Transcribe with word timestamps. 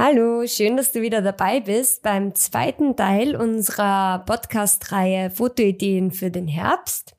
Hallo, 0.00 0.46
schön, 0.46 0.76
dass 0.76 0.92
du 0.92 1.02
wieder 1.02 1.22
dabei 1.22 1.58
bist 1.58 2.04
beim 2.04 2.32
zweiten 2.36 2.94
Teil 2.94 3.34
unserer 3.34 4.20
Podcast-Reihe 4.20 5.32
Fotoideen 5.32 6.12
für 6.12 6.30
den 6.30 6.46
Herbst. 6.46 7.16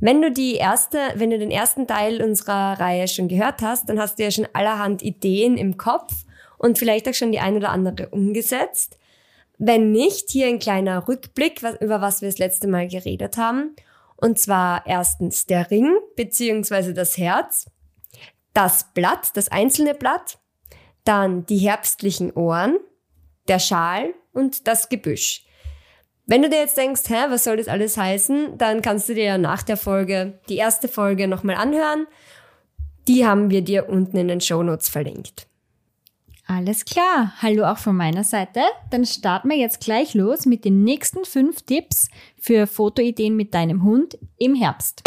Wenn 0.00 0.20
du 0.20 0.30
die 0.30 0.56
erste, 0.56 0.98
wenn 1.14 1.30
du 1.30 1.38
den 1.38 1.50
ersten 1.50 1.86
Teil 1.86 2.22
unserer 2.22 2.78
Reihe 2.78 3.08
schon 3.08 3.28
gehört 3.28 3.62
hast, 3.62 3.88
dann 3.88 3.98
hast 3.98 4.18
du 4.18 4.24
ja 4.24 4.30
schon 4.30 4.46
allerhand 4.52 5.00
Ideen 5.00 5.56
im 5.56 5.78
Kopf 5.78 6.12
und 6.58 6.78
vielleicht 6.78 7.08
auch 7.08 7.14
schon 7.14 7.32
die 7.32 7.40
ein 7.40 7.56
oder 7.56 7.70
andere 7.70 8.10
umgesetzt. 8.10 8.98
Wenn 9.56 9.90
nicht, 9.90 10.28
hier 10.28 10.48
ein 10.48 10.58
kleiner 10.58 11.08
Rückblick, 11.08 11.62
über 11.80 12.02
was 12.02 12.20
wir 12.20 12.28
das 12.28 12.38
letzte 12.38 12.68
Mal 12.68 12.86
geredet 12.86 13.38
haben. 13.38 13.74
Und 14.16 14.38
zwar 14.38 14.86
erstens 14.86 15.46
der 15.46 15.70
Ring 15.70 15.96
beziehungsweise 16.16 16.92
das 16.92 17.16
Herz, 17.16 17.64
das 18.52 18.92
Blatt, 18.92 19.30
das 19.38 19.48
einzelne 19.48 19.94
Blatt, 19.94 20.39
dann 21.04 21.46
die 21.46 21.58
herbstlichen 21.58 22.32
Ohren, 22.32 22.78
der 23.48 23.58
Schal 23.58 24.14
und 24.32 24.66
das 24.66 24.88
Gebüsch. 24.88 25.44
Wenn 26.26 26.42
du 26.42 26.48
dir 26.48 26.58
jetzt 26.58 26.76
denkst, 26.76 27.02
hä, 27.08 27.26
was 27.28 27.44
soll 27.44 27.56
das 27.56 27.66
alles 27.66 27.96
heißen, 27.96 28.56
dann 28.56 28.82
kannst 28.82 29.08
du 29.08 29.14
dir 29.14 29.24
ja 29.24 29.38
nach 29.38 29.62
der 29.62 29.76
Folge 29.76 30.38
die 30.48 30.56
erste 30.56 30.86
Folge 30.86 31.26
nochmal 31.26 31.56
anhören. 31.56 32.06
Die 33.08 33.26
haben 33.26 33.50
wir 33.50 33.62
dir 33.62 33.88
unten 33.88 34.16
in 34.16 34.28
den 34.28 34.40
Show 34.40 34.62
Notes 34.62 34.88
verlinkt. 34.88 35.48
Alles 36.46 36.84
klar. 36.84 37.32
Hallo 37.42 37.64
auch 37.64 37.78
von 37.78 37.96
meiner 37.96 38.24
Seite. 38.24 38.60
Dann 38.90 39.06
starten 39.06 39.50
wir 39.50 39.56
jetzt 39.56 39.80
gleich 39.80 40.14
los 40.14 40.46
mit 40.46 40.64
den 40.64 40.82
nächsten 40.82 41.24
fünf 41.24 41.62
Tipps 41.62 42.08
für 42.38 42.66
Fotoideen 42.66 43.36
mit 43.36 43.54
deinem 43.54 43.84
Hund 43.84 44.18
im 44.36 44.54
Herbst. 44.54 45.02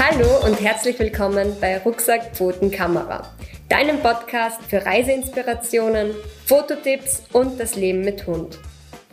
Hallo 0.00 0.46
und 0.46 0.60
herzlich 0.60 0.96
willkommen 1.00 1.56
bei 1.60 1.78
Rucksack 1.78 2.36
Pfoten 2.36 2.70
Kamera, 2.70 3.34
deinem 3.68 3.98
Podcast 3.98 4.62
für 4.62 4.86
Reiseinspirationen, 4.86 6.14
Fototipps 6.46 7.24
und 7.32 7.58
das 7.58 7.74
Leben 7.74 8.02
mit 8.02 8.24
Hund. 8.24 8.60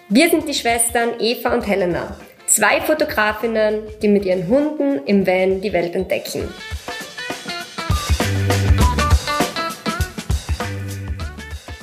Wir 0.09 0.29
sind 0.29 0.47
die 0.47 0.53
Schwestern 0.53 1.19
Eva 1.19 1.55
und 1.55 1.65
Helena, 1.65 2.15
zwei 2.45 2.81
Fotografinnen, 2.81 3.81
die 4.03 4.07
mit 4.07 4.25
ihren 4.25 4.47
Hunden 4.47 5.03
im 5.07 5.25
Van 5.25 5.59
die 5.59 5.73
Welt 5.73 5.95
entdecken. 5.95 6.47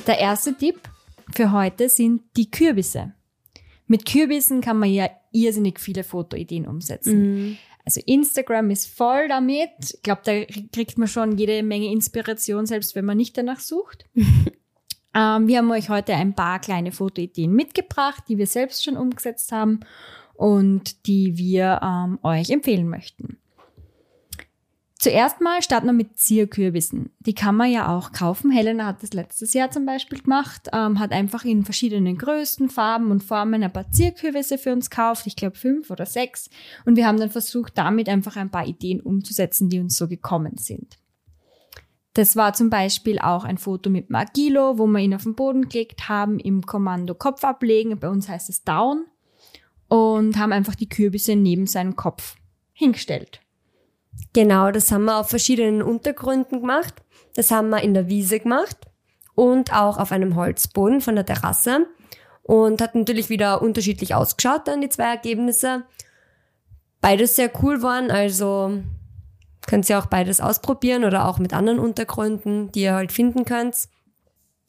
Der 0.07 0.17
erste 0.17 0.55
Tipp 0.55 0.79
für 1.35 1.51
heute 1.51 1.89
sind 1.89 2.21
die 2.37 2.49
Kürbisse. 2.49 3.13
Mit 3.85 4.05
Kürbissen 4.05 4.61
kann 4.61 4.79
man 4.79 4.89
ja 4.89 5.09
irrsinnig 5.33 5.81
viele 5.81 6.05
Fotoideen 6.05 6.65
umsetzen. 6.65 7.49
Mm. 7.49 7.57
Also 7.85 8.01
Instagram 8.05 8.69
ist 8.69 8.87
voll 8.87 9.27
damit. 9.27 9.71
Ich 9.93 10.01
glaube, 10.03 10.21
da 10.23 10.45
kriegt 10.71 10.97
man 10.97 11.07
schon 11.07 11.37
jede 11.37 11.63
Menge 11.63 11.91
Inspiration, 11.91 12.65
selbst 12.65 12.95
wenn 12.95 13.05
man 13.05 13.17
nicht 13.17 13.37
danach 13.37 13.59
sucht. 13.59 14.05
ähm, 14.15 15.47
wir 15.47 15.57
haben 15.57 15.71
euch 15.71 15.89
heute 15.89 16.13
ein 16.13 16.33
paar 16.33 16.59
kleine 16.59 16.91
Fotoideen 16.91 17.51
mitgebracht, 17.51 18.23
die 18.29 18.37
wir 18.37 18.47
selbst 18.47 18.83
schon 18.83 18.95
umgesetzt 18.95 19.51
haben 19.51 19.81
und 20.33 21.05
die 21.07 21.37
wir 21.37 21.81
ähm, 21.83 22.19
euch 22.23 22.49
empfehlen 22.49 22.87
möchten. 22.87 23.37
Zuerst 25.03 25.41
mal 25.41 25.61
starten 25.61 25.87
wir 25.87 25.91
mit 25.91 26.17
Zierkürbissen. 26.17 27.09
Die 27.19 27.35
kann 27.35 27.57
man 27.57 27.69
ja 27.69 27.93
auch 27.93 28.13
kaufen. 28.13 28.51
Helena 28.51 28.85
hat 28.85 29.03
das 29.03 29.11
letztes 29.11 29.53
Jahr 29.53 29.69
zum 29.69 29.85
Beispiel 29.85 30.21
gemacht, 30.21 30.69
ähm, 30.71 30.97
hat 30.97 31.11
einfach 31.11 31.43
in 31.43 31.65
verschiedenen 31.65 32.17
Größen, 32.17 32.69
Farben 32.69 33.11
und 33.11 33.21
Formen 33.21 33.61
ein 33.61 33.73
paar 33.73 33.91
Zierkürbisse 33.91 34.57
für 34.57 34.71
uns 34.71 34.89
gekauft. 34.89 35.27
Ich 35.27 35.35
glaube 35.35 35.57
fünf 35.57 35.91
oder 35.91 36.05
sechs. 36.05 36.49
Und 36.85 36.95
wir 36.95 37.05
haben 37.05 37.19
dann 37.19 37.31
versucht, 37.31 37.77
damit 37.77 38.07
einfach 38.07 38.37
ein 38.37 38.49
paar 38.49 38.65
Ideen 38.65 39.01
umzusetzen, 39.01 39.67
die 39.67 39.81
uns 39.81 39.97
so 39.97 40.07
gekommen 40.07 40.55
sind. 40.55 40.97
Das 42.13 42.37
war 42.37 42.53
zum 42.53 42.69
Beispiel 42.69 43.19
auch 43.19 43.43
ein 43.43 43.57
Foto 43.57 43.89
mit 43.89 44.09
Magilo, 44.09 44.77
wo 44.77 44.87
wir 44.87 45.01
ihn 45.01 45.15
auf 45.15 45.23
den 45.23 45.35
Boden 45.35 45.67
gelegt 45.67 46.07
haben, 46.07 46.39
im 46.39 46.65
Kommando 46.65 47.13
Kopf 47.13 47.43
ablegen. 47.43 47.99
Bei 47.99 48.07
uns 48.07 48.29
heißt 48.29 48.47
es 48.47 48.63
Down. 48.63 49.03
Und 49.89 50.37
haben 50.37 50.53
einfach 50.53 50.75
die 50.75 50.87
Kürbisse 50.87 51.35
neben 51.35 51.67
seinen 51.67 51.97
Kopf 51.97 52.37
hingestellt. 52.71 53.42
Genau, 54.33 54.71
das 54.71 54.91
haben 54.91 55.05
wir 55.05 55.17
auf 55.17 55.29
verschiedenen 55.29 55.81
Untergründen 55.81 56.61
gemacht. 56.61 56.95
Das 57.35 57.51
haben 57.51 57.69
wir 57.69 57.81
in 57.81 57.93
der 57.93 58.07
Wiese 58.07 58.39
gemacht 58.39 58.77
und 59.35 59.73
auch 59.73 59.97
auf 59.97 60.11
einem 60.11 60.35
Holzboden 60.35 61.01
von 61.01 61.15
der 61.15 61.25
Terrasse 61.25 61.87
und 62.43 62.81
hat 62.81 62.95
natürlich 62.95 63.29
wieder 63.29 63.61
unterschiedlich 63.61 64.13
ausgeschaut 64.13 64.67
dann 64.67 64.81
die 64.81 64.89
zwei 64.89 65.05
Ergebnisse. 65.05 65.83
Beides 67.01 67.35
sehr 67.35 67.51
cool 67.61 67.81
waren, 67.81 68.11
also 68.11 68.81
könnt 69.67 69.89
ihr 69.89 69.99
auch 69.99 70.07
beides 70.07 70.41
ausprobieren 70.41 71.05
oder 71.05 71.27
auch 71.27 71.39
mit 71.39 71.53
anderen 71.53 71.79
Untergründen, 71.79 72.71
die 72.71 72.81
ihr 72.81 72.93
halt 72.93 73.11
finden 73.11 73.45
könnt. 73.45 73.87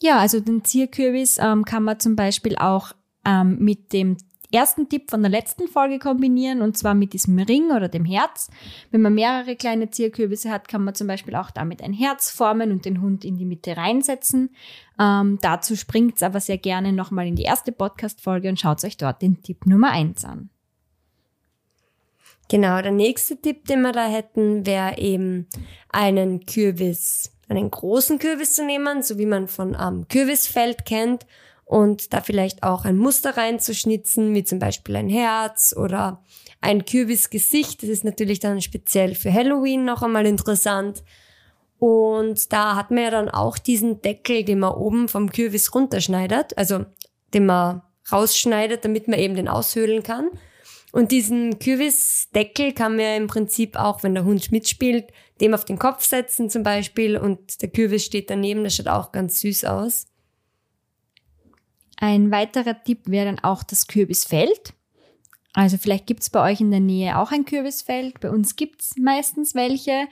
Ja, 0.02 0.18
also 0.18 0.40
den 0.40 0.64
Zierkürbis 0.64 1.38
ähm, 1.38 1.64
kann 1.64 1.82
man 1.82 2.00
zum 2.00 2.16
Beispiel 2.16 2.56
auch 2.56 2.92
ähm, 3.24 3.58
mit 3.58 3.92
dem 3.92 4.16
ersten 4.54 4.88
Tipp 4.88 5.10
von 5.10 5.22
der 5.22 5.30
letzten 5.30 5.68
Folge 5.68 5.98
kombinieren 5.98 6.62
und 6.62 6.78
zwar 6.78 6.94
mit 6.94 7.12
diesem 7.12 7.38
Ring 7.38 7.70
oder 7.70 7.88
dem 7.88 8.04
Herz. 8.04 8.48
Wenn 8.90 9.02
man 9.02 9.14
mehrere 9.14 9.56
kleine 9.56 9.90
Zierkürbisse 9.90 10.50
hat, 10.50 10.68
kann 10.68 10.84
man 10.84 10.94
zum 10.94 11.06
Beispiel 11.06 11.34
auch 11.34 11.50
damit 11.50 11.82
ein 11.82 11.92
Herz 11.92 12.30
formen 12.30 12.70
und 12.70 12.84
den 12.84 13.00
Hund 13.00 13.24
in 13.24 13.36
die 13.36 13.44
Mitte 13.44 13.76
reinsetzen. 13.76 14.50
Ähm, 14.98 15.38
dazu 15.42 15.76
springt 15.76 16.16
es 16.16 16.22
aber 16.22 16.40
sehr 16.40 16.58
gerne 16.58 16.92
nochmal 16.92 17.26
in 17.26 17.36
die 17.36 17.42
erste 17.42 17.72
Podcast-Folge 17.72 18.48
und 18.48 18.60
schaut 18.60 18.84
euch 18.84 18.96
dort 18.96 19.22
den 19.22 19.42
Tipp 19.42 19.66
Nummer 19.66 19.90
eins 19.90 20.24
an. 20.24 20.50
Genau, 22.48 22.80
der 22.82 22.92
nächste 22.92 23.40
Tipp, 23.40 23.66
den 23.66 23.82
wir 23.82 23.92
da 23.92 24.06
hätten, 24.06 24.66
wäre 24.66 24.98
eben 24.98 25.48
einen 25.88 26.44
Kürbis, 26.44 27.32
einen 27.48 27.70
großen 27.70 28.18
Kürbis 28.18 28.54
zu 28.54 28.64
nehmen, 28.64 29.02
so 29.02 29.18
wie 29.18 29.26
man 29.26 29.48
von 29.48 29.76
ähm, 29.80 30.06
Kürbisfeld 30.08 30.84
kennt 30.84 31.26
und 31.64 32.12
da 32.12 32.20
vielleicht 32.20 32.62
auch 32.62 32.84
ein 32.84 32.96
Muster 32.96 33.36
reinzuschnitzen, 33.36 34.34
wie 34.34 34.44
zum 34.44 34.58
Beispiel 34.58 34.96
ein 34.96 35.08
Herz 35.08 35.74
oder 35.76 36.22
ein 36.60 36.84
Kürbisgesicht. 36.84 37.82
Das 37.82 37.90
ist 37.90 38.04
natürlich 38.04 38.40
dann 38.40 38.60
speziell 38.60 39.14
für 39.14 39.32
Halloween 39.32 39.84
noch 39.84 40.02
einmal 40.02 40.26
interessant. 40.26 41.02
Und 41.78 42.52
da 42.52 42.76
hat 42.76 42.90
man 42.90 43.02
ja 43.04 43.10
dann 43.10 43.28
auch 43.28 43.58
diesen 43.58 44.00
Deckel, 44.00 44.44
den 44.44 44.60
man 44.60 44.74
oben 44.74 45.08
vom 45.08 45.30
Kürbis 45.30 45.74
runterschneidet, 45.74 46.56
also 46.56 46.86
den 47.32 47.46
man 47.46 47.82
rausschneidet, 48.10 48.84
damit 48.84 49.08
man 49.08 49.18
eben 49.18 49.34
den 49.34 49.48
aushöhlen 49.48 50.02
kann. 50.02 50.30
Und 50.92 51.10
diesen 51.10 51.58
Kürbisdeckel 51.58 52.72
kann 52.72 52.92
man 52.92 53.00
ja 53.00 53.16
im 53.16 53.26
Prinzip 53.26 53.76
auch, 53.76 54.02
wenn 54.02 54.14
der 54.14 54.24
Hund 54.24 54.52
mitspielt, 54.52 55.10
dem 55.40 55.52
auf 55.52 55.64
den 55.64 55.78
Kopf 55.78 56.04
setzen 56.04 56.48
zum 56.48 56.62
Beispiel 56.62 57.16
und 57.16 57.60
der 57.62 57.70
Kürbis 57.70 58.04
steht 58.04 58.30
daneben, 58.30 58.62
das 58.62 58.76
schaut 58.76 58.86
auch 58.86 59.10
ganz 59.10 59.40
süß 59.40 59.64
aus. 59.64 60.06
Ein 61.98 62.30
weiterer 62.30 62.82
Tipp 62.82 63.00
wäre 63.06 63.26
dann 63.26 63.38
auch 63.38 63.62
das 63.62 63.86
Kürbisfeld. 63.86 64.74
Also 65.52 65.78
vielleicht 65.78 66.06
gibt 66.06 66.22
es 66.22 66.30
bei 66.30 66.50
euch 66.50 66.60
in 66.60 66.70
der 66.70 66.80
Nähe 66.80 67.18
auch 67.18 67.30
ein 67.30 67.44
Kürbisfeld. 67.44 68.20
Bei 68.20 68.30
uns 68.30 68.56
gibt 68.56 68.82
es 68.82 68.96
meistens 68.96 69.54
welche. 69.54 70.08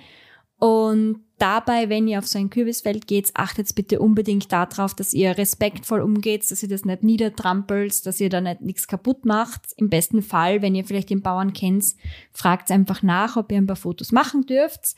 Und 0.58 1.24
dabei, 1.38 1.88
wenn 1.88 2.06
ihr 2.06 2.20
auf 2.20 2.28
so 2.28 2.38
ein 2.38 2.48
Kürbisfeld 2.48 3.08
geht, 3.08 3.32
achtet 3.34 3.74
bitte 3.74 3.98
unbedingt 3.98 4.52
darauf, 4.52 4.94
dass 4.94 5.12
ihr 5.12 5.36
respektvoll 5.36 6.00
umgeht, 6.00 6.48
dass 6.48 6.62
ihr 6.62 6.68
das 6.68 6.84
nicht 6.84 7.02
niedertrampelt, 7.02 8.06
dass 8.06 8.20
ihr 8.20 8.28
da 8.28 8.40
nicht 8.40 8.60
nichts 8.60 8.86
kaputt 8.86 9.24
macht. 9.24 9.72
Im 9.76 9.90
besten 9.90 10.22
Fall, 10.22 10.62
wenn 10.62 10.76
ihr 10.76 10.84
vielleicht 10.84 11.10
den 11.10 11.20
Bauern 11.20 11.52
kennt, 11.52 11.96
fragt 12.32 12.70
einfach 12.70 13.02
nach, 13.02 13.36
ob 13.36 13.50
ihr 13.50 13.58
ein 13.58 13.66
paar 13.66 13.74
Fotos 13.74 14.12
machen 14.12 14.46
dürft. 14.46 14.94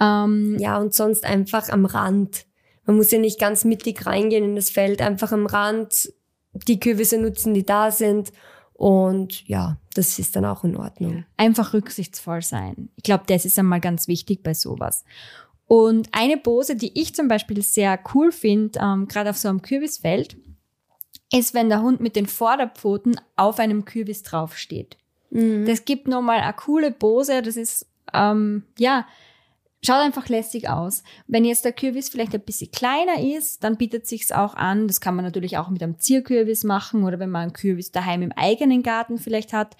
Ähm, 0.00 0.56
ja, 0.58 0.78
und 0.78 0.94
sonst 0.94 1.26
einfach 1.26 1.68
am 1.68 1.84
Rand. 1.84 2.46
Man 2.86 2.96
muss 2.96 3.10
ja 3.10 3.18
nicht 3.18 3.38
ganz 3.38 3.66
mittig 3.66 4.06
reingehen 4.06 4.44
in 4.44 4.56
das 4.56 4.70
Feld, 4.70 5.02
einfach 5.02 5.32
am 5.32 5.44
Rand 5.44 6.10
die 6.52 6.80
Kürbisse 6.80 7.18
nutzen, 7.18 7.54
die 7.54 7.64
da 7.64 7.90
sind. 7.90 8.32
Und 8.74 9.46
ja, 9.48 9.78
das 9.94 10.18
ist 10.18 10.34
dann 10.36 10.44
auch 10.44 10.64
in 10.64 10.76
Ordnung. 10.76 11.24
Einfach 11.36 11.72
rücksichtsvoll 11.72 12.42
sein. 12.42 12.88
Ich 12.96 13.04
glaube, 13.04 13.24
das 13.26 13.44
ist 13.44 13.58
einmal 13.58 13.80
ganz 13.80 14.08
wichtig 14.08 14.42
bei 14.42 14.54
sowas. 14.54 15.04
Und 15.66 16.08
eine 16.12 16.36
Pose, 16.36 16.76
die 16.76 17.00
ich 17.00 17.14
zum 17.14 17.28
Beispiel 17.28 17.62
sehr 17.62 17.98
cool 18.14 18.32
finde, 18.32 18.78
ähm, 18.80 19.08
gerade 19.08 19.30
auf 19.30 19.38
so 19.38 19.48
einem 19.48 19.62
Kürbisfeld, 19.62 20.36
ist, 21.32 21.54
wenn 21.54 21.68
der 21.68 21.82
Hund 21.82 22.00
mit 22.00 22.14
den 22.14 22.26
Vorderpfoten 22.26 23.18
auf 23.36 23.58
einem 23.58 23.84
Kürbis 23.84 24.22
draufsteht. 24.22 24.98
Mhm. 25.30 25.64
Das 25.64 25.84
gibt 25.84 26.08
nochmal 26.08 26.40
eine 26.40 26.52
coole 26.52 26.90
Pose. 26.90 27.40
Das 27.40 27.56
ist, 27.56 27.86
ähm, 28.12 28.64
ja, 28.78 29.06
Schaut 29.84 29.96
einfach 29.96 30.28
lässig 30.28 30.68
aus. 30.68 31.02
Wenn 31.26 31.44
jetzt 31.44 31.64
der 31.64 31.72
Kürbis 31.72 32.08
vielleicht 32.08 32.34
ein 32.34 32.40
bisschen 32.42 32.70
kleiner 32.70 33.20
ist, 33.20 33.64
dann 33.64 33.76
bietet 33.76 34.06
sich's 34.06 34.30
auch 34.30 34.54
an. 34.54 34.86
Das 34.86 35.00
kann 35.00 35.16
man 35.16 35.24
natürlich 35.24 35.58
auch 35.58 35.70
mit 35.70 35.82
einem 35.82 35.98
Zierkürbis 35.98 36.62
machen 36.62 37.02
oder 37.02 37.18
wenn 37.18 37.30
man 37.30 37.42
einen 37.42 37.52
Kürbis 37.52 37.90
daheim 37.90 38.22
im 38.22 38.30
eigenen 38.32 38.84
Garten 38.84 39.18
vielleicht 39.18 39.52
hat, 39.52 39.76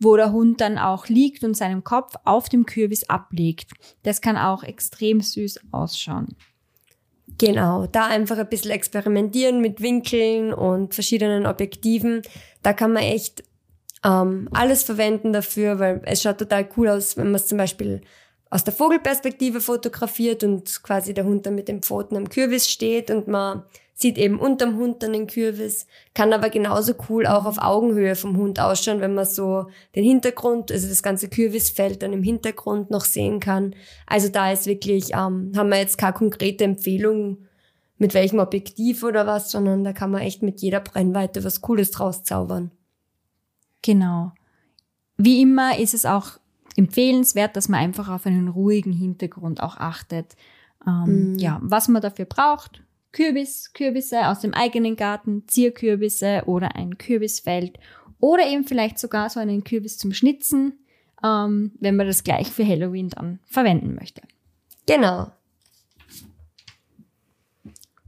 wo 0.00 0.16
der 0.16 0.32
Hund 0.32 0.60
dann 0.60 0.76
auch 0.76 1.06
liegt 1.06 1.44
und 1.44 1.56
seinen 1.56 1.84
Kopf 1.84 2.14
auf 2.24 2.48
dem 2.48 2.66
Kürbis 2.66 3.08
ablegt. 3.08 3.70
Das 4.02 4.20
kann 4.20 4.36
auch 4.36 4.64
extrem 4.64 5.20
süß 5.20 5.60
ausschauen. 5.70 6.34
Genau, 7.38 7.86
da 7.86 8.06
einfach 8.06 8.38
ein 8.38 8.48
bisschen 8.48 8.72
experimentieren 8.72 9.60
mit 9.60 9.80
Winkeln 9.80 10.52
und 10.52 10.94
verschiedenen 10.94 11.46
Objektiven. 11.46 12.22
Da 12.62 12.72
kann 12.72 12.92
man 12.92 13.04
echt 13.04 13.44
ähm, 14.04 14.48
alles 14.52 14.82
verwenden 14.82 15.32
dafür, 15.32 15.78
weil 15.78 16.02
es 16.06 16.22
schaut 16.22 16.38
total 16.38 16.68
cool 16.76 16.88
aus, 16.88 17.16
wenn 17.16 17.26
man 17.26 17.36
es 17.36 17.46
zum 17.46 17.58
Beispiel 17.58 18.02
aus 18.54 18.62
der 18.62 18.72
Vogelperspektive 18.72 19.60
fotografiert 19.60 20.44
und 20.44 20.84
quasi 20.84 21.12
der 21.12 21.24
Hund 21.24 21.44
dann 21.44 21.56
mit 21.56 21.66
den 21.66 21.82
Pfoten 21.82 22.16
am 22.16 22.28
Kürbis 22.28 22.70
steht 22.70 23.10
und 23.10 23.26
man 23.26 23.64
sieht 23.94 24.16
eben 24.16 24.38
unterm 24.38 24.76
Hund 24.76 25.02
dann 25.02 25.12
den 25.12 25.26
Kürbis, 25.26 25.88
kann 26.14 26.32
aber 26.32 26.50
genauso 26.50 26.94
cool 27.08 27.26
auch 27.26 27.46
auf 27.46 27.58
Augenhöhe 27.58 28.14
vom 28.14 28.36
Hund 28.36 28.60
ausschauen, 28.60 29.00
wenn 29.00 29.12
man 29.12 29.24
so 29.24 29.66
den 29.96 30.04
Hintergrund, 30.04 30.70
also 30.70 30.86
das 30.88 31.02
ganze 31.02 31.28
Kürbisfeld 31.28 32.00
dann 32.00 32.12
im 32.12 32.22
Hintergrund 32.22 32.92
noch 32.92 33.04
sehen 33.04 33.40
kann. 33.40 33.74
Also 34.06 34.28
da 34.28 34.52
ist 34.52 34.66
wirklich, 34.66 35.14
ähm, 35.14 35.50
haben 35.56 35.70
wir 35.70 35.78
jetzt 35.78 35.98
keine 35.98 36.12
konkrete 36.12 36.62
Empfehlung, 36.62 37.38
mit 37.98 38.14
welchem 38.14 38.38
Objektiv 38.38 39.02
oder 39.02 39.26
was, 39.26 39.50
sondern 39.50 39.82
da 39.82 39.92
kann 39.92 40.12
man 40.12 40.22
echt 40.22 40.42
mit 40.42 40.60
jeder 40.60 40.78
Brennweite 40.78 41.42
was 41.42 41.60
Cooles 41.60 41.90
draus 41.90 42.22
zaubern. 42.22 42.70
Genau. 43.82 44.30
Wie 45.16 45.42
immer 45.42 45.76
ist 45.76 45.94
es 45.94 46.06
auch 46.06 46.38
empfehlenswert, 46.76 47.56
dass 47.56 47.68
man 47.68 47.80
einfach 47.80 48.08
auf 48.08 48.26
einen 48.26 48.48
ruhigen 48.48 48.92
Hintergrund 48.92 49.62
auch 49.62 49.76
achtet. 49.76 50.34
Ähm, 50.86 51.34
mm. 51.34 51.38
Ja, 51.38 51.60
was 51.62 51.88
man 51.88 52.02
dafür 52.02 52.24
braucht, 52.24 52.82
Kürbis, 53.12 53.72
Kürbisse 53.72 54.26
aus 54.28 54.40
dem 54.40 54.54
eigenen 54.54 54.96
Garten, 54.96 55.44
Zierkürbisse 55.46 56.42
oder 56.46 56.74
ein 56.76 56.98
Kürbisfeld 56.98 57.78
oder 58.18 58.46
eben 58.46 58.64
vielleicht 58.64 58.98
sogar 58.98 59.30
so 59.30 59.40
einen 59.40 59.64
Kürbis 59.64 59.98
zum 59.98 60.12
Schnitzen, 60.12 60.78
ähm, 61.22 61.72
wenn 61.80 61.96
man 61.96 62.06
das 62.06 62.24
gleich 62.24 62.50
für 62.50 62.66
Halloween 62.66 63.08
dann 63.10 63.38
verwenden 63.44 63.94
möchte. 63.94 64.22
Genau. 64.86 65.30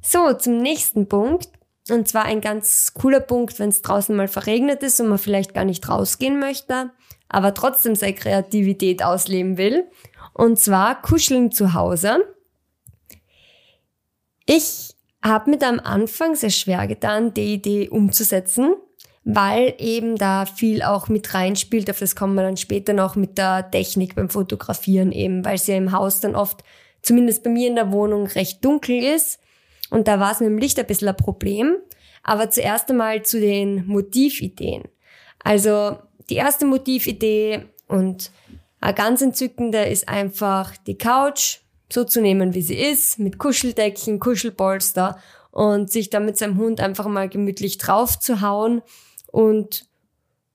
So, 0.02 0.32
zum 0.34 0.58
nächsten 0.58 1.08
Punkt. 1.08 1.50
Und 1.88 2.08
zwar 2.08 2.24
ein 2.24 2.40
ganz 2.40 2.94
cooler 2.94 3.20
Punkt, 3.20 3.58
wenn 3.60 3.68
es 3.68 3.82
draußen 3.82 4.14
mal 4.14 4.28
verregnet 4.28 4.82
ist 4.82 5.00
und 5.00 5.08
man 5.08 5.18
vielleicht 5.18 5.54
gar 5.54 5.64
nicht 5.64 5.88
rausgehen 5.88 6.40
möchte, 6.40 6.90
aber 7.28 7.54
trotzdem 7.54 7.94
seine 7.94 8.14
Kreativität 8.14 9.02
ausleben 9.02 9.58
will. 9.58 9.84
Und 10.32 10.58
zwar 10.58 11.00
kuscheln 11.00 11.50
zu 11.50 11.74
Hause. 11.74 12.18
Ich 14.46 14.94
habe 15.24 15.50
mir 15.50 15.58
da 15.58 15.68
am 15.68 15.80
Anfang 15.80 16.36
sehr 16.36 16.50
schwer 16.50 16.86
getan, 16.86 17.34
die 17.34 17.54
Idee 17.54 17.88
umzusetzen, 17.88 18.74
weil 19.24 19.74
eben 19.78 20.16
da 20.16 20.46
viel 20.46 20.82
auch 20.82 21.08
mit 21.08 21.34
reinspielt. 21.34 21.90
Auf 21.90 21.98
das 21.98 22.14
kommen 22.14 22.34
wir 22.34 22.42
dann 22.42 22.56
später 22.56 22.92
noch 22.92 23.16
mit 23.16 23.38
der 23.38 23.70
Technik 23.70 24.14
beim 24.14 24.30
Fotografieren 24.30 25.10
eben, 25.10 25.44
weil 25.44 25.56
es 25.56 25.66
ja 25.66 25.76
im 25.76 25.90
Haus 25.90 26.20
dann 26.20 26.36
oft, 26.36 26.62
zumindest 27.02 27.42
bei 27.42 27.50
mir 27.50 27.68
in 27.68 27.74
der 27.74 27.90
Wohnung, 27.90 28.26
recht 28.26 28.64
dunkel 28.64 29.02
ist. 29.02 29.40
Und 29.90 30.06
da 30.06 30.20
war 30.20 30.32
es 30.32 30.40
mit 30.40 30.48
dem 30.48 30.58
Licht 30.58 30.78
ein 30.78 30.86
bisschen 30.86 31.08
ein 31.08 31.16
Problem. 31.16 31.76
Aber 32.22 32.50
zuerst 32.50 32.90
einmal 32.90 33.22
zu 33.22 33.40
den 33.40 33.86
Motivideen. 33.86 34.84
Also 35.42 35.96
die 36.30 36.36
erste 36.36 36.66
Motividee 36.66 37.66
und 37.88 38.30
ganz 38.94 39.22
entzückende 39.22 39.84
ist 39.84 40.08
einfach 40.08 40.76
die 40.86 40.98
Couch 40.98 41.58
so 41.90 42.04
zu 42.04 42.20
nehmen, 42.20 42.54
wie 42.54 42.62
sie 42.62 42.76
ist, 42.76 43.18
mit 43.18 43.38
Kuscheldeckchen, 43.38 44.18
Kuschelpolster 44.18 45.18
und 45.50 45.90
sich 45.90 46.10
dann 46.10 46.26
mit 46.26 46.36
seinem 46.36 46.58
Hund 46.58 46.80
einfach 46.80 47.06
mal 47.06 47.28
gemütlich 47.28 47.78
drauf 47.78 48.18
zu 48.18 48.40
hauen 48.40 48.82
und 49.28 49.86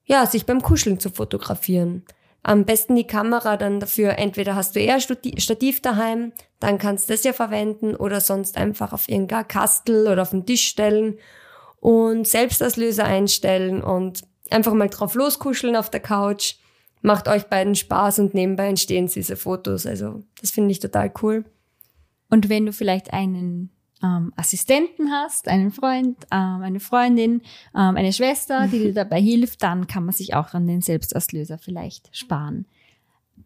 ja, 0.03 0.25
sich 0.25 0.45
beim 0.45 0.61
Kuscheln 0.61 0.99
zu 0.99 1.09
fotografieren. 1.09 2.05
Am 2.43 2.65
besten 2.65 2.95
die 2.95 3.07
Kamera 3.07 3.55
dann 3.55 3.79
dafür, 3.79 4.17
entweder 4.17 4.55
hast 4.55 4.75
du 4.75 4.79
eher 4.79 4.99
Stativ 4.99 5.81
daheim, 5.81 6.33
dann 6.59 6.79
kannst 6.79 7.07
du 7.07 7.13
das 7.13 7.23
ja 7.23 7.33
verwenden 7.33 7.95
oder 7.95 8.19
sonst 8.19 8.57
einfach 8.57 8.93
auf 8.93 9.07
irgendein 9.07 9.47
Kastel 9.47 10.07
oder 10.07 10.23
auf 10.23 10.31
den 10.31 10.45
Tisch 10.45 10.67
stellen 10.67 11.17
und 11.79 12.27
Selbstauslöser 12.27 13.05
einstellen 13.05 13.81
und 13.83 14.21
einfach 14.53 14.73
mal 14.73 14.89
drauf 14.89 15.15
loskuscheln 15.15 15.75
auf 15.75 15.89
der 15.89 15.99
Couch 15.99 16.55
macht 17.01 17.27
euch 17.27 17.45
beiden 17.45 17.75
Spaß 17.75 18.19
und 18.19 18.33
nebenbei 18.33 18.67
entstehen 18.67 19.07
diese 19.07 19.35
Fotos. 19.35 19.85
Also 19.85 20.23
das 20.39 20.51
finde 20.51 20.71
ich 20.71 20.79
total 20.79 21.11
cool. 21.21 21.45
Und 22.29 22.49
wenn 22.49 22.65
du 22.65 22.73
vielleicht 22.73 23.11
einen 23.11 23.71
ähm, 24.03 24.33
Assistenten 24.35 25.11
hast, 25.11 25.47
einen 25.47 25.71
Freund, 25.71 26.17
ähm, 26.31 26.61
eine 26.61 26.79
Freundin, 26.79 27.41
ähm, 27.75 27.97
eine 27.97 28.13
Schwester, 28.13 28.67
die 28.67 28.79
dir 28.79 28.93
dabei 28.93 29.19
hilft, 29.19 29.63
dann 29.63 29.87
kann 29.87 30.05
man 30.05 30.13
sich 30.13 30.33
auch 30.35 30.53
an 30.53 30.67
den 30.67 30.81
Selbstauslöser 30.81 31.57
vielleicht 31.57 32.15
sparen 32.15 32.65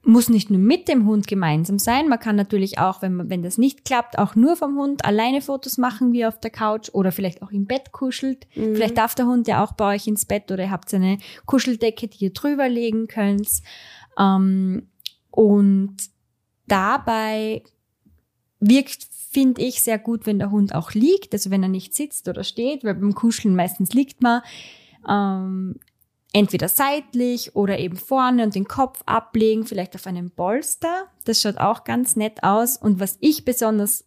muss 0.06 0.30
nicht 0.30 0.50
nur 0.52 0.60
mit 0.60 0.88
dem 0.88 1.06
Hund 1.07 1.28
gemeinsam 1.28 1.80
sein. 1.80 2.07
Man 2.07 2.19
kann 2.19 2.36
natürlich 2.36 2.78
auch, 2.78 3.02
wenn, 3.02 3.16
man, 3.16 3.30
wenn 3.30 3.42
das 3.42 3.57
nicht 3.57 3.86
klappt, 3.86 4.18
auch 4.19 4.36
nur 4.36 4.56
vom 4.56 4.78
Hund 4.78 5.04
alleine 5.04 5.42
Fotos 5.42 5.78
machen, 5.78 6.13
wie 6.13 6.25
auf 6.25 6.40
der 6.40 6.52
Couch 6.52 6.90
oder 6.94 7.12
vielleicht 7.12 7.42
auch 7.42 7.52
im 7.52 7.66
Bett 7.66 7.92
kuschelt. 7.92 8.48
Mhm. 8.56 8.75
Vielleicht 8.75 8.98
darf 8.98 9.16
der 9.16 9.25
Hund 9.25 9.48
ja 9.48 9.63
auch 9.63 9.74
bei 9.74 9.96
euch 9.96 10.07
ins 10.07 10.25
Bett 10.25 10.52
oder 10.52 10.66
ihr 10.66 10.72
habt 10.72 10.94
eine 10.94 11.18
Kuscheldecke, 11.46 12.07
die 12.07 12.25
ihr 12.25 12.34
drüber 12.34 12.69
legen 12.69 13.07
könnt. 13.07 13.50
Ähm, 14.18 14.88
und 15.31 15.98
dabei 16.68 17.63
wirkt, 18.60 19.07
finde 19.31 19.62
ich, 19.62 19.81
sehr 19.81 20.00
gut, 20.00 20.25
wenn 20.25 20.40
der 20.40 20.52
Hund 20.52 20.74
auch 20.75 20.92
liegt, 20.92 21.34
also 21.34 21.50
wenn 21.50 21.63
er 21.63 21.69
nicht 21.69 21.94
sitzt 21.94 22.28
oder 22.28 22.44
steht, 22.44 22.84
weil 22.84 22.96
beim 22.96 23.16
Kuscheln 23.16 23.56
meistens 23.56 23.94
liegt 23.94 24.22
man. 24.22 24.42
Ähm, 25.10 25.75
entweder 26.35 26.67
seitlich 26.67 27.55
oder 27.55 27.79
eben 27.79 27.95
vorne 27.95 28.43
und 28.43 28.55
den 28.55 28.67
Kopf 28.67 29.01
ablegen, 29.05 29.65
vielleicht 29.65 29.95
auf 29.95 30.05
einem 30.05 30.31
Bolster. 30.31 31.05
Das 31.23 31.41
schaut 31.41 31.57
auch 31.57 31.85
ganz 31.85 32.17
nett 32.17 32.43
aus. 32.43 32.75
Und 32.75 32.99
was 32.99 33.17
ich 33.21 33.45
besonders 33.45 34.03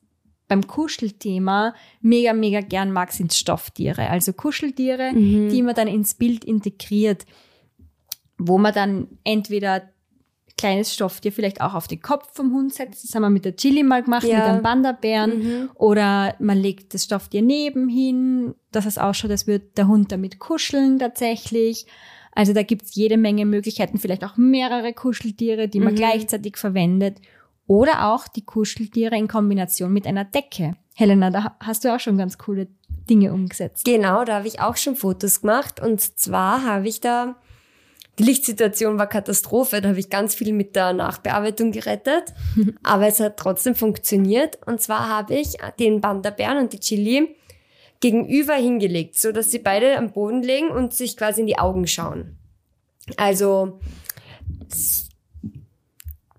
beim 0.47 0.67
Kuschelthema 0.67 1.75
mega, 2.03 2.35
mega 2.35 2.61
gern 2.61 2.93
mag, 2.93 3.13
sind 3.13 3.33
Stofftiere. 3.33 4.11
Also 4.11 4.35
Kuscheltiere, 4.35 5.13
mhm. 5.13 5.49
die 5.49 5.63
man 5.63 5.75
dann 5.75 5.89
ins 5.89 6.15
Bild 6.17 6.45
integriert, 6.45 7.25
wo 8.37 8.59
man 8.59 8.75
dann 8.75 9.09
entweder 9.25 9.89
kleines 10.59 10.93
Stofftier 10.93 11.33
vielleicht 11.33 11.63
auch 11.63 11.73
auf 11.73 11.89
den 11.89 12.03
Kopf 12.03 12.29
vom 12.35 12.53
Hund 12.53 12.75
setzt. 12.75 13.05
Das 13.05 13.15
haben 13.15 13.23
wir 13.23 13.31
mit 13.31 13.47
der 13.47 13.57
Chili 13.57 13.83
mal 13.83 14.03
gemacht, 14.03 14.25
ja. 14.25 14.37
mit 14.37 14.47
einem 14.47 14.63
Panda-Bären. 14.63 15.39
Mhm. 15.39 15.71
Oder 15.77 16.35
man 16.41 16.59
legt 16.59 16.93
das 16.93 17.05
Stofftier 17.05 17.41
nebenhin, 17.41 18.55
dass 18.71 18.85
es 18.85 18.99
ausschaut, 18.99 19.31
als 19.31 19.47
würde 19.47 19.65
der 19.79 19.89
Hund 19.89 20.13
damit 20.13 20.39
kuscheln 20.39 20.99
tatsächlich. 20.99 21.87
Also 22.33 22.53
da 22.53 22.63
gibt's 22.63 22.95
jede 22.95 23.17
Menge 23.17 23.47
Möglichkeiten, 23.47 23.99
vielleicht 23.99 24.25
auch 24.25 24.37
mehrere 24.37 24.93
Kuscheltiere, 24.93 25.69
die 25.69 25.81
man 25.81 25.95
mhm. 25.95 25.99
gleichzeitig 25.99 26.57
verwendet. 26.57 27.21
Oder 27.67 28.13
auch 28.13 28.29
die 28.29 28.45
Kuscheltiere 28.45 29.17
in 29.17 29.29
Kombination 29.29 29.93
mit 29.93 30.07
einer 30.07 30.25
Decke. 30.25 30.77
Helena, 30.95 31.31
da 31.31 31.57
hast 31.61 31.85
du 31.85 31.95
auch 31.95 32.01
schon 32.01 32.17
ganz 32.17 32.39
coole 32.39 32.69
Dinge 33.09 33.33
umgesetzt. 33.33 33.85
Genau, 33.85 34.25
da 34.25 34.37
habe 34.37 34.49
ich 34.49 34.61
auch 34.61 34.77
schon 34.77 34.97
Fotos 34.97 35.43
gemacht. 35.43 35.81
Und 35.81 36.01
zwar 36.01 36.65
habe 36.65 36.89
ich 36.89 37.01
da, 37.01 37.37
die 38.19 38.25
Lichtsituation 38.25 38.99
war 38.99 39.07
Katastrophe, 39.07 39.81
da 39.81 39.91
habe 39.91 40.01
ich 40.01 40.11
ganz 40.11 40.35
viel 40.35 40.53
mit 40.53 40.77
der 40.77 40.93
Nachbearbeitung 40.93 41.73
gerettet. 41.73 42.35
aber 42.83 43.07
es 43.07 43.21
hat 43.21 43.37
trotzdem 43.37 43.75
funktioniert. 43.75 44.59
Und 44.67 44.81
zwar 44.81 45.09
habe 45.09 45.35
ich 45.35 45.57
den 45.79 46.01
Panda-Bären 46.01 46.59
und 46.59 46.73
die 46.73 46.81
Chili 46.81 47.37
gegenüber 48.01 48.55
hingelegt, 48.55 49.17
so 49.19 49.33
dass 49.33 49.51
sie 49.51 49.59
beide 49.59 49.97
am 49.97 50.13
Boden 50.13 50.43
liegen 50.43 50.71
und 50.71 50.95
sich 50.95 51.17
quasi 51.17 51.41
in 51.41 51.47
die 51.47 51.59
Augen 51.59 51.87
schauen. 51.87 52.39
Also 53.17 53.81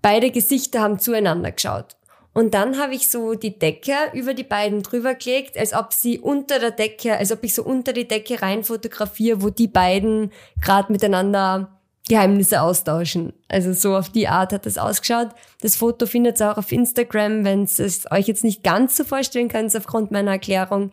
beide 0.02 0.30
Gesichter 0.30 0.80
haben 0.80 0.98
zueinander 0.98 1.52
geschaut. 1.52 1.96
Und 2.32 2.54
dann 2.54 2.78
habe 2.78 2.94
ich 2.94 3.08
so 3.08 3.34
die 3.34 3.58
Decke 3.58 3.92
über 4.12 4.34
die 4.34 4.44
beiden 4.44 4.82
drüber 4.82 5.14
gelegt, 5.14 5.58
als 5.58 5.74
ob 5.74 5.92
sie 5.92 6.20
unter 6.20 6.60
der 6.60 6.70
Decke, 6.70 7.16
als 7.16 7.32
ob 7.32 7.42
ich 7.42 7.54
so 7.54 7.64
unter 7.64 7.92
die 7.92 8.06
Decke 8.06 8.40
rein 8.40 8.62
fotografiere, 8.62 9.42
wo 9.42 9.50
die 9.50 9.66
beiden 9.66 10.30
gerade 10.62 10.92
miteinander 10.92 11.76
Geheimnisse 12.08 12.62
austauschen. 12.62 13.32
Also 13.48 13.72
so 13.72 13.96
auf 13.96 14.08
die 14.10 14.28
Art 14.28 14.52
hat 14.52 14.64
das 14.64 14.78
ausgeschaut. 14.78 15.30
Das 15.60 15.76
Foto 15.76 16.06
findet 16.06 16.40
ihr 16.40 16.52
auch 16.52 16.58
auf 16.58 16.72
Instagram, 16.72 17.44
wenn 17.44 17.64
es 17.64 18.04
euch 18.10 18.28
jetzt 18.28 18.44
nicht 18.44 18.62
ganz 18.62 18.96
so 18.96 19.04
vorstellen 19.04 19.48
könnt 19.48 19.74
aufgrund 19.76 20.10
meiner 20.12 20.32
Erklärung. 20.32 20.92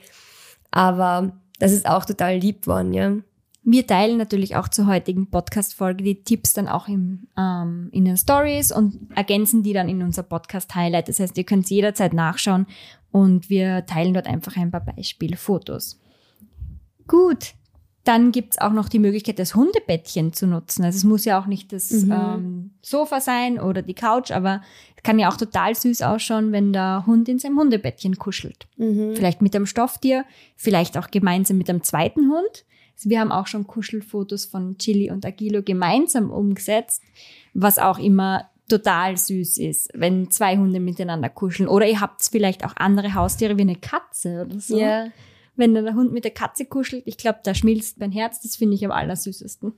Aber 0.71 1.33
das 1.59 1.71
ist 1.71 1.87
auch 1.87 2.05
total 2.05 2.37
lieb 2.37 2.67
worden, 2.67 2.93
ja. 2.93 3.13
Wir 3.69 3.85
teilen 3.85 4.17
natürlich 4.17 4.55
auch 4.55 4.69
zur 4.69 4.87
heutigen 4.87 5.29
Podcast-Folge 5.29 6.01
die 6.01 6.23
Tipps 6.23 6.53
dann 6.53 6.69
auch 6.69 6.87
im, 6.87 7.27
ähm, 7.37 7.89
in 7.91 8.05
den 8.05 8.15
Stories 8.15 8.71
und 8.71 9.09
ergänzen 9.13 9.61
die 9.61 9.73
dann 9.73 9.89
in 9.89 10.01
unser 10.01 10.23
Podcast-Highlight. 10.23 11.09
Das 11.09 11.19
heißt, 11.19 11.37
ihr 11.37 11.43
könnt 11.43 11.69
jederzeit 11.69 12.13
nachschauen 12.13 12.65
und 13.11 13.49
wir 13.49 13.85
teilen 13.85 14.13
dort 14.13 14.27
einfach 14.27 14.55
ein 14.55 14.71
paar 14.71 14.85
Beispielfotos. 14.85 15.99
Gut, 17.07 17.55
dann 18.07 18.31
gibt's 18.31 18.57
auch 18.57 18.71
noch 18.71 18.87
die 18.87 18.99
Möglichkeit, 18.99 19.37
das 19.37 19.53
Hundebettchen 19.53 20.31
zu 20.31 20.47
nutzen. 20.47 20.85
Also 20.85 20.97
es 20.97 21.03
muss 21.03 21.25
ja 21.25 21.39
auch 21.39 21.45
nicht 21.45 21.73
das 21.73 21.91
mhm. 21.91 22.11
ähm, 22.11 22.71
Sofa 22.81 23.19
sein 23.19 23.59
oder 23.59 23.81
die 23.81 23.93
Couch, 23.93 24.31
aber 24.31 24.61
es 24.95 25.03
kann 25.03 25.19
ja 25.19 25.29
auch 25.29 25.35
total 25.35 25.75
süß 25.75 26.01
ausschauen, 26.03 26.53
wenn 26.53 26.71
der 26.71 27.03
Hund 27.05 27.27
in 27.27 27.37
seinem 27.37 27.59
Hundebettchen 27.59 28.17
kuschelt. 28.17 28.67
Mhm. 28.77 29.13
Vielleicht 29.15 29.41
mit 29.41 29.55
einem 29.55 29.65
Stofftier, 29.65 30.23
vielleicht 30.55 30.97
auch 30.97 31.11
gemeinsam 31.11 31.57
mit 31.57 31.69
einem 31.69 31.83
zweiten 31.83 32.29
Hund. 32.31 32.65
Also 32.95 33.09
wir 33.09 33.19
haben 33.19 33.31
auch 33.31 33.47
schon 33.47 33.67
Kuschelfotos 33.67 34.45
von 34.45 34.77
Chili 34.77 35.11
und 35.11 35.25
Agilo 35.25 35.61
gemeinsam 35.61 36.31
umgesetzt, 36.31 37.03
was 37.53 37.77
auch 37.77 37.99
immer 37.99 38.49
total 38.69 39.17
süß 39.17 39.57
ist, 39.57 39.89
wenn 39.93 40.31
zwei 40.31 40.57
Hunde 40.57 40.79
miteinander 40.79 41.29
kuscheln. 41.29 41.67
Oder 41.67 41.87
ihr 41.87 41.99
habt 41.99 42.21
vielleicht 42.23 42.65
auch 42.65 42.75
andere 42.77 43.13
Haustiere 43.15 43.57
wie 43.57 43.61
eine 43.61 43.75
Katze 43.75 44.45
oder 44.45 44.59
so. 44.59 44.79
Ja 44.79 45.07
wenn 45.57 45.73
der 45.73 45.93
Hund 45.93 46.13
mit 46.13 46.23
der 46.23 46.31
Katze 46.31 46.65
kuschelt, 46.65 47.03
ich 47.05 47.17
glaube, 47.17 47.39
da 47.43 47.53
schmilzt 47.53 47.99
mein 47.99 48.11
Herz. 48.11 48.41
Das 48.41 48.55
finde 48.55 48.75
ich 48.75 48.85
am 48.85 48.91
allersüßesten. 48.91 49.73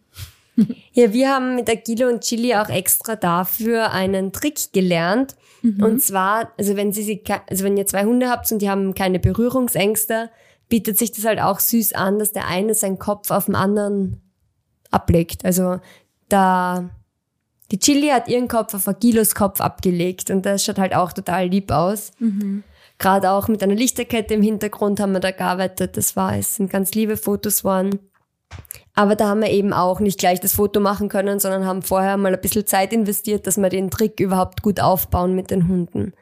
Ja, 0.92 1.14
wir 1.14 1.30
haben 1.30 1.56
mit 1.56 1.70
Agilo 1.70 2.10
und 2.10 2.22
Chili 2.22 2.54
auch 2.54 2.68
extra 2.68 3.16
dafür 3.16 3.92
einen 3.92 4.34
Trick 4.34 4.74
gelernt. 4.74 5.38
Mhm. 5.62 5.82
Und 5.82 6.02
zwar, 6.02 6.52
also 6.58 6.76
wenn 6.76 6.92
sie, 6.92 7.04
sie, 7.04 7.24
also 7.50 7.64
wenn 7.64 7.78
ihr 7.78 7.86
zwei 7.86 8.04
Hunde 8.04 8.30
habt 8.30 8.52
und 8.52 8.62
die 8.62 8.70
haben 8.70 8.94
keine 8.94 9.20
Berührungsängste, 9.20 10.30
bietet 10.68 10.98
sich 10.98 11.12
das 11.12 11.26
halt 11.26 11.40
auch 11.40 11.60
süß 11.60 11.94
an, 11.94 12.20
dass 12.20 12.32
der 12.32 12.48
eine 12.48 12.74
seinen 12.74 13.00
Kopf 13.00 13.32
auf 13.32 13.46
den 13.46 13.56
anderen 13.56 14.22
ablegt. 14.92 15.46
Also 15.46 15.80
da, 16.30 16.90
die 17.72 17.80
Chili 17.80 18.10
hat 18.10 18.28
ihren 18.28 18.48
Kopf 18.48 18.74
auf 18.74 18.88
Agilos 18.88 19.36
Kopf 19.36 19.62
abgelegt 19.62 20.30
und 20.30 20.46
das 20.46 20.64
schaut 20.64 20.78
halt 20.78 20.96
auch 20.96 21.14
total 21.14 21.48
lieb 21.48 21.72
aus. 21.72 22.12
Mhm. 22.20 22.64
Gerade 23.00 23.32
auch 23.32 23.48
mit 23.48 23.64
einer 23.64 23.76
Lichterkette 23.76 24.34
im 24.34 24.42
Hintergrund 24.42 25.00
haben 25.00 25.14
wir 25.14 25.22
da 25.22 25.32
gearbeitet. 25.32 25.96
Das 25.96 26.16
war, 26.16 26.38
es 26.38 26.56
sind 26.56 26.70
ganz 26.70 26.94
liebe 26.94 27.16
Fotos 27.18 27.64
waren. 27.64 27.98
Aber 28.94 29.16
da 29.16 29.30
haben 29.30 29.42
wir 29.42 29.52
eben 29.52 29.72
auch 29.72 30.02
nicht 30.02 30.20
gleich 30.20 30.42
das 30.42 30.56
Foto 30.56 30.82
machen 30.82 31.08
können, 31.08 31.40
sondern 31.40 31.66
haben 31.66 31.82
vorher 31.82 32.18
mal 32.18 32.34
ein 32.34 32.42
bisschen 32.42 32.68
Zeit 32.68 32.92
investiert, 32.92 33.48
dass 33.48 33.58
wir 33.58 33.70
den 33.70 33.90
Trick 33.90 34.20
überhaupt 34.20 34.62
gut 34.62 34.82
aufbauen 34.82 35.34
mit 35.34 35.50
den 35.50 35.70
Hunden. 35.70 36.14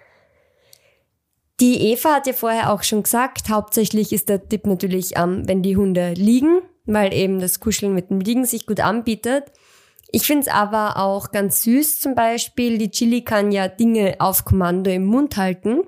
Die 1.59 1.91
Eva 1.91 2.13
hat 2.13 2.27
ja 2.27 2.33
vorher 2.33 2.71
auch 2.71 2.83
schon 2.83 3.01
gesagt, 3.01 3.49
hauptsächlich 3.49 4.13
ist 4.13 4.29
der 4.29 4.47
Tipp 4.47 4.67
natürlich, 4.67 5.17
ähm, 5.17 5.47
wenn 5.47 5.63
die 5.63 5.75
Hunde 5.75 6.13
liegen, 6.13 6.61
weil 6.85 7.11
eben 7.11 7.39
das 7.39 7.59
Kuscheln 7.59 7.95
mit 7.95 8.11
dem 8.11 8.19
Liegen 8.19 8.45
sich 8.45 8.67
gut 8.67 8.79
anbietet. 8.79 9.45
Ich 10.11 10.27
finde 10.27 10.41
es 10.41 10.47
aber 10.47 10.97
auch 10.97 11.31
ganz 11.31 11.63
süß 11.63 11.99
zum 11.99 12.13
Beispiel. 12.13 12.77
Die 12.77 12.91
Chili 12.91 13.23
kann 13.23 13.51
ja 13.51 13.67
Dinge 13.67 14.17
auf 14.19 14.45
Kommando 14.45 14.91
im 14.91 15.05
Mund 15.05 15.37
halten. 15.37 15.81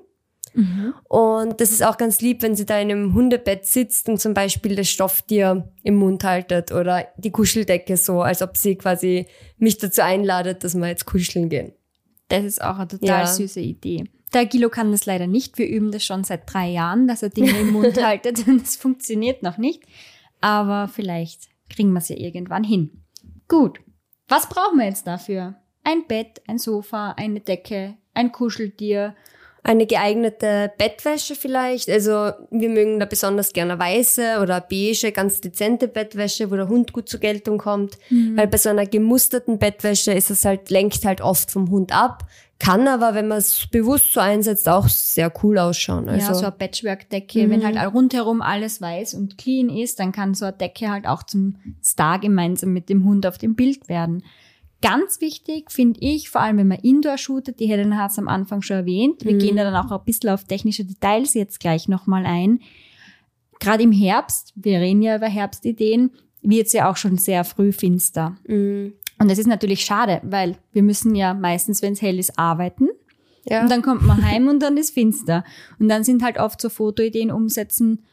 Mhm. 0.54 0.94
Und 1.04 1.60
das 1.60 1.70
ist 1.70 1.82
auch 1.82 1.96
ganz 1.96 2.20
lieb, 2.20 2.42
wenn 2.42 2.54
sie 2.54 2.66
da 2.66 2.78
in 2.80 2.90
einem 2.90 3.14
Hundebett 3.14 3.66
sitzt 3.66 4.08
und 4.08 4.20
zum 4.20 4.34
Beispiel 4.34 4.76
das 4.76 4.88
Stofftier 4.88 5.72
im 5.82 5.96
Mund 5.96 6.24
haltet 6.24 6.72
oder 6.72 7.06
die 7.16 7.30
Kuscheldecke 7.30 7.96
so, 7.96 8.22
als 8.22 8.42
ob 8.42 8.56
sie 8.56 8.76
quasi 8.76 9.26
mich 9.58 9.78
dazu 9.78 10.02
einladet, 10.02 10.64
dass 10.64 10.74
wir 10.74 10.88
jetzt 10.88 11.06
kuscheln 11.06 11.48
gehen. 11.48 11.72
Das 12.28 12.44
ist 12.44 12.62
auch 12.62 12.76
eine 12.76 12.88
total 12.88 13.20
ja. 13.20 13.26
süße 13.26 13.60
Idee. 13.60 14.04
Der 14.32 14.46
Gilo 14.46 14.68
kann 14.68 14.92
das 14.92 15.06
leider 15.06 15.26
nicht. 15.26 15.58
Wir 15.58 15.68
üben 15.68 15.90
das 15.90 16.04
schon 16.04 16.22
seit 16.22 16.52
drei 16.52 16.68
Jahren, 16.68 17.08
dass 17.08 17.22
er 17.22 17.30
Dinge 17.30 17.58
im 17.58 17.72
Mund 17.72 18.00
haltet 18.02 18.46
und 18.46 18.62
es 18.62 18.76
funktioniert 18.76 19.42
noch 19.42 19.58
nicht. 19.58 19.82
Aber 20.40 20.88
vielleicht 20.88 21.48
kriegen 21.68 21.92
wir 21.92 21.98
es 21.98 22.08
ja 22.08 22.16
irgendwann 22.16 22.64
hin. 22.64 23.02
Gut. 23.48 23.80
Was 24.28 24.48
brauchen 24.48 24.78
wir 24.78 24.86
jetzt 24.86 25.06
dafür? 25.06 25.56
Ein 25.82 26.06
Bett, 26.06 26.40
ein 26.46 26.58
Sofa, 26.58 27.12
eine 27.12 27.40
Decke, 27.40 27.96
ein 28.14 28.30
Kuscheltier 28.30 29.16
eine 29.62 29.86
geeignete 29.86 30.72
Bettwäsche 30.78 31.34
vielleicht. 31.34 31.88
Also 31.90 32.32
wir 32.50 32.68
mögen 32.68 32.98
da 32.98 33.06
besonders 33.06 33.52
gerne 33.52 33.78
weiße 33.78 34.38
oder 34.42 34.60
beige, 34.60 35.12
ganz 35.12 35.40
dezente 35.40 35.88
Bettwäsche, 35.88 36.50
wo 36.50 36.56
der 36.56 36.68
Hund 36.68 36.92
gut 36.92 37.08
zur 37.08 37.20
Geltung 37.20 37.58
kommt. 37.58 37.98
Mhm. 38.08 38.36
Weil 38.36 38.46
bei 38.48 38.56
so 38.56 38.70
einer 38.70 38.86
gemusterten 38.86 39.58
Bettwäsche 39.58 40.12
ist 40.12 40.30
es 40.30 40.44
halt, 40.44 40.70
lenkt 40.70 41.04
halt 41.04 41.20
oft 41.20 41.50
vom 41.50 41.70
Hund 41.70 41.92
ab. 41.94 42.24
Kann 42.58 42.88
aber, 42.88 43.14
wenn 43.14 43.26
man 43.26 43.38
es 43.38 43.66
bewusst 43.68 44.12
so 44.12 44.20
einsetzt, 44.20 44.68
auch 44.68 44.86
sehr 44.86 45.32
cool 45.42 45.58
ausschauen. 45.58 46.10
Also, 46.10 46.26
ja, 46.26 46.34
so 46.34 46.42
eine 46.42 46.52
Patchwork-Decke. 46.52 47.46
Mhm. 47.46 47.50
Wenn 47.50 47.64
halt 47.64 47.94
rundherum 47.94 48.42
alles 48.42 48.82
weiß 48.82 49.14
und 49.14 49.38
clean 49.38 49.70
ist, 49.70 49.98
dann 49.98 50.12
kann 50.12 50.34
so 50.34 50.44
eine 50.44 50.56
Decke 50.56 50.90
halt 50.90 51.06
auch 51.06 51.22
zum 51.22 51.56
Star 51.82 52.18
gemeinsam 52.18 52.74
mit 52.74 52.90
dem 52.90 53.04
Hund 53.04 53.26
auf 53.26 53.38
dem 53.38 53.54
Bild 53.54 53.88
werden. 53.88 54.22
Ganz 54.82 55.20
wichtig 55.20 55.70
finde 55.70 56.00
ich, 56.00 56.30
vor 56.30 56.40
allem 56.40 56.56
wenn 56.56 56.68
man 56.68 56.78
Indoor 56.78 57.18
shootet, 57.18 57.60
die 57.60 57.66
Helena 57.66 57.98
hat 57.98 58.12
es 58.12 58.18
am 58.18 58.28
Anfang 58.28 58.62
schon 58.62 58.78
erwähnt, 58.78 59.24
wir 59.24 59.34
mhm. 59.34 59.38
gehen 59.38 59.56
da 59.56 59.64
dann 59.64 59.76
auch 59.76 59.90
ein 59.90 60.04
bisschen 60.04 60.30
auf 60.30 60.44
technische 60.44 60.84
Details 60.84 61.34
jetzt 61.34 61.60
gleich 61.60 61.86
nochmal 61.86 62.24
ein. 62.24 62.60
Gerade 63.58 63.82
im 63.82 63.92
Herbst, 63.92 64.54
wir 64.56 64.80
reden 64.80 65.02
ja 65.02 65.16
über 65.16 65.26
Herbstideen, 65.26 66.12
wird 66.40 66.68
es 66.68 66.72
ja 66.72 66.90
auch 66.90 66.96
schon 66.96 67.18
sehr 67.18 67.44
früh 67.44 67.72
finster. 67.72 68.36
Mhm. 68.46 68.94
Und 69.18 69.30
das 69.30 69.38
ist 69.38 69.46
natürlich 69.46 69.84
schade, 69.84 70.22
weil 70.24 70.56
wir 70.72 70.82
müssen 70.82 71.14
ja 71.14 71.34
meistens, 71.34 71.82
wenn 71.82 71.92
es 71.92 72.00
hell 72.00 72.18
ist, 72.18 72.38
arbeiten. 72.38 72.88
Ja. 73.44 73.60
Und 73.62 73.70
dann 73.70 73.82
kommt 73.82 74.02
man 74.02 74.24
heim 74.24 74.48
und 74.48 74.60
dann 74.60 74.78
ist 74.78 74.94
finster. 74.94 75.44
Und 75.78 75.88
dann 75.88 76.04
sind 76.04 76.22
halt 76.22 76.38
oft 76.38 76.58
so 76.60 76.70
Fotoideen 76.70 77.30
umsetzen 77.30 78.04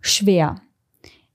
schwer. 0.00 0.62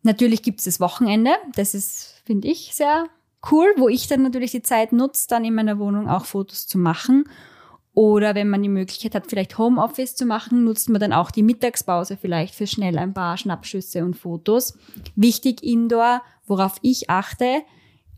Natürlich 0.02 0.42
gibt 0.42 0.60
es 0.60 0.66
das 0.66 0.80
Wochenende, 0.80 1.32
das 1.56 1.76
ist, 1.76 2.22
finde 2.26 2.48
ich, 2.48 2.72
sehr 2.74 3.08
cool, 3.52 3.68
wo 3.78 3.90
ich 3.90 4.08
dann 4.08 4.22
natürlich 4.24 4.52
die 4.52 4.62
Zeit 4.62 4.92
nutze, 4.94 5.28
dann 5.28 5.46
in 5.46 5.56
meiner 5.56 5.80
Wohnung 5.80 6.10
auch 6.10 6.26
Fotos 6.26 6.68
zu 6.68 6.78
machen. 6.78 7.26
Oder 7.96 8.34
wenn 8.34 8.50
man 8.50 8.64
die 8.64 8.70
Möglichkeit 8.70 9.14
hat, 9.14 9.28
vielleicht 9.28 9.58
Homeoffice 9.58 10.16
zu 10.16 10.26
machen, 10.26 10.64
nutzt 10.64 10.90
man 10.90 11.00
dann 11.00 11.14
auch 11.14 11.30
die 11.30 11.44
Mittagspause 11.44 12.18
vielleicht 12.18 12.56
für 12.56 12.66
schnell 12.66 12.98
ein 12.98 13.14
paar 13.14 13.38
Schnappschüsse 13.38 14.04
und 14.04 14.16
Fotos. 14.16 14.78
Wichtig 15.16 15.64
indoor, 15.64 16.24
worauf 16.48 16.78
ich 16.82 17.12
achte, 17.12 17.62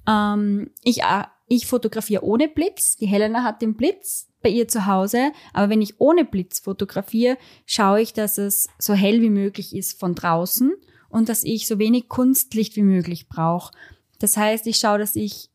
ähm, 0.07 0.71
ich, 0.83 1.01
äh, 1.01 1.23
ich 1.47 1.67
fotografiere 1.67 2.23
ohne 2.23 2.47
Blitz. 2.47 2.95
Die 2.95 3.05
Helena 3.05 3.43
hat 3.43 3.61
den 3.61 3.75
Blitz 3.75 4.29
bei 4.41 4.49
ihr 4.49 4.67
zu 4.67 4.85
Hause. 4.85 5.31
Aber 5.53 5.69
wenn 5.69 5.81
ich 5.81 5.99
ohne 5.99 6.23
Blitz 6.23 6.59
fotografiere, 6.59 7.37
schaue 7.65 8.01
ich, 8.01 8.13
dass 8.13 8.37
es 8.37 8.67
so 8.79 8.93
hell 8.93 9.21
wie 9.21 9.29
möglich 9.29 9.75
ist 9.75 9.99
von 9.99 10.15
draußen 10.15 10.73
und 11.09 11.29
dass 11.29 11.43
ich 11.43 11.67
so 11.67 11.79
wenig 11.79 12.07
Kunstlicht 12.07 12.75
wie 12.75 12.83
möglich 12.83 13.27
brauche. 13.27 13.71
Das 14.19 14.37
heißt, 14.37 14.67
ich 14.67 14.77
schaue, 14.77 14.99
dass 14.99 15.15
ich 15.15 15.49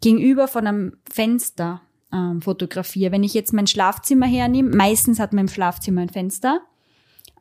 gegenüber 0.00 0.48
von 0.48 0.66
einem 0.66 0.96
Fenster 1.10 1.80
ähm, 2.12 2.40
fotografiere. 2.40 3.12
Wenn 3.12 3.24
ich 3.24 3.34
jetzt 3.34 3.52
mein 3.52 3.66
Schlafzimmer 3.66 4.26
hernehme, 4.26 4.74
meistens 4.74 5.18
hat 5.18 5.32
mein 5.32 5.48
Schlafzimmer 5.48 6.02
ein 6.02 6.08
Fenster. 6.08 6.60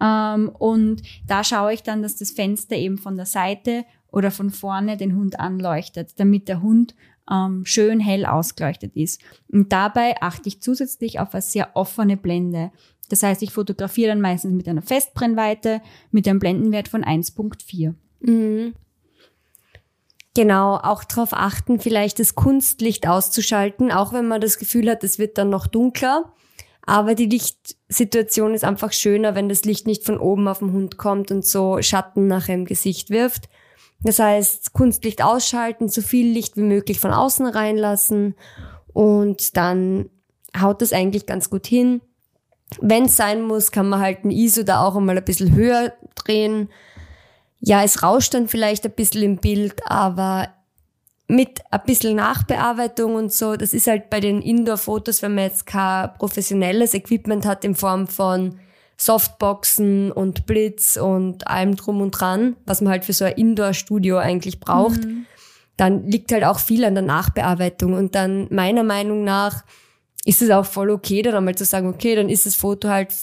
Ähm, 0.01 0.49
und 0.49 1.01
da 1.27 1.43
schaue 1.43 1.73
ich 1.73 1.83
dann, 1.83 2.01
dass 2.01 2.17
das 2.17 2.31
Fenster 2.31 2.75
eben 2.75 2.97
von 2.97 3.17
der 3.17 3.25
Seite 3.25 3.85
oder 4.11 4.31
von 4.31 4.49
vorne 4.49 4.97
den 4.97 5.15
Hund 5.15 5.39
anleuchtet, 5.39 6.19
damit 6.19 6.47
der 6.47 6.61
Hund 6.61 6.95
ähm, 7.31 7.65
schön 7.65 7.99
hell 7.99 8.25
ausgeleuchtet 8.25 8.95
ist. 8.95 9.21
Und 9.51 9.71
dabei 9.71 10.15
achte 10.21 10.47
ich 10.49 10.61
zusätzlich 10.61 11.19
auf 11.19 11.33
eine 11.33 11.41
sehr 11.41 11.75
offene 11.75 12.17
Blende. 12.17 12.71
Das 13.09 13.23
heißt, 13.23 13.41
ich 13.41 13.51
fotografiere 13.51 14.09
dann 14.09 14.21
meistens 14.21 14.53
mit 14.53 14.67
einer 14.67 14.81
Festbrennweite 14.81 15.81
mit 16.11 16.27
einem 16.27 16.39
Blendenwert 16.39 16.87
von 16.87 17.03
1.4. 17.03 17.93
Mhm. 18.19 18.73
Genau, 20.37 20.75
auch 20.75 21.03
darauf 21.03 21.33
achten, 21.33 21.79
vielleicht 21.79 22.19
das 22.19 22.35
Kunstlicht 22.35 23.07
auszuschalten, 23.07 23.91
auch 23.91 24.13
wenn 24.13 24.27
man 24.27 24.39
das 24.39 24.59
Gefühl 24.59 24.87
hat, 24.87 25.03
es 25.03 25.17
wird 25.17 25.39
dann 25.39 25.49
noch 25.49 25.65
dunkler. 25.65 26.31
Aber 26.85 27.15
die 27.15 27.25
Lichtsituation 27.25 28.53
ist 28.53 28.63
einfach 28.63 28.93
schöner, 28.93 29.33
wenn 29.33 29.49
das 29.49 29.65
Licht 29.65 29.87
nicht 29.87 30.05
von 30.05 30.19
oben 30.19 30.47
auf 30.47 30.59
den 30.59 30.73
Hund 30.73 30.97
kommt 30.97 31.31
und 31.31 31.43
so 31.43 31.81
Schatten 31.81 32.27
nachher 32.27 32.53
im 32.53 32.65
Gesicht 32.65 33.09
wirft. 33.09 33.49
Das 34.01 34.19
heißt, 34.19 34.73
Kunstlicht 34.73 35.23
ausschalten, 35.23 35.89
so 35.89 36.03
viel 36.03 36.31
Licht 36.31 36.55
wie 36.55 36.61
möglich 36.61 36.99
von 36.99 37.13
außen 37.13 37.47
reinlassen 37.47 38.35
und 38.93 39.57
dann 39.57 40.07
haut 40.55 40.83
das 40.83 40.93
eigentlich 40.93 41.25
ganz 41.25 41.49
gut 41.49 41.65
hin. 41.65 41.99
Wenn 42.79 43.05
es 43.05 43.17
sein 43.17 43.41
muss, 43.41 43.71
kann 43.71 43.89
man 43.89 44.01
halt 44.01 44.23
ein 44.23 44.29
ISO 44.29 44.61
da 44.61 44.85
auch 44.85 44.97
einmal 44.97 45.17
ein 45.17 45.25
bisschen 45.25 45.55
höher 45.55 45.93
drehen 46.13 46.69
ja, 47.59 47.83
es 47.83 48.03
rauscht 48.03 48.33
dann 48.33 48.47
vielleicht 48.47 48.85
ein 48.85 48.91
bisschen 48.91 49.23
im 49.23 49.37
Bild, 49.37 49.81
aber 49.85 50.49
mit 51.27 51.61
ein 51.71 51.81
bisschen 51.85 52.15
Nachbearbeitung 52.15 53.15
und 53.15 53.33
so, 53.33 53.57
das 53.57 53.73
ist 53.73 53.87
halt 53.87 54.09
bei 54.09 54.19
den 54.19 54.41
Indoor-Fotos, 54.41 55.21
wenn 55.21 55.35
man 55.35 55.45
jetzt 55.45 55.65
kein 55.65 56.13
professionelles 56.17 56.93
Equipment 56.93 57.45
hat 57.45 57.65
in 57.65 57.75
Form 57.75 58.07
von 58.07 58.59
Softboxen 58.95 60.11
und 60.11 60.45
Blitz 60.45 60.97
und 60.97 61.47
allem 61.47 61.75
drum 61.75 62.01
und 62.01 62.11
dran, 62.11 62.55
was 62.65 62.81
man 62.81 62.91
halt 62.91 63.05
für 63.05 63.13
so 63.13 63.25
ein 63.25 63.33
Indoor-Studio 63.33 64.17
eigentlich 64.17 64.59
braucht, 64.59 65.05
mhm. 65.05 65.25
dann 65.75 66.07
liegt 66.07 66.31
halt 66.31 66.45
auch 66.45 66.59
viel 66.59 66.85
an 66.85 66.95
der 66.95 67.03
Nachbearbeitung 67.03 67.93
und 67.93 68.15
dann 68.15 68.47
meiner 68.49 68.83
Meinung 68.83 69.23
nach 69.23 69.65
ist 70.25 70.41
es 70.41 70.49
auch 70.49 70.65
voll 70.65 70.89
okay, 70.89 71.21
dann 71.21 71.35
einmal 71.35 71.55
zu 71.55 71.65
sagen, 71.65 71.87
okay, 71.87 72.15
dann 72.15 72.29
ist 72.29 72.45
das 72.45 72.55
Foto 72.55 72.89
halt 72.89 73.13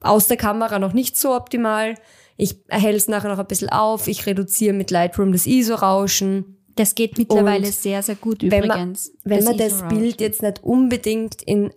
aus 0.00 0.26
der 0.26 0.36
Kamera 0.36 0.78
noch 0.78 0.92
nicht 0.92 1.16
so 1.16 1.34
optimal, 1.34 1.94
ich 2.36 2.56
erhelle 2.68 2.96
es 2.96 3.08
nachher 3.08 3.30
noch 3.30 3.38
ein 3.38 3.46
bisschen 3.46 3.70
auf, 3.70 4.08
ich 4.08 4.26
reduziere 4.26 4.72
mit 4.72 4.90
Lightroom 4.90 5.32
das 5.32 5.46
ISO-Rauschen. 5.46 6.56
Das 6.74 6.94
geht 6.94 7.18
mittlerweile 7.18 7.66
und 7.66 7.74
sehr, 7.74 8.02
sehr 8.02 8.14
gut 8.14 8.42
übrigens. 8.42 9.12
Wenn 9.24 9.38
man, 9.38 9.46
wenn 9.46 9.56
das, 9.58 9.80
man 9.80 9.88
das 9.88 9.88
Bild 9.88 10.20
jetzt 10.20 10.42
nicht 10.42 10.64
unbedingt 10.64 11.42
in 11.42 11.70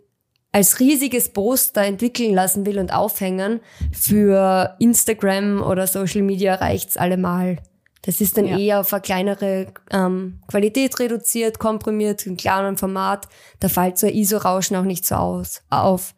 als 0.55 0.79
riesiges 0.79 1.27
Poster 1.27 1.81
entwickeln 1.81 2.33
lassen 2.33 2.65
will 2.65 2.79
und 2.79 2.93
aufhängen, 2.93 3.59
für 3.91 4.77
Instagram 4.79 5.61
oder 5.61 5.85
Social 5.85 6.21
Media 6.21 6.55
reicht's 6.55 6.95
allemal. 6.95 7.57
Das 8.03 8.21
ist 8.21 8.37
dann 8.37 8.45
ja. 8.45 8.57
eher 8.57 8.79
auf 8.79 8.93
eine 8.93 9.01
kleinere 9.01 9.67
ähm, 9.91 10.39
Qualität 10.47 10.97
reduziert, 10.99 11.59
komprimiert, 11.59 12.25
in 12.25 12.37
kleinem 12.37 12.77
Format. 12.77 13.27
Da 13.59 13.67
fällt 13.67 13.97
so 13.97 14.07
ein 14.07 14.13
ISO-Rauschen 14.13 14.77
auch 14.77 14.83
nicht 14.83 15.05
so 15.05 15.15
aus, 15.15 15.61
auf. 15.69 16.15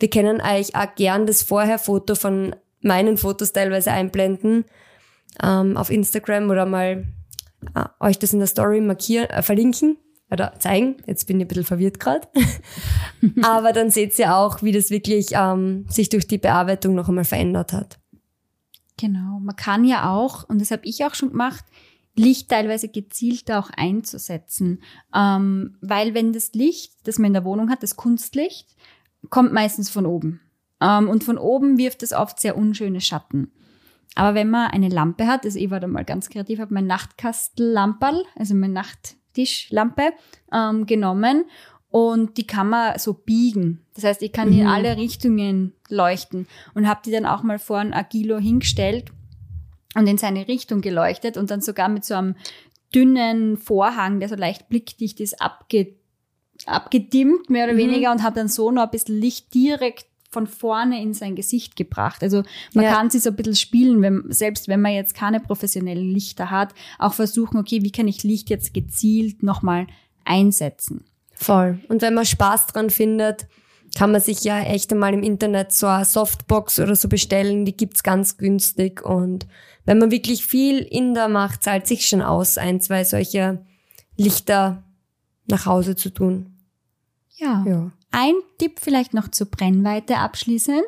Wir 0.00 0.10
kennen 0.10 0.40
eigentlich 0.40 0.74
auch 0.74 0.92
gern 0.96 1.26
das 1.26 1.44
Vorher-Foto 1.44 2.16
von 2.16 2.56
meinen 2.86 3.16
Fotos 3.16 3.52
teilweise 3.52 3.92
einblenden 3.92 4.64
ähm, 5.42 5.76
auf 5.76 5.90
Instagram 5.90 6.50
oder 6.50 6.66
mal 6.66 7.04
äh, 7.74 7.84
euch 8.00 8.18
das 8.18 8.32
in 8.32 8.38
der 8.38 8.48
Story 8.48 8.80
markieren, 8.80 9.28
äh, 9.30 9.42
verlinken 9.42 9.98
oder 10.30 10.54
zeigen. 10.58 10.96
Jetzt 11.06 11.26
bin 11.26 11.38
ich 11.38 11.44
ein 11.44 11.48
bisschen 11.48 11.64
verwirrt 11.64 12.00
gerade. 12.00 12.26
Aber 13.42 13.72
dann 13.72 13.90
seht 13.90 14.18
ihr 14.18 14.34
auch, 14.34 14.62
wie 14.62 14.72
das 14.72 14.90
wirklich 14.90 15.28
ähm, 15.32 15.86
sich 15.88 16.08
durch 16.08 16.26
die 16.26 16.38
Bearbeitung 16.38 16.94
noch 16.94 17.08
einmal 17.08 17.24
verändert 17.24 17.72
hat. 17.72 17.98
Genau. 18.98 19.40
Man 19.40 19.56
kann 19.56 19.84
ja 19.84 20.10
auch, 20.10 20.48
und 20.48 20.60
das 20.60 20.70
habe 20.70 20.86
ich 20.86 21.04
auch 21.04 21.14
schon 21.14 21.30
gemacht, 21.30 21.64
Licht 22.18 22.48
teilweise 22.48 22.88
gezielt 22.88 23.50
auch 23.52 23.68
einzusetzen. 23.76 24.82
Ähm, 25.14 25.76
weil 25.82 26.14
wenn 26.14 26.32
das 26.32 26.54
Licht, 26.54 26.94
das 27.04 27.18
man 27.18 27.28
in 27.28 27.34
der 27.34 27.44
Wohnung 27.44 27.68
hat, 27.68 27.82
das 27.82 27.96
Kunstlicht, 27.96 28.74
kommt 29.28 29.52
meistens 29.52 29.90
von 29.90 30.06
oben. 30.06 30.40
Ähm, 30.80 31.08
und 31.08 31.24
von 31.24 31.38
oben 31.38 31.78
wirft 31.78 32.02
es 32.02 32.12
oft 32.12 32.40
sehr 32.40 32.56
unschöne 32.56 33.00
Schatten. 33.00 33.50
Aber 34.14 34.34
wenn 34.34 34.50
man 34.50 34.70
eine 34.70 34.88
Lampe 34.88 35.26
hat, 35.26 35.44
also 35.44 35.58
ich 35.58 35.70
war 35.70 35.80
da 35.80 35.86
mal 35.86 36.04
ganz 36.04 36.30
kreativ, 36.30 36.58
habe 36.58 36.74
mein 36.74 36.86
Nachtkastellamperl, 36.86 38.24
also 38.34 38.54
meine 38.54 38.72
Nachttischlampe, 38.72 40.12
ähm, 40.52 40.86
genommen 40.86 41.44
und 41.90 42.36
die 42.38 42.46
kann 42.46 42.70
man 42.70 42.98
so 42.98 43.12
biegen. 43.12 43.84
Das 43.94 44.04
heißt, 44.04 44.22
ich 44.22 44.32
kann 44.32 44.50
die 44.50 44.60
in 44.60 44.66
mhm. 44.66 44.72
alle 44.72 44.96
Richtungen 44.96 45.72
leuchten 45.88 46.46
und 46.74 46.88
habe 46.88 47.00
die 47.04 47.10
dann 47.10 47.26
auch 47.26 47.42
mal 47.42 47.58
vor 47.58 47.78
ein 47.78 47.92
Agilo 47.92 48.38
hingestellt 48.38 49.12
und 49.94 50.06
in 50.06 50.18
seine 50.18 50.48
Richtung 50.48 50.80
geleuchtet 50.80 51.36
und 51.36 51.50
dann 51.50 51.60
sogar 51.60 51.88
mit 51.88 52.04
so 52.04 52.14
einem 52.14 52.36
dünnen 52.94 53.56
Vorhang, 53.56 54.20
der 54.20 54.28
so 54.28 54.34
leicht 54.34 54.68
blickdicht 54.68 55.20
ist, 55.20 55.40
abge 55.40 55.94
abgedimmt, 56.64 57.50
mehr 57.50 57.64
oder 57.64 57.74
mhm. 57.74 57.78
weniger, 57.78 58.12
und 58.12 58.22
habe 58.22 58.36
dann 58.36 58.48
so 58.48 58.70
noch 58.70 58.84
ein 58.84 58.90
bisschen 58.90 59.20
Licht 59.20 59.52
direkt 59.52 60.06
von 60.36 60.46
vorne 60.46 61.00
in 61.00 61.14
sein 61.14 61.34
Gesicht 61.34 61.76
gebracht. 61.76 62.22
Also 62.22 62.42
man 62.74 62.84
ja. 62.84 62.92
kann 62.92 63.08
sich 63.08 63.22
so 63.22 63.30
ein 63.30 63.36
bisschen 63.36 63.56
spielen, 63.56 64.02
wenn, 64.02 64.24
selbst 64.28 64.68
wenn 64.68 64.82
man 64.82 64.92
jetzt 64.92 65.14
keine 65.14 65.40
professionellen 65.40 66.10
Lichter 66.10 66.50
hat, 66.50 66.74
auch 66.98 67.14
versuchen, 67.14 67.56
okay, 67.56 67.82
wie 67.82 67.90
kann 67.90 68.06
ich 68.06 68.22
Licht 68.22 68.50
jetzt 68.50 68.74
gezielt 68.74 69.42
nochmal 69.42 69.86
einsetzen. 70.26 71.06
Voll. 71.32 71.80
Und 71.88 72.02
wenn 72.02 72.12
man 72.12 72.26
Spaß 72.26 72.66
dran 72.66 72.90
findet, 72.90 73.46
kann 73.96 74.12
man 74.12 74.20
sich 74.20 74.44
ja 74.44 74.60
echt 74.60 74.92
einmal 74.92 75.14
im 75.14 75.22
Internet 75.22 75.72
so 75.72 75.86
eine 75.86 76.04
Softbox 76.04 76.80
oder 76.80 76.96
so 76.96 77.08
bestellen, 77.08 77.64
die 77.64 77.74
gibt's 77.74 78.02
ganz 78.02 78.36
günstig. 78.36 79.02
Und 79.02 79.46
wenn 79.86 79.96
man 79.96 80.10
wirklich 80.10 80.44
viel 80.44 80.80
in 80.80 81.14
der 81.14 81.28
macht, 81.28 81.62
zahlt 81.62 81.86
sich 81.86 82.06
schon 82.06 82.20
aus, 82.20 82.58
ein, 82.58 82.82
zwei 82.82 83.04
solche 83.04 83.64
Lichter 84.18 84.84
nach 85.46 85.64
Hause 85.64 85.96
zu 85.96 86.10
tun. 86.10 86.58
Ja. 87.36 87.64
ja. 87.66 87.90
Ein 88.18 88.36
Tipp 88.56 88.80
vielleicht 88.80 89.12
noch 89.12 89.28
zur 89.28 89.46
Brennweite 89.48 90.16
abschließend. 90.16 90.86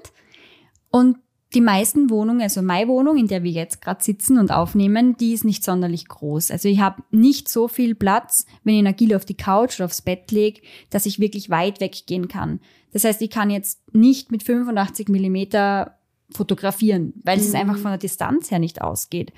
Und 0.91 1.19
die 1.53 1.61
meisten 1.61 2.09
Wohnungen, 2.09 2.41
also 2.41 2.63
meine 2.63 2.89
Wohnung, 2.89 3.19
in 3.19 3.29
der 3.29 3.43
wir 3.43 3.51
jetzt 3.51 3.83
gerade 3.83 4.03
sitzen 4.03 4.39
und 4.39 4.51
aufnehmen, 4.51 5.15
die 5.19 5.35
ist 5.35 5.45
nicht 5.45 5.63
sonderlich 5.63 6.09
groß. 6.09 6.51
Also 6.51 6.71
ich 6.71 6.81
habe 6.81 7.03
nicht 7.11 7.51
so 7.51 7.69
viel 7.69 7.95
Platz, 7.95 8.47
wenn 8.65 8.77
ich 8.77 8.87
Agile 8.87 9.15
auf 9.15 9.27
die 9.27 9.37
Couch 9.37 9.79
oder 9.79 9.85
aufs 9.85 10.01
Bett 10.01 10.31
lege, 10.31 10.63
dass 10.89 11.05
ich 11.05 11.19
wirklich 11.19 11.51
weit 11.51 11.83
weggehen 11.83 12.29
kann. 12.29 12.61
Das 12.95 13.05
heißt, 13.05 13.21
ich 13.21 13.29
kann 13.29 13.51
jetzt 13.51 13.83
nicht 13.93 14.33
mit 14.33 14.43
85 14.43 15.11
Millimeter 15.11 15.99
fotografieren, 16.31 17.13
weil 17.25 17.37
mhm. 17.37 17.43
es 17.43 17.55
einfach 17.55 17.77
von 17.77 17.91
der 17.91 17.99
Distanz 17.99 18.51
her 18.51 18.59
nicht 18.59 18.81
ausgeht. 18.81 19.35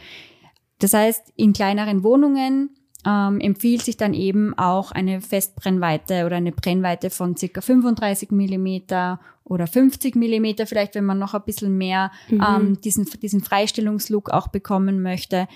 Das 0.78 0.94
heißt, 0.94 1.32
in 1.35 1.52
kleineren 1.52 2.04
Wohnungen 2.04 2.70
ähm, 3.07 3.40
empfiehlt 3.40 3.83
sich 3.83 3.97
dann 3.97 4.14
eben 4.14 4.57
auch 4.59 4.92
eine 4.92 5.21
Festbrennweite 5.21 6.26
oder 6.26 6.37
eine 6.37 6.52
Brennweite 6.52 7.11
von 7.11 7.37
circa 7.37 7.61
35 7.61 8.30
Millimeter 8.30 9.21
oder 9.45 9.66
50 9.66 10.14
Millimeter, 10.16 10.66
vielleicht 10.66 10.95
wenn 10.95 11.04
man 11.04 11.19
noch 11.19 11.35
ein 11.35 11.42
bisschen 11.45 11.76
mehr 11.76 12.12
mhm. 12.28 12.45
ähm, 12.47 12.80
diesen, 12.80 13.07
diesen 13.21 13.40
Freistellungslook 13.40 14.30
auch 14.30 14.49
bekommen 14.49 15.02
möchte. 15.02 15.49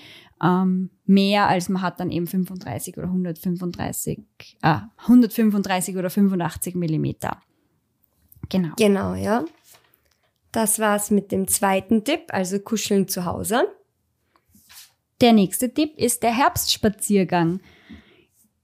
Ähm, 0.43 0.89
mehr 1.05 1.47
als 1.47 1.69
man 1.69 1.81
hat 1.81 1.99
dann 1.99 2.11
eben 2.11 2.27
35 2.27 2.97
oder 2.97 3.07
135, 3.07 4.19
äh, 4.61 4.77
135 4.97 5.95
oder 5.97 6.09
85 6.09 6.75
Millimeter. 6.75 7.39
Genau. 8.49 8.73
Genau, 8.77 9.13
ja. 9.13 9.45
Das 10.51 10.79
war's 10.79 11.11
mit 11.11 11.31
dem 11.31 11.47
zweiten 11.47 12.03
Tipp, 12.03 12.21
also 12.29 12.59
kuscheln 12.59 13.07
zu 13.07 13.25
Hause. 13.25 13.67
Der 15.21 15.33
nächste 15.33 15.73
Tipp 15.73 15.97
ist 15.97 16.23
der 16.23 16.35
Herbstspaziergang. 16.35 17.61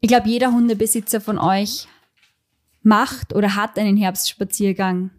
Ich 0.01 0.09
glaube, 0.09 0.29
jeder 0.29 0.51
Hundebesitzer 0.51 1.21
von 1.21 1.37
euch 1.37 1.87
macht 2.83 3.33
oder 3.33 3.55
hat 3.55 3.77
einen 3.77 3.97
Herbstspaziergang 3.97 5.11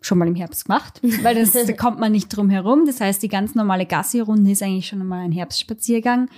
schon 0.00 0.18
mal 0.18 0.28
im 0.28 0.36
Herbst 0.36 0.66
gemacht, 0.66 1.00
weil 1.22 1.34
das, 1.34 1.52
da 1.52 1.72
kommt 1.72 1.98
man 1.98 2.12
nicht 2.12 2.28
drum 2.28 2.50
herum. 2.50 2.84
Das 2.86 3.00
heißt, 3.00 3.22
die 3.22 3.28
ganz 3.28 3.54
normale 3.54 3.86
Gassi-Runde 3.86 4.50
ist 4.50 4.62
eigentlich 4.62 4.86
schon 4.86 5.04
mal 5.06 5.24
ein 5.24 5.32
Herbstspaziergang. 5.32 6.28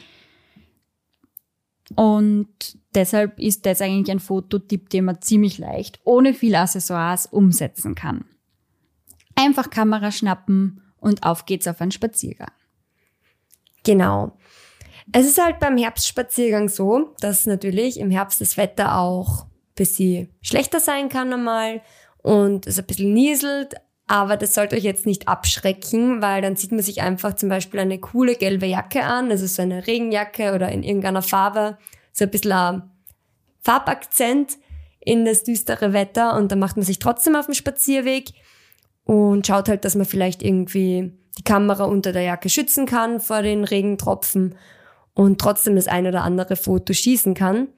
Und 1.96 2.78
deshalb 2.94 3.38
ist 3.38 3.66
das 3.66 3.80
eigentlich 3.80 4.10
ein 4.10 4.20
Fototipp, 4.20 4.90
den 4.90 5.06
man 5.06 5.20
ziemlich 5.20 5.58
leicht, 5.58 6.00
ohne 6.04 6.34
viel 6.34 6.54
Accessoires 6.54 7.26
umsetzen 7.26 7.94
kann. 7.94 8.24
Einfach 9.34 9.70
Kamera 9.70 10.12
schnappen 10.12 10.82
und 10.98 11.24
auf 11.24 11.46
geht's 11.46 11.66
auf 11.66 11.80
einen 11.80 11.90
Spaziergang. 11.90 12.52
Genau. 13.84 14.32
Es 15.12 15.26
ist 15.26 15.42
halt 15.42 15.58
beim 15.58 15.76
Herbstspaziergang 15.76 16.68
so, 16.68 17.14
dass 17.20 17.46
natürlich 17.46 17.98
im 17.98 18.10
Herbst 18.10 18.40
das 18.40 18.56
Wetter 18.56 18.98
auch 18.98 19.44
ein 19.44 19.74
bisschen 19.74 20.28
schlechter 20.40 20.80
sein 20.80 21.08
kann 21.08 21.32
einmal 21.32 21.80
und 22.18 22.66
es 22.66 22.78
ein 22.78 22.86
bisschen 22.86 23.12
nieselt, 23.12 23.74
aber 24.06 24.36
das 24.36 24.54
sollte 24.54 24.76
euch 24.76 24.84
jetzt 24.84 25.06
nicht 25.06 25.28
abschrecken, 25.28 26.20
weil 26.22 26.42
dann 26.42 26.56
zieht 26.56 26.72
man 26.72 26.82
sich 26.82 27.00
einfach 27.00 27.34
zum 27.34 27.48
Beispiel 27.48 27.80
eine 27.80 27.98
coole 27.98 28.36
gelbe 28.36 28.66
Jacke 28.66 29.04
an, 29.04 29.30
also 29.30 29.46
so 29.46 29.62
eine 29.62 29.86
Regenjacke 29.86 30.54
oder 30.54 30.70
in 30.70 30.82
irgendeiner 30.82 31.22
Farbe, 31.22 31.78
so 32.12 32.24
ein 32.24 32.30
bisschen 32.30 32.52
ein 32.52 32.82
Farbakzent 33.62 34.58
in 35.00 35.24
das 35.24 35.44
düstere 35.44 35.92
Wetter 35.92 36.36
und 36.36 36.52
dann 36.52 36.58
macht 36.58 36.76
man 36.76 36.84
sich 36.84 36.98
trotzdem 36.98 37.34
auf 37.34 37.46
den 37.46 37.54
Spazierweg 37.54 38.32
und 39.04 39.46
schaut 39.46 39.68
halt, 39.68 39.84
dass 39.84 39.94
man 39.94 40.06
vielleicht 40.06 40.42
irgendwie 40.42 41.12
die 41.38 41.44
Kamera 41.44 41.84
unter 41.84 42.12
der 42.12 42.22
Jacke 42.22 42.48
schützen 42.48 42.86
kann 42.86 43.20
vor 43.20 43.42
den 43.42 43.64
Regentropfen 43.64 44.56
und 45.14 45.40
trotzdem 45.40 45.76
das 45.76 45.88
ein 45.88 46.06
oder 46.06 46.22
andere 46.22 46.56
Foto 46.56 46.92
schießen 46.92 47.34
kann. 47.34 47.68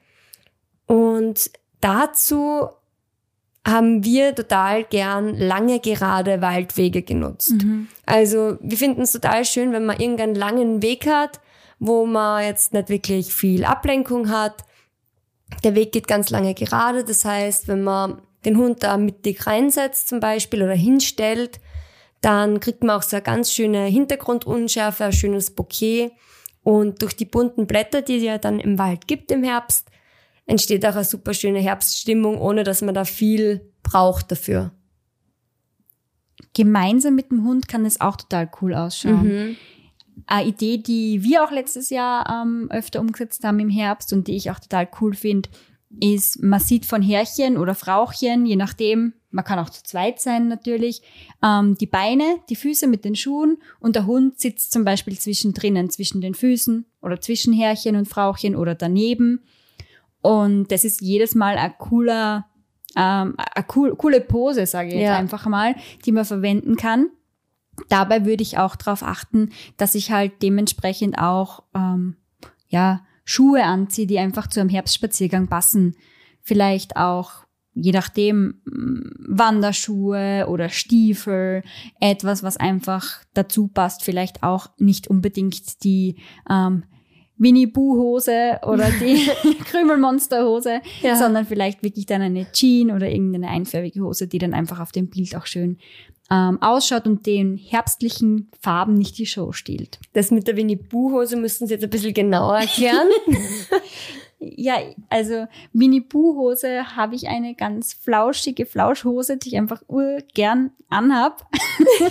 Und 0.86 1.50
dazu 1.80 2.68
haben 3.66 4.04
wir 4.04 4.34
total 4.34 4.84
gern 4.84 5.36
lange 5.36 5.78
gerade 5.78 6.40
Waldwege 6.40 7.02
genutzt. 7.02 7.52
Mhm. 7.52 7.88
Also 8.06 8.58
wir 8.60 8.76
finden 8.76 9.02
es 9.02 9.12
total 9.12 9.44
schön, 9.44 9.72
wenn 9.72 9.86
man 9.86 10.00
irgendeinen 10.00 10.34
langen 10.34 10.82
Weg 10.82 11.06
hat, 11.06 11.40
wo 11.78 12.06
man 12.06 12.44
jetzt 12.44 12.72
nicht 12.72 12.88
wirklich 12.88 13.32
viel 13.32 13.64
Ablenkung 13.64 14.30
hat. 14.30 14.64
Der 15.62 15.74
Weg 15.74 15.92
geht 15.92 16.08
ganz 16.08 16.30
lange 16.30 16.54
gerade. 16.54 17.04
Das 17.04 17.24
heißt, 17.24 17.68
wenn 17.68 17.82
man 17.82 18.20
den 18.44 18.56
Hund 18.56 18.82
da 18.82 18.96
mittig 18.96 19.46
reinsetzt 19.46 20.08
zum 20.08 20.18
Beispiel 20.18 20.62
oder 20.62 20.74
hinstellt, 20.74 21.60
dann 22.22 22.60
kriegt 22.60 22.82
man 22.82 22.96
auch 22.96 23.02
so 23.02 23.16
eine 23.16 23.22
ganz 23.22 23.52
schöne 23.52 23.84
Hintergrundunschärfe, 23.84 25.04
ein 25.04 25.12
schönes 25.12 25.50
Bouquet. 25.50 26.12
Und 26.62 27.02
durch 27.02 27.14
die 27.14 27.24
bunten 27.24 27.66
Blätter, 27.66 28.00
die 28.00 28.18
es 28.18 28.22
ja 28.22 28.38
dann 28.38 28.60
im 28.60 28.78
Wald 28.78 29.08
gibt 29.08 29.32
im 29.32 29.42
Herbst, 29.42 29.90
entsteht 30.46 30.86
auch 30.86 30.94
eine 30.94 31.04
super 31.04 31.34
schöne 31.34 31.58
Herbststimmung, 31.58 32.40
ohne 32.40 32.62
dass 32.62 32.80
man 32.80 32.94
da 32.94 33.04
viel 33.04 33.72
braucht 33.82 34.30
dafür. 34.30 34.70
Gemeinsam 36.54 37.16
mit 37.16 37.32
dem 37.32 37.44
Hund 37.44 37.66
kann 37.66 37.84
es 37.84 38.00
auch 38.00 38.16
total 38.16 38.48
cool 38.60 38.74
ausschauen. 38.74 39.48
Mhm. 39.48 39.56
Eine 40.26 40.48
Idee, 40.48 40.78
die 40.78 41.24
wir 41.24 41.42
auch 41.42 41.50
letztes 41.50 41.90
Jahr 41.90 42.42
ähm, 42.42 42.68
öfter 42.70 43.00
umgesetzt 43.00 43.42
haben 43.42 43.58
im 43.58 43.70
Herbst 43.70 44.12
und 44.12 44.28
die 44.28 44.36
ich 44.36 44.50
auch 44.50 44.60
total 44.60 44.88
cool 45.00 45.14
finde, 45.14 45.48
ist, 46.00 46.42
man 46.42 46.60
sieht 46.60 46.86
von 46.86 47.02
Herrchen 47.02 47.56
oder 47.56 47.74
Frauchen, 47.74 48.46
je 48.46 48.56
nachdem, 48.56 49.12
man 49.30 49.44
kann 49.44 49.58
auch 49.58 49.70
zu 49.70 49.82
zweit 49.82 50.20
sein 50.20 50.48
natürlich, 50.48 51.02
ähm, 51.42 51.76
die 51.76 51.86
Beine, 51.86 52.38
die 52.48 52.56
Füße 52.56 52.86
mit 52.86 53.04
den 53.04 53.14
Schuhen 53.14 53.58
und 53.80 53.96
der 53.96 54.06
Hund 54.06 54.38
sitzt 54.38 54.72
zum 54.72 54.84
Beispiel 54.84 55.18
zwischendrin, 55.18 55.90
zwischen 55.90 56.20
den 56.20 56.34
Füßen 56.34 56.86
oder 57.00 57.20
zwischen 57.20 57.52
Herrchen 57.52 57.96
und 57.96 58.08
Frauchen 58.08 58.56
oder 58.56 58.74
daneben. 58.74 59.40
Und 60.20 60.70
das 60.70 60.84
ist 60.84 61.00
jedes 61.00 61.34
Mal 61.34 61.56
ein 61.56 61.74
cooler, 61.78 62.46
ähm, 62.96 63.34
eine 63.36 63.66
cool, 63.74 63.94
coole 63.96 64.20
Pose, 64.20 64.66
sage 64.66 64.88
ich 64.88 64.94
jetzt 64.94 65.04
ja. 65.04 65.16
einfach 65.16 65.46
mal, 65.46 65.74
die 66.04 66.12
man 66.12 66.24
verwenden 66.24 66.76
kann. 66.76 67.08
Dabei 67.88 68.26
würde 68.26 68.42
ich 68.42 68.58
auch 68.58 68.76
darauf 68.76 69.02
achten, 69.02 69.50
dass 69.78 69.94
ich 69.94 70.10
halt 70.10 70.42
dementsprechend 70.42 71.18
auch 71.18 71.62
ähm, 71.74 72.16
ja 72.68 73.02
Schuhe 73.24 73.64
anziehe, 73.64 74.06
die 74.06 74.18
einfach 74.18 74.48
zu 74.48 74.60
einem 74.60 74.68
Herbstspaziergang 74.68 75.48
passen. 75.48 75.96
Vielleicht 76.42 76.96
auch 76.96 77.42
je 77.74 77.92
nachdem 77.92 78.60
mm, 78.64 79.10
Wanderschuhe 79.28 80.46
oder 80.48 80.68
Stiefel, 80.68 81.62
etwas, 82.00 82.42
was 82.42 82.56
einfach 82.56 83.22
dazu 83.34 83.68
passt, 83.68 84.04
vielleicht 84.04 84.42
auch 84.42 84.68
nicht 84.78 85.08
unbedingt 85.08 85.82
die 85.84 86.16
ähm, 86.50 86.84
Winnie 87.38 87.66
Boo 87.66 87.96
Hose 87.96 88.60
oder 88.62 88.90
die 88.90 89.28
Krümelmonster 89.64 90.44
Hose, 90.44 90.80
ja. 91.02 91.16
sondern 91.16 91.46
vielleicht 91.46 91.82
wirklich 91.82 92.06
dann 92.06 92.22
eine 92.22 92.50
Jean 92.52 92.90
oder 92.90 93.10
irgendeine 93.10 93.48
einfärbige 93.48 94.02
Hose, 94.02 94.28
die 94.28 94.38
dann 94.38 94.54
einfach 94.54 94.80
auf 94.80 94.92
dem 94.92 95.08
Bild 95.08 95.34
auch 95.34 95.46
schön 95.46 95.78
ähm, 96.32 96.62
ausschaut 96.62 97.06
und 97.06 97.26
den 97.26 97.58
herbstlichen 97.58 98.50
Farben 98.60 98.94
nicht 98.94 99.18
die 99.18 99.26
Show 99.26 99.52
stiehlt. 99.52 99.98
Das 100.14 100.30
mit 100.30 100.48
der 100.48 100.56
Winnie 100.56 100.76
Boo 100.76 101.12
Hose 101.12 101.36
müssen 101.36 101.66
Sie 101.66 101.74
jetzt 101.74 101.84
ein 101.84 101.90
bisschen 101.90 102.14
genauer 102.14 102.60
erklären. 102.60 103.08
Ja, 104.44 104.74
also 105.08 105.46
Winnie 105.72 106.00
Pooh 106.00 106.36
Hose 106.36 106.96
habe 106.96 107.14
ich 107.14 107.28
eine 107.28 107.54
ganz 107.54 107.92
flauschige 107.92 108.66
Flauschhose, 108.66 109.36
die 109.36 109.50
ich 109.50 109.56
einfach 109.56 109.82
urgern 109.86 110.72
anhab. 110.88 111.48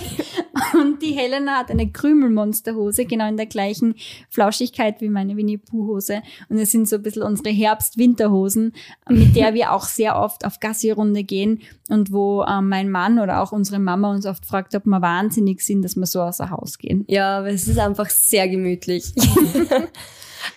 und 0.74 1.02
die 1.02 1.12
Helena 1.12 1.58
hat 1.58 1.70
eine 1.70 1.90
Krümelmonsterhose, 1.90 3.04
genau 3.04 3.28
in 3.28 3.36
der 3.36 3.46
gleichen 3.46 3.96
Flauschigkeit 4.30 5.00
wie 5.02 5.10
meine 5.10 5.36
Winnie 5.36 5.58
Pooh 5.58 5.88
Hose. 5.88 6.22
Und 6.48 6.56
es 6.56 6.72
sind 6.72 6.88
so 6.88 6.96
ein 6.96 7.02
bisschen 7.02 7.22
unsere 7.22 7.50
Herbst-Winterhosen, 7.50 8.72
mit 9.10 9.36
der 9.36 9.52
wir 9.52 9.72
auch 9.72 9.84
sehr 9.84 10.18
oft 10.18 10.46
auf 10.46 10.58
Gassi-Runde 10.58 11.24
gehen 11.24 11.60
und 11.90 12.12
wo 12.12 12.44
ähm, 12.44 12.70
mein 12.70 12.90
Mann 12.90 13.18
oder 13.18 13.42
auch 13.42 13.52
unsere 13.52 13.78
Mama 13.78 14.10
uns 14.10 14.24
oft 14.24 14.46
fragt, 14.46 14.74
ob 14.74 14.86
wir 14.86 15.02
wahnsinnig 15.02 15.60
sind, 15.60 15.82
dass 15.82 15.96
wir 15.96 16.06
so 16.06 16.22
außer 16.22 16.50
Haus 16.50 16.78
gehen. 16.78 17.04
Ja, 17.08 17.38
aber 17.38 17.48
es 17.48 17.68
ist 17.68 17.78
einfach 17.78 18.08
sehr 18.08 18.48
gemütlich. 18.48 19.12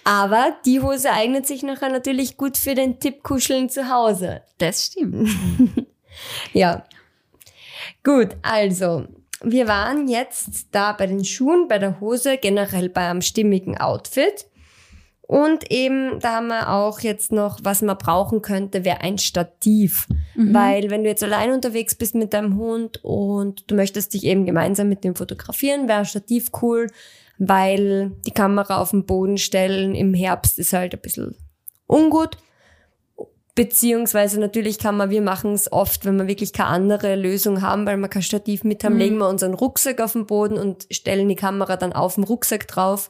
Aber 0.04 0.56
die 0.66 0.82
Hose 0.82 1.12
eignet 1.12 1.48
sich 1.48 1.64
nachher 1.64 1.90
natürlich 1.90 2.38
gut 2.38 2.58
für 2.58 2.76
den 2.76 3.00
Tipp 3.00 3.24
Kuscheln 3.24 3.70
zu 3.70 3.90
Hause. 3.90 4.42
Das 4.58 4.86
stimmt. 4.86 5.30
ja. 6.54 6.86
Gut, 8.04 8.30
also, 8.42 9.06
wir 9.42 9.68
waren 9.68 10.08
jetzt 10.08 10.68
da 10.72 10.94
bei 10.94 11.08
den 11.08 11.26
Schuhen, 11.26 11.68
bei 11.68 11.78
der 11.80 12.00
Hose, 12.00 12.38
generell 12.38 12.90
bei 12.90 13.10
einem 13.10 13.22
stimmigen 13.22 13.78
Outfit. 13.78 14.46
Und 15.28 15.72
eben, 15.72 16.20
da 16.20 16.36
haben 16.36 16.48
wir 16.48 16.70
auch 16.70 17.00
jetzt 17.00 17.32
noch, 17.32 17.60
was 17.64 17.82
man 17.82 17.98
brauchen 17.98 18.44
könnte, 18.44 18.86
wäre 18.86 19.02
ein 19.02 19.18
Stativ. 19.18 20.08
Mhm. 20.36 20.54
Weil 20.54 20.90
wenn 20.92 21.04
du 21.04 21.10
jetzt 21.10 21.24
allein 21.24 21.52
unterwegs 21.52 21.96
bist 21.96 22.14
mit 22.14 22.34
deinem 22.34 22.58
Hund 22.58 23.04
und 23.04 23.70
du 23.70 23.76
möchtest 23.76 24.14
dich 24.14 24.24
eben 24.24 24.46
gemeinsam 24.46 24.88
mit 24.88 25.04
dem 25.04 25.16
fotografieren, 25.16 25.88
wäre 25.88 26.00
ein 26.00 26.06
Stativ 26.06 26.52
cool 26.62 26.88
weil 27.38 28.12
die 28.26 28.32
Kamera 28.32 28.80
auf 28.80 28.92
den 28.92 29.06
Boden 29.06 29.38
stellen 29.38 29.96
im 29.96 30.14
Herbst 30.14 30.60
ist 30.60 30.74
halt 30.74 30.94
ein 30.94 31.02
bisschen 31.02 31.36
ungut. 31.88 32.38
Beziehungsweise 33.56 34.40
natürlich 34.40 34.80
kann 34.80 34.98
man, 34.98 35.10
wir 35.10 35.22
machen 35.22 35.54
es 35.54 35.72
oft, 35.72 36.06
wenn 36.06 36.18
wir 36.18 36.28
wirklich 36.28 36.52
keine 36.52 36.70
andere 36.70 37.16
Lösung 37.16 37.62
haben, 37.62 37.86
weil 37.86 37.96
wir 37.98 38.10
kein 38.10 38.22
Stativ 38.22 38.66
mit 38.66 38.84
haben, 38.84 38.94
mhm. 38.94 39.00
legen 39.00 39.18
wir 39.18 39.30
unseren 39.30 39.54
Rucksack 39.54 40.02
auf 40.02 40.12
den 40.12 40.26
Boden 40.26 40.58
und 40.58 40.88
stellen 40.92 41.30
die 41.30 41.38
Kamera 41.38 41.78
dann 41.78 41.94
auf 41.94 42.16
dem 42.16 42.26
Rucksack 42.26 42.68
drauf 42.68 43.10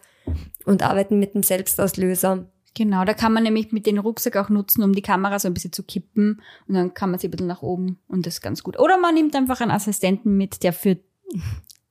und 0.66 0.84
arbeiten 0.84 1.18
mit 1.18 1.34
dem 1.34 1.42
Selbstauslöser. 1.42 2.46
Genau, 2.76 3.06
da 3.06 3.14
kann 3.14 3.34
man 3.34 3.44
nämlich 3.44 3.72
mit 3.72 3.88
dem 3.88 3.98
Rucksack 3.98 4.36
auch 4.36 4.50
nutzen, 4.50 4.84
um 4.84 4.94
die 4.94 5.02
Kamera 5.02 5.40
so 5.40 5.48
ein 5.48 5.54
bisschen 5.54 5.72
zu 5.72 5.82
kippen 5.82 6.42
und 6.68 6.76
dann 6.76 6.94
kann 6.94 7.10
man 7.10 7.20
sie 7.20 7.28
ein 7.28 7.32
bisschen 7.32 7.48
nach 7.48 7.62
oben 7.64 8.00
und 8.08 8.28
das 8.28 8.36
ist 8.36 8.42
ganz 8.42 8.62
gut. 8.62 8.78
Oder 8.78 9.00
man 9.00 9.16
nimmt 9.16 9.36
einfach 9.36 9.62
einen 9.62 9.72
Assistenten 9.72 10.38
mit, 10.38 10.62
der 10.62 10.74
für 10.74 10.98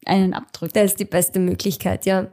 einen 0.07 0.35
abdrückt. 0.35 0.77
Das 0.77 0.85
ist 0.85 1.01
die 1.01 1.05
beste 1.05 1.40
Möglichkeit, 1.40 2.07
ja. 2.07 2.29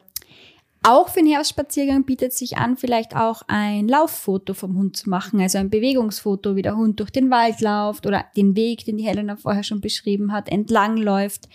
Auch 0.84 1.10
für 1.10 1.20
den 1.20 1.32
Herbstspaziergang 1.32 2.06
bietet 2.06 2.34
sich 2.34 2.58
an, 2.58 2.76
vielleicht 2.76 3.16
auch 3.16 3.44
ein 3.48 3.88
Lauffoto 3.88 4.56
vom 4.56 4.76
Hund 4.76 4.98
zu 4.98 5.12
machen, 5.12 5.40
also 5.40 5.60
ein 5.60 5.70
Bewegungsfoto, 5.70 6.56
wie 6.56 6.64
der 6.64 6.76
Hund 6.76 7.00
durch 7.00 7.12
den 7.12 7.30
Wald 7.30 7.62
läuft 7.62 8.08
oder 8.08 8.26
den 8.36 8.56
Weg, 8.56 8.86
den 8.86 8.98
die 8.98 9.04
Helena 9.04 9.36
vorher 9.36 9.62
schon 9.62 9.80
beschrieben 9.80 10.32
hat, 10.32 10.50
entlang 10.50 10.98
läuft. 10.98 11.48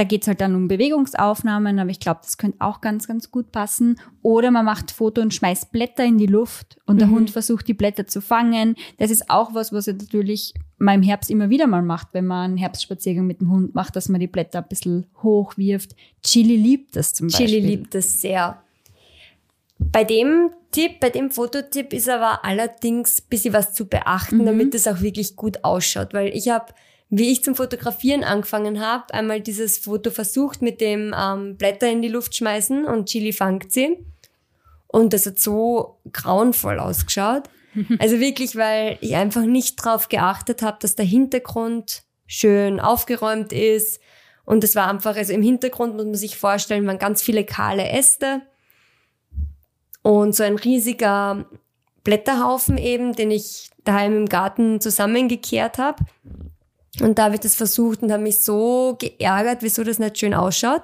Da 0.00 0.04
geht's 0.04 0.26
halt 0.26 0.40
dann 0.40 0.54
um 0.54 0.66
Bewegungsaufnahmen, 0.66 1.78
aber 1.78 1.90
ich 1.90 2.00
glaube, 2.00 2.20
das 2.22 2.38
könnte 2.38 2.56
auch 2.62 2.80
ganz, 2.80 3.06
ganz 3.06 3.30
gut 3.30 3.52
passen. 3.52 4.00
Oder 4.22 4.50
man 4.50 4.64
macht 4.64 4.92
Foto 4.92 5.20
und 5.20 5.34
schmeißt 5.34 5.72
Blätter 5.72 6.06
in 6.06 6.16
die 6.16 6.24
Luft 6.24 6.78
und 6.86 7.02
der 7.02 7.08
mhm. 7.08 7.16
Hund 7.16 7.30
versucht, 7.32 7.68
die 7.68 7.74
Blätter 7.74 8.06
zu 8.06 8.22
fangen. 8.22 8.76
Das 8.96 9.10
ist 9.10 9.28
auch 9.28 9.52
was, 9.52 9.74
was 9.74 9.88
er 9.88 9.92
natürlich 9.92 10.54
mal 10.78 10.94
im 10.94 11.02
Herbst 11.02 11.30
immer 11.30 11.50
wieder 11.50 11.66
mal 11.66 11.82
macht, 11.82 12.08
wenn 12.12 12.26
man 12.26 12.44
einen 12.52 12.56
Herbstspaziergang 12.56 13.26
mit 13.26 13.42
dem 13.42 13.50
Hund 13.50 13.74
macht, 13.74 13.94
dass 13.94 14.08
man 14.08 14.20
die 14.20 14.26
Blätter 14.26 14.60
ein 14.60 14.68
bisschen 14.70 15.04
hochwirft. 15.22 15.94
Chili 16.22 16.56
liebt 16.56 16.96
das 16.96 17.12
zum 17.12 17.26
Beispiel. 17.26 17.46
Chili 17.48 17.60
liebt 17.60 17.94
das 17.94 18.22
sehr. 18.22 18.62
Bei 19.78 20.04
dem 20.04 20.48
Tipp, 20.70 20.98
bei 21.00 21.10
dem 21.10 21.30
Fototipp 21.30 21.92
ist 21.92 22.08
aber 22.08 22.42
allerdings 22.42 23.20
ein 23.20 23.28
bisschen 23.28 23.52
was 23.52 23.74
zu 23.74 23.84
beachten, 23.84 24.38
mhm. 24.38 24.46
damit 24.46 24.74
es 24.74 24.88
auch 24.88 25.02
wirklich 25.02 25.36
gut 25.36 25.62
ausschaut, 25.62 26.14
weil 26.14 26.34
ich 26.34 26.48
habe 26.48 26.72
wie 27.10 27.32
ich 27.32 27.42
zum 27.42 27.56
Fotografieren 27.56 28.22
angefangen 28.22 28.80
habe, 28.80 29.12
einmal 29.12 29.40
dieses 29.40 29.78
Foto 29.78 30.10
versucht 30.10 30.62
mit 30.62 30.80
dem 30.80 31.14
ähm, 31.18 31.56
Blätter 31.56 31.90
in 31.90 32.02
die 32.02 32.08
Luft 32.08 32.36
schmeißen 32.36 32.84
und 32.84 33.08
Chili 33.08 33.32
fangt 33.32 33.72
sie. 33.72 33.98
Und 34.86 35.12
das 35.12 35.26
hat 35.26 35.38
so 35.38 35.98
grauenvoll 36.12 36.78
ausgeschaut. 36.78 37.44
Also 38.00 38.18
wirklich, 38.18 38.56
weil 38.56 38.98
ich 39.00 39.14
einfach 39.14 39.42
nicht 39.42 39.76
drauf 39.76 40.08
geachtet 40.08 40.60
habe, 40.60 40.78
dass 40.80 40.96
der 40.96 41.04
Hintergrund 41.04 42.02
schön 42.26 42.80
aufgeräumt 42.80 43.52
ist. 43.52 44.00
Und 44.44 44.64
es 44.64 44.74
war 44.74 44.88
einfach, 44.88 45.14
also 45.14 45.32
im 45.32 45.42
Hintergrund 45.42 45.94
muss 45.94 46.04
man 46.04 46.16
sich 46.16 46.36
vorstellen, 46.36 46.84
waren 46.88 46.98
ganz 46.98 47.22
viele 47.22 47.44
kahle 47.44 47.88
Äste 47.88 48.42
und 50.02 50.34
so 50.34 50.42
ein 50.42 50.56
riesiger 50.56 51.46
Blätterhaufen 52.02 52.76
eben, 52.76 53.12
den 53.14 53.30
ich 53.30 53.70
daheim 53.84 54.16
im 54.16 54.26
Garten 54.26 54.80
zusammengekehrt 54.80 55.78
habe. 55.78 56.04
Und 57.00 57.18
da 57.18 57.24
habe 57.24 57.34
ich 57.34 57.40
das 57.40 57.54
versucht 57.54 58.02
und 58.02 58.10
habe 58.10 58.22
mich 58.22 58.42
so 58.42 58.96
geärgert, 58.98 59.58
wieso 59.62 59.84
das 59.84 59.98
nicht 59.98 60.18
schön 60.18 60.34
ausschaut. 60.34 60.82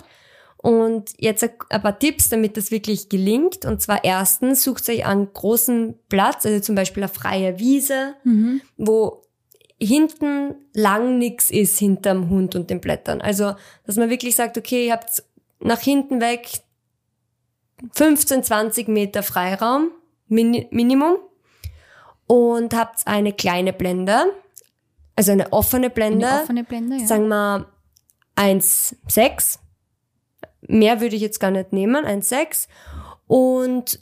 Und 0.58 1.12
jetzt 1.18 1.44
ein 1.44 1.82
paar 1.82 1.98
Tipps, 1.98 2.28
damit 2.28 2.56
das 2.56 2.70
wirklich 2.70 3.08
gelingt. 3.08 3.64
Und 3.64 3.82
zwar 3.82 4.04
erstens, 4.04 4.62
sucht 4.62 4.88
euch 4.88 5.04
einen 5.04 5.32
großen 5.32 5.94
Platz, 6.08 6.46
also 6.46 6.60
zum 6.60 6.74
Beispiel 6.74 7.02
eine 7.02 7.12
freie 7.12 7.58
Wiese, 7.58 8.14
mhm. 8.24 8.60
wo 8.76 9.22
hinten 9.80 10.54
lang 10.72 11.18
nix 11.18 11.50
ist 11.50 11.78
hinterm 11.78 12.30
Hund 12.30 12.54
und 12.54 12.70
den 12.70 12.80
Blättern. 12.80 13.20
Also, 13.20 13.54
dass 13.84 13.96
man 13.96 14.10
wirklich 14.10 14.36
sagt, 14.36 14.56
okay, 14.56 14.86
ihr 14.86 14.92
habt 14.92 15.22
nach 15.60 15.80
hinten 15.80 16.20
weg 16.20 16.48
15, 17.92 18.42
20 18.42 18.88
Meter 18.88 19.22
Freiraum, 19.22 19.90
Min 20.28 20.66
Minimum, 20.70 21.18
und 22.26 22.74
habt 22.74 23.06
eine 23.06 23.32
kleine 23.32 23.72
Blende, 23.72 24.24
also 25.16 25.32
eine 25.32 25.52
offene 25.52 25.90
Blende. 25.90 26.28
Eine 26.28 26.42
offene 26.42 26.64
Blende, 26.64 26.96
ja. 26.96 27.06
Sagen 27.06 27.28
wir 27.28 27.66
1,6. 28.36 29.58
Mehr 30.68 31.00
würde 31.00 31.16
ich 31.16 31.22
jetzt 31.22 31.40
gar 31.40 31.50
nicht 31.50 31.72
nehmen, 31.72 32.04
1,6. 32.04 32.68
Und 33.26 34.00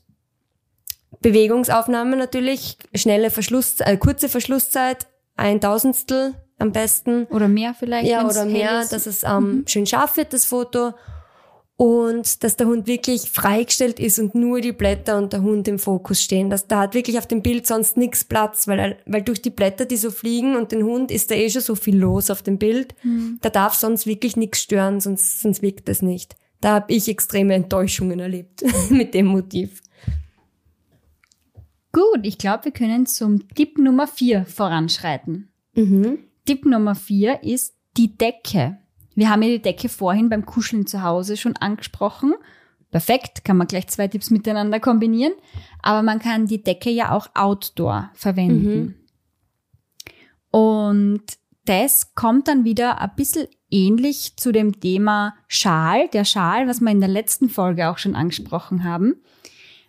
Bewegungsaufnahme 1.20 2.16
natürlich, 2.16 2.78
schnelle 2.94 3.30
Verschluss, 3.30 3.80
äh, 3.80 3.96
kurze 3.96 4.28
Verschlusszeit, 4.28 5.06
ein 5.36 5.60
Tausendstel 5.60 6.34
am 6.58 6.72
besten. 6.72 7.24
Oder 7.26 7.48
mehr 7.48 7.74
vielleicht. 7.74 8.08
Ja, 8.08 8.26
oder 8.26 8.44
mehr, 8.44 8.84
dass 8.84 9.06
es 9.06 9.22
ähm, 9.22 9.58
mhm. 9.58 9.64
schön 9.66 9.86
scharf 9.86 10.16
wird, 10.16 10.32
das 10.32 10.44
Foto 10.44 10.92
und 11.76 12.44
dass 12.44 12.56
der 12.56 12.68
Hund 12.68 12.86
wirklich 12.86 13.30
freigestellt 13.30 13.98
ist 13.98 14.20
und 14.20 14.34
nur 14.34 14.60
die 14.60 14.72
Blätter 14.72 15.18
und 15.18 15.32
der 15.32 15.42
Hund 15.42 15.66
im 15.66 15.80
Fokus 15.80 16.22
stehen. 16.22 16.48
Dass 16.48 16.68
da 16.68 16.82
hat 16.82 16.94
wirklich 16.94 17.18
auf 17.18 17.26
dem 17.26 17.42
Bild 17.42 17.66
sonst 17.66 17.96
nichts 17.96 18.24
Platz, 18.24 18.68
weil, 18.68 18.96
weil 19.06 19.22
durch 19.22 19.42
die 19.42 19.50
Blätter, 19.50 19.84
die 19.84 19.96
so 19.96 20.10
fliegen 20.10 20.54
und 20.54 20.70
den 20.70 20.84
Hund 20.84 21.10
ist 21.10 21.30
da 21.30 21.34
eh 21.34 21.50
schon 21.50 21.62
so 21.62 21.74
viel 21.74 21.96
los 21.96 22.30
auf 22.30 22.42
dem 22.42 22.58
Bild. 22.58 22.94
Mhm. 23.02 23.38
Da 23.42 23.50
darf 23.50 23.74
sonst 23.74 24.06
wirklich 24.06 24.36
nichts 24.36 24.60
stören, 24.60 25.00
sonst, 25.00 25.40
sonst 25.40 25.62
wirkt 25.62 25.88
das 25.88 26.00
nicht. 26.00 26.36
Da 26.60 26.74
habe 26.74 26.92
ich 26.92 27.08
extreme 27.08 27.54
Enttäuschungen 27.54 28.20
erlebt 28.20 28.62
mit 28.90 29.12
dem 29.12 29.26
Motiv. 29.26 29.82
Gut, 31.92 32.20
ich 32.22 32.38
glaube, 32.38 32.66
wir 32.66 32.72
können 32.72 33.06
zum 33.06 33.48
Tipp 33.48 33.78
Nummer 33.78 34.06
vier 34.06 34.46
voranschreiten. 34.46 35.48
Mhm. 35.74 36.18
Tipp 36.44 36.66
Nummer 36.66 36.94
vier 36.94 37.42
ist 37.42 37.74
die 37.96 38.16
Decke. 38.16 38.78
Wir 39.14 39.30
haben 39.30 39.42
ja 39.42 39.48
die 39.48 39.62
Decke 39.62 39.88
vorhin 39.88 40.28
beim 40.28 40.44
Kuscheln 40.44 40.86
zu 40.86 41.02
Hause 41.02 41.36
schon 41.36 41.56
angesprochen. 41.56 42.34
Perfekt, 42.90 43.44
kann 43.44 43.56
man 43.56 43.66
gleich 43.66 43.88
zwei 43.88 44.08
Tipps 44.08 44.30
miteinander 44.30 44.80
kombinieren. 44.80 45.32
Aber 45.82 46.02
man 46.02 46.18
kann 46.18 46.46
die 46.46 46.62
Decke 46.62 46.90
ja 46.90 47.12
auch 47.12 47.28
outdoor 47.34 48.10
verwenden. 48.14 48.76
Mhm. 48.76 48.94
Und 50.50 51.22
das 51.64 52.14
kommt 52.14 52.46
dann 52.48 52.64
wieder 52.64 53.00
ein 53.00 53.10
bisschen 53.16 53.48
ähnlich 53.70 54.36
zu 54.36 54.52
dem 54.52 54.78
Thema 54.80 55.34
Schal, 55.48 56.08
der 56.08 56.24
Schal, 56.24 56.68
was 56.68 56.80
wir 56.80 56.90
in 56.90 57.00
der 57.00 57.08
letzten 57.08 57.48
Folge 57.48 57.88
auch 57.88 57.98
schon 57.98 58.14
angesprochen 58.14 58.84
haben. 58.84 59.16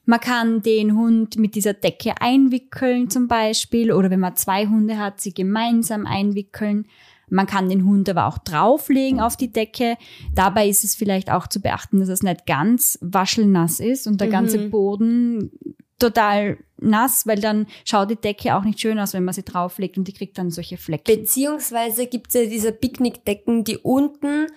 Man 0.05 0.19
kann 0.19 0.61
den 0.61 0.95
Hund 0.95 1.37
mit 1.37 1.55
dieser 1.55 1.73
Decke 1.73 2.13
einwickeln 2.21 3.09
zum 3.09 3.27
Beispiel 3.27 3.91
oder 3.91 4.09
wenn 4.09 4.19
man 4.19 4.35
zwei 4.35 4.67
Hunde 4.67 4.97
hat, 4.97 5.19
sie 5.19 5.33
gemeinsam 5.33 6.05
einwickeln. 6.05 6.87
Man 7.29 7.47
kann 7.47 7.69
den 7.69 7.85
Hund 7.85 8.09
aber 8.09 8.27
auch 8.27 8.37
drauflegen 8.37 9.19
auf 9.19 9.35
die 9.35 9.51
Decke. 9.51 9.97
Dabei 10.33 10.67
ist 10.67 10.83
es 10.83 10.95
vielleicht 10.95 11.31
auch 11.31 11.47
zu 11.47 11.59
beachten, 11.61 11.99
dass 11.99 12.09
es 12.09 12.23
nicht 12.23 12.45
ganz 12.45 12.97
waschelnass 13.01 13.79
ist 13.79 14.07
und 14.07 14.21
der 14.21 14.27
mhm. 14.27 14.31
ganze 14.31 14.69
Boden 14.69 15.51
total 15.99 16.57
nass, 16.77 17.25
weil 17.25 17.39
dann 17.39 17.67
schaut 17.85 18.11
die 18.11 18.15
Decke 18.15 18.55
auch 18.55 18.63
nicht 18.63 18.79
schön 18.79 18.99
aus, 18.99 19.13
wenn 19.13 19.23
man 19.23 19.33
sie 19.33 19.43
drauflegt 19.43 19.97
und 19.97 20.07
die 20.07 20.13
kriegt 20.13 20.37
dann 20.37 20.51
solche 20.51 20.77
Flecken. 20.77 21.03
Beziehungsweise 21.05 22.07
gibt 22.07 22.27
es 22.27 22.33
ja 22.33 22.49
diese 22.49 22.71
Picknickdecken, 22.71 23.63
die 23.63 23.77
unten 23.77 24.47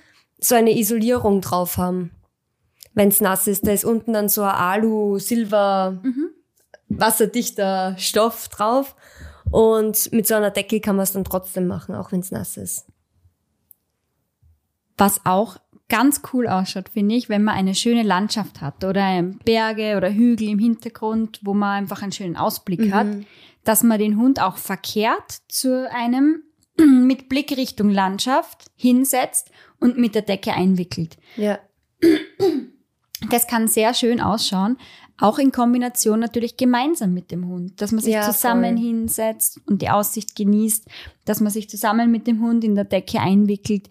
so 0.40 0.54
eine 0.54 0.76
Isolierung 0.76 1.40
drauf 1.40 1.76
haben. 1.76 2.10
Wenn 2.94 3.08
es 3.08 3.20
nass 3.20 3.46
ist, 3.46 3.66
da 3.66 3.72
ist 3.72 3.84
unten 3.84 4.12
dann 4.12 4.28
so 4.28 4.42
ein 4.42 4.54
Alu, 4.54 5.18
Silber, 5.18 6.00
mhm. 6.02 6.30
wasserdichter 6.88 7.94
Stoff 7.98 8.48
drauf. 8.48 8.96
Und 9.50 10.12
mit 10.12 10.26
so 10.26 10.34
einer 10.34 10.50
Decke 10.50 10.80
kann 10.80 10.96
man 10.96 11.04
es 11.04 11.12
dann 11.12 11.24
trotzdem 11.24 11.66
machen, 11.66 11.94
auch 11.94 12.12
wenn 12.12 12.20
es 12.20 12.30
nass 12.30 12.56
ist. 12.56 12.86
Was 14.96 15.24
auch 15.24 15.58
ganz 15.88 16.22
cool 16.32 16.46
ausschaut, 16.48 16.90
finde 16.90 17.14
ich, 17.14 17.28
wenn 17.28 17.44
man 17.44 17.54
eine 17.54 17.74
schöne 17.74 18.02
Landschaft 18.02 18.60
hat 18.60 18.84
oder 18.84 19.22
Berge 19.44 19.96
oder 19.96 20.12
Hügel 20.12 20.48
im 20.48 20.58
Hintergrund, 20.58 21.40
wo 21.42 21.54
man 21.54 21.78
einfach 21.78 22.02
einen 22.02 22.12
schönen 22.12 22.36
Ausblick 22.36 22.80
mhm. 22.80 22.94
hat, 22.94 23.06
dass 23.64 23.82
man 23.82 23.98
den 23.98 24.18
Hund 24.18 24.40
auch 24.40 24.56
verkehrt 24.56 25.38
zu 25.48 25.90
einem 25.90 26.42
mit 26.76 27.28
Blick 27.28 27.56
Richtung 27.56 27.90
Landschaft 27.90 28.66
hinsetzt 28.76 29.50
und 29.80 29.98
mit 29.98 30.14
der 30.14 30.22
Decke 30.22 30.52
einwickelt. 30.52 31.16
Ja. 31.36 31.58
Das 33.30 33.46
kann 33.46 33.66
sehr 33.66 33.94
schön 33.94 34.20
ausschauen, 34.20 34.76
auch 35.18 35.38
in 35.38 35.52
Kombination 35.52 36.20
natürlich 36.20 36.56
gemeinsam 36.56 37.12
mit 37.12 37.30
dem 37.30 37.48
Hund, 37.48 37.80
dass 37.80 37.92
man 37.92 38.02
sich 38.02 38.14
ja, 38.14 38.22
zusammen 38.22 38.76
voll. 38.76 38.86
hinsetzt 38.86 39.60
und 39.66 39.82
die 39.82 39.90
Aussicht 39.90 40.36
genießt, 40.36 40.86
dass 41.24 41.40
man 41.40 41.50
sich 41.50 41.68
zusammen 41.68 42.10
mit 42.10 42.26
dem 42.26 42.40
Hund 42.40 42.62
in 42.64 42.76
der 42.76 42.84
Decke 42.84 43.20
einwickelt. 43.20 43.88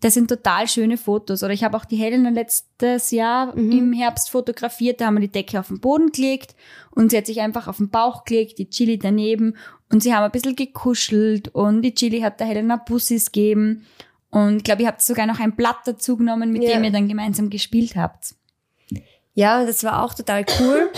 Das 0.00 0.14
sind 0.14 0.28
total 0.28 0.66
schöne 0.68 0.96
Fotos. 0.96 1.44
Oder 1.44 1.52
ich 1.52 1.62
habe 1.62 1.76
auch 1.76 1.84
die 1.84 1.96
Helena 1.96 2.30
letztes 2.30 3.12
Jahr 3.12 3.56
mhm. 3.56 3.70
im 3.70 3.92
Herbst 3.92 4.30
fotografiert. 4.30 5.00
Da 5.00 5.06
haben 5.06 5.14
wir 5.14 5.20
die 5.20 5.32
Decke 5.32 5.60
auf 5.60 5.68
den 5.68 5.80
Boden 5.80 6.10
gelegt 6.10 6.56
und 6.90 7.10
sie 7.10 7.18
hat 7.18 7.26
sich 7.26 7.40
einfach 7.40 7.68
auf 7.68 7.76
den 7.76 7.90
Bauch 7.90 8.24
gelegt, 8.24 8.58
die 8.58 8.68
Chili 8.68 8.98
daneben 8.98 9.56
und 9.90 10.02
sie 10.02 10.14
haben 10.14 10.24
ein 10.24 10.30
bisschen 10.30 10.56
gekuschelt 10.56 11.48
und 11.48 11.82
die 11.82 11.94
Chili 11.94 12.20
hat 12.20 12.40
der 12.40 12.46
Helena 12.46 12.76
Bussis 12.76 13.30
gegeben. 13.30 13.86
Und 14.30 14.58
ich 14.58 14.64
glaube, 14.64 14.82
ihr 14.82 14.88
habt 14.88 15.02
sogar 15.02 15.26
noch 15.26 15.38
ein 15.38 15.54
Blatt 15.54 15.80
dazu 15.84 16.16
genommen, 16.16 16.50
mit 16.52 16.62
ja. 16.62 16.70
dem 16.70 16.84
ihr 16.84 16.90
dann 16.90 17.06
gemeinsam 17.08 17.50
gespielt 17.50 17.94
habt. 17.96 18.34
Ja, 19.34 19.64
das 19.64 19.82
war 19.84 20.04
auch 20.04 20.14
total 20.14 20.44
cool. 20.60 20.90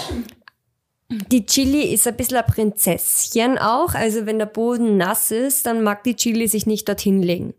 Die 1.09 1.47
Chili 1.47 1.93
ist 1.93 2.09
ein 2.09 2.17
bisschen 2.17 2.39
ein 2.39 2.47
Prinzesschen 2.47 3.59
auch. 3.59 3.95
Also 3.95 4.27
wenn 4.27 4.39
der 4.39 4.47
Boden 4.47 4.97
nass 4.97 5.31
ist, 5.31 5.67
dann 5.67 5.83
mag 5.83 6.03
die 6.03 6.17
Chili 6.17 6.49
sich 6.49 6.67
nicht 6.67 6.89
dorthin 6.89 7.23
legen. 7.23 7.55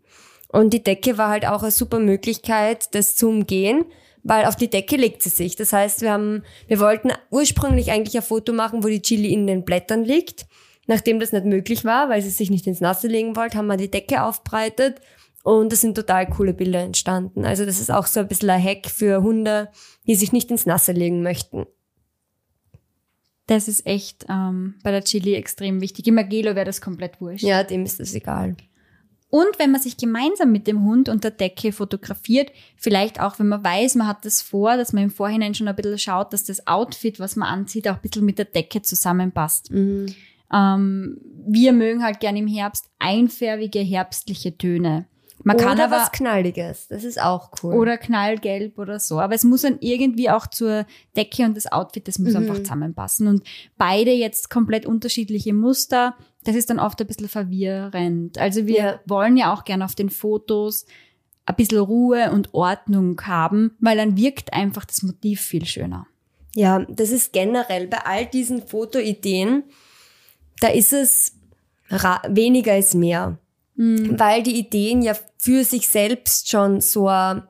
Und 0.48 0.72
die 0.72 0.82
Decke 0.82 1.16
war 1.18 1.30
halt 1.30 1.46
auch 1.46 1.62
eine 1.62 1.70
super 1.70 1.98
Möglichkeit, 1.98 2.94
das 2.94 3.14
zu 3.14 3.28
umgehen, 3.28 3.84
weil 4.22 4.46
auf 4.46 4.56
die 4.56 4.68
Decke 4.68 4.96
legt 4.96 5.22
sie 5.22 5.30
sich. 5.30 5.56
Das 5.56 5.72
heißt, 5.72 6.02
wir 6.02 6.12
haben, 6.12 6.42
wir 6.66 6.80
wollten 6.80 7.12
ursprünglich 7.30 7.90
eigentlich 7.90 8.16
ein 8.16 8.22
Foto 8.22 8.52
machen, 8.52 8.84
wo 8.84 8.88
die 8.88 9.02
Chili 9.02 9.32
in 9.32 9.46
den 9.46 9.64
Blättern 9.64 10.04
liegt. 10.04 10.46
Nachdem 10.86 11.18
das 11.18 11.32
nicht 11.32 11.46
möglich 11.46 11.84
war, 11.84 12.08
weil 12.08 12.22
sie 12.22 12.30
sich 12.30 12.50
nicht 12.50 12.66
ins 12.66 12.80
Nasse 12.80 13.08
legen 13.08 13.34
wollte, 13.34 13.58
haben 13.58 13.66
wir 13.66 13.76
die 13.76 13.90
Decke 13.90 14.22
aufbreitet 14.22 15.00
und 15.46 15.72
es 15.72 15.80
sind 15.80 15.94
total 15.94 16.28
coole 16.28 16.52
Bilder 16.52 16.80
entstanden. 16.80 17.44
Also 17.44 17.64
das 17.64 17.80
ist 17.80 17.92
auch 17.92 18.08
so 18.08 18.18
ein 18.18 18.26
bisschen 18.26 18.50
ein 18.50 18.60
Hack 18.60 18.90
für 18.90 19.22
Hunde, 19.22 19.68
die 20.04 20.16
sich 20.16 20.32
nicht 20.32 20.50
ins 20.50 20.66
Nasse 20.66 20.90
legen 20.90 21.22
möchten. 21.22 21.66
Das 23.46 23.68
ist 23.68 23.86
echt 23.86 24.26
ähm, 24.28 24.74
bei 24.82 24.90
der 24.90 25.04
Chili 25.04 25.34
extrem 25.34 25.80
wichtig. 25.80 26.08
Im 26.08 26.18
Agelo 26.18 26.56
wäre 26.56 26.64
das 26.64 26.80
komplett 26.80 27.20
wurscht. 27.20 27.44
Ja, 27.44 27.62
dem 27.62 27.84
ist 27.84 28.00
das 28.00 28.12
egal. 28.14 28.56
Und 29.28 29.56
wenn 29.58 29.70
man 29.70 29.80
sich 29.80 29.96
gemeinsam 29.96 30.50
mit 30.50 30.66
dem 30.66 30.82
Hund 30.82 31.08
unter 31.08 31.30
Decke 31.30 31.70
fotografiert, 31.70 32.50
vielleicht 32.76 33.20
auch, 33.20 33.38
wenn 33.38 33.46
man 33.46 33.62
weiß, 33.62 33.94
man 33.94 34.08
hat 34.08 34.24
das 34.24 34.42
vor, 34.42 34.76
dass 34.76 34.92
man 34.92 35.04
im 35.04 35.10
Vorhinein 35.10 35.54
schon 35.54 35.68
ein 35.68 35.76
bisschen 35.76 35.98
schaut, 35.98 36.32
dass 36.32 36.42
das 36.42 36.66
Outfit, 36.66 37.20
was 37.20 37.36
man 37.36 37.48
anzieht, 37.48 37.86
auch 37.86 37.94
ein 37.94 38.02
bisschen 38.02 38.24
mit 38.24 38.38
der 38.38 38.46
Decke 38.46 38.82
zusammenpasst. 38.82 39.70
Mhm. 39.70 40.12
Ähm, 40.52 41.20
wir 41.46 41.72
mögen 41.72 42.02
halt 42.02 42.18
gerne 42.18 42.40
im 42.40 42.48
Herbst 42.48 42.90
einfärbige 42.98 43.78
herbstliche 43.78 44.58
Töne. 44.58 45.06
Man 45.42 45.56
kann 45.56 45.74
oder 45.74 45.84
aber 45.84 45.96
was 45.96 46.12
Knalliges, 46.12 46.88
das 46.88 47.04
ist 47.04 47.20
auch 47.20 47.50
cool. 47.62 47.74
Oder 47.74 47.98
knallgelb 47.98 48.78
oder 48.78 48.98
so. 48.98 49.20
Aber 49.20 49.34
es 49.34 49.44
muss 49.44 49.62
dann 49.62 49.78
irgendwie 49.80 50.30
auch 50.30 50.46
zur 50.46 50.86
Decke 51.16 51.44
und 51.44 51.56
das 51.56 51.70
Outfit, 51.70 52.08
das 52.08 52.18
muss 52.18 52.30
mhm. 52.30 52.38
einfach 52.38 52.56
zusammenpassen. 52.56 53.28
Und 53.28 53.42
beide 53.76 54.12
jetzt 54.12 54.50
komplett 54.50 54.86
unterschiedliche 54.86 55.52
Muster, 55.52 56.16
das 56.44 56.56
ist 56.56 56.70
dann 56.70 56.78
oft 56.78 57.00
ein 57.00 57.06
bisschen 57.06 57.28
verwirrend. 57.28 58.38
Also 58.38 58.66
wir 58.66 58.76
ja. 58.76 59.00
wollen 59.06 59.36
ja 59.36 59.52
auch 59.52 59.64
gerne 59.64 59.84
auf 59.84 59.94
den 59.94 60.10
Fotos 60.10 60.86
ein 61.44 61.54
bisschen 61.54 61.78
Ruhe 61.78 62.32
und 62.32 62.54
Ordnung 62.54 63.20
haben, 63.22 63.76
weil 63.78 63.96
dann 63.96 64.16
wirkt 64.16 64.52
einfach 64.52 64.84
das 64.84 65.02
Motiv 65.02 65.40
viel 65.40 65.64
schöner. 65.64 66.06
Ja, 66.54 66.84
das 66.88 67.10
ist 67.10 67.32
generell 67.32 67.86
bei 67.86 67.98
all 68.04 68.26
diesen 68.26 68.66
Fotoideen, 68.66 69.64
da 70.60 70.68
ist 70.68 70.92
es 70.92 71.36
weniger 72.28 72.76
ist 72.76 72.94
mehr 72.94 73.38
mhm. 73.76 74.18
weil 74.18 74.42
die 74.42 74.58
Ideen 74.58 75.02
ja 75.02 75.14
für 75.38 75.64
sich 75.64 75.88
selbst 75.88 76.48
schon 76.48 76.80
so 76.80 77.08
ein 77.08 77.42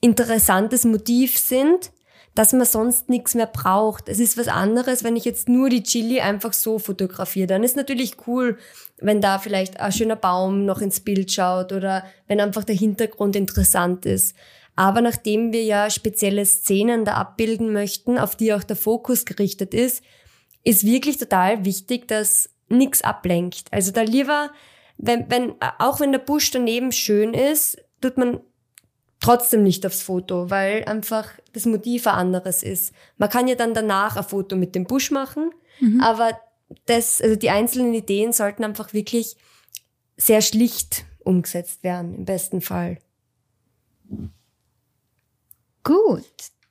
interessantes 0.00 0.84
Motiv 0.84 1.38
sind, 1.38 1.92
dass 2.34 2.52
man 2.52 2.64
sonst 2.64 3.10
nichts 3.10 3.34
mehr 3.34 3.46
braucht. 3.46 4.08
Es 4.08 4.18
ist 4.18 4.38
was 4.38 4.48
anderes, 4.48 5.04
wenn 5.04 5.16
ich 5.16 5.24
jetzt 5.24 5.48
nur 5.48 5.68
die 5.68 5.82
Chili 5.82 6.20
einfach 6.20 6.54
so 6.54 6.78
fotografiere. 6.78 7.46
Dann 7.46 7.62
ist 7.62 7.76
natürlich 7.76 8.16
cool, 8.26 8.58
wenn 8.98 9.20
da 9.20 9.38
vielleicht 9.38 9.80
ein 9.80 9.92
schöner 9.92 10.16
Baum 10.16 10.64
noch 10.64 10.80
ins 10.80 11.00
Bild 11.00 11.30
schaut 11.30 11.72
oder 11.72 12.04
wenn 12.26 12.40
einfach 12.40 12.64
der 12.64 12.74
Hintergrund 12.74 13.36
interessant 13.36 14.06
ist. 14.06 14.34
Aber 14.74 15.02
nachdem 15.02 15.52
wir 15.52 15.62
ja 15.62 15.90
spezielle 15.90 16.46
Szenen 16.46 17.04
da 17.04 17.14
abbilden 17.14 17.72
möchten, 17.72 18.18
auf 18.18 18.34
die 18.36 18.54
auch 18.54 18.62
der 18.62 18.76
Fokus 18.76 19.26
gerichtet 19.26 19.74
ist, 19.74 20.02
ist 20.64 20.86
wirklich 20.86 21.18
total 21.18 21.66
wichtig, 21.66 22.08
dass 22.08 22.48
nichts 22.68 23.02
ablenkt. 23.02 23.66
Also 23.70 23.92
da 23.92 24.00
lieber 24.00 24.50
wenn, 25.02 25.28
wenn, 25.30 25.54
auch 25.78 26.00
wenn 26.00 26.12
der 26.12 26.20
Busch 26.20 26.52
daneben 26.52 26.92
schön 26.92 27.34
ist, 27.34 27.76
tut 28.00 28.16
man 28.16 28.40
trotzdem 29.20 29.64
nicht 29.64 29.84
aufs 29.84 30.00
Foto, 30.00 30.48
weil 30.48 30.84
einfach 30.84 31.28
das 31.52 31.66
Motiv 31.66 32.06
ein 32.06 32.14
anderes 32.14 32.62
ist. 32.62 32.94
Man 33.18 33.28
kann 33.28 33.48
ja 33.48 33.56
dann 33.56 33.74
danach 33.74 34.16
ein 34.16 34.24
Foto 34.24 34.56
mit 34.56 34.74
dem 34.76 34.84
Busch 34.84 35.10
machen, 35.10 35.50
mhm. 35.80 36.00
aber 36.00 36.38
das, 36.86 37.20
also 37.20 37.34
die 37.34 37.50
einzelnen 37.50 37.92
Ideen 37.94 38.32
sollten 38.32 38.64
einfach 38.64 38.92
wirklich 38.92 39.36
sehr 40.16 40.40
schlicht 40.40 41.04
umgesetzt 41.24 41.82
werden, 41.82 42.14
im 42.14 42.24
besten 42.24 42.60
Fall. 42.60 42.98
Gut, 45.82 46.24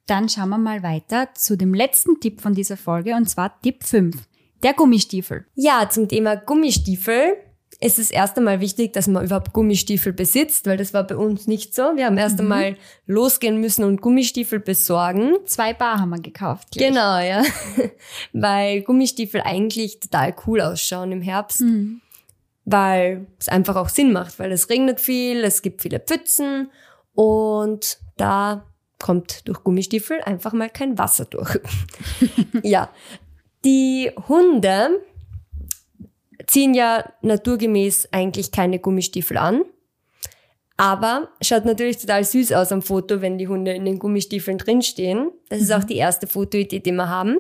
dann 0.06 0.30
schauen 0.30 0.50
wir 0.50 0.58
mal 0.58 0.84
weiter 0.84 1.34
zu 1.34 1.58
dem 1.58 1.74
letzten 1.74 2.22
Tipp 2.22 2.39
von 2.39 2.54
dieser 2.54 2.78
Folge 2.78 3.13
und 3.13 3.30
zwar 3.30 3.60
Tipp 3.62 3.84
5, 3.84 4.15
der 4.63 4.74
Gummistiefel. 4.74 5.46
Ja, 5.56 5.89
zum 5.89 6.08
Thema 6.08 6.38
Gummistiefel 6.38 7.38
ist 7.82 7.98
es 7.98 8.12
erst 8.12 8.38
einmal 8.38 8.62
wichtig, 8.62 8.94
dass 8.94 9.08
man 9.08 9.26
überhaupt 9.26 9.54
Gummistiefel 9.54 10.13
besitzt, 10.13 10.67
weil 10.67 10.78
das 10.78 10.94
war 10.94 11.04
bei 11.04 11.15
uns 11.15 11.48
nicht 11.48 11.74
so. 11.74 11.82
Wir 11.96 12.06
haben 12.06 12.17
erst 12.17 12.36
mhm. 12.36 12.41
einmal 12.41 12.78
losgehen 13.08 13.60
müssen 13.60 13.84
und 13.84 14.02
Gummistiefel 14.02 14.60
besorgen. 14.60 15.34
Zwei 15.46 15.74
Paar 15.74 16.00
haben 16.00 16.12
wir 16.12 16.22
gekauft. 16.22 16.72
Gleich. 16.72 16.89
Genau, 16.89 17.20
ja. 17.20 17.44
weil 18.34 18.84
Gummistiefel 18.84 19.41
eigentlich 19.41 20.00
total 20.00 20.36
cool 20.46 20.62
ausschauen 20.62 21.12
im 21.12 21.24
Herbst. 21.24 21.62
Mhm. 21.62 22.02
Weil 22.65 23.26
es 23.39 23.50
einfach 23.50 23.76
auch 23.76 23.89
Sinn 23.89 24.13
macht, 24.13 24.38
weil 24.38 24.52
es 24.52 24.70
regnet 24.70 25.02
viel, 25.02 25.44
es 25.44 25.63
gibt 25.63 25.82
viele 25.82 26.00
Pfützen 26.00 26.70
und 27.13 27.98
da 28.17 28.63
kommt 29.00 29.48
durch 29.48 29.63
Gummistiefel 29.63 30.22
einfach 30.22 30.54
mal 30.54 30.70
kein 30.70 31.00
Wasser 31.00 31.26
durch. 31.26 31.58
ja. 32.63 32.89
Die 33.65 34.12
Hunde 34.28 35.02
ziehen 36.51 36.73
ja 36.73 37.09
naturgemäß 37.21 38.09
eigentlich 38.11 38.51
keine 38.51 38.79
Gummistiefel 38.79 39.37
an. 39.37 39.63
Aber 40.75 41.29
schaut 41.41 41.63
natürlich 41.63 41.97
total 41.99 42.25
süß 42.25 42.51
aus 42.53 42.73
am 42.73 42.81
Foto, 42.81 43.21
wenn 43.21 43.37
die 43.37 43.47
Hunde 43.47 43.71
in 43.71 43.85
den 43.85 43.99
Gummistiefeln 43.99 44.57
drinstehen. 44.57 45.31
Das 45.47 45.59
mhm. 45.59 45.63
ist 45.63 45.71
auch 45.71 45.83
die 45.85 45.95
erste 45.95 46.27
Fotoidee, 46.27 46.79
die 46.79 46.91
wir 46.91 47.07
haben. 47.07 47.37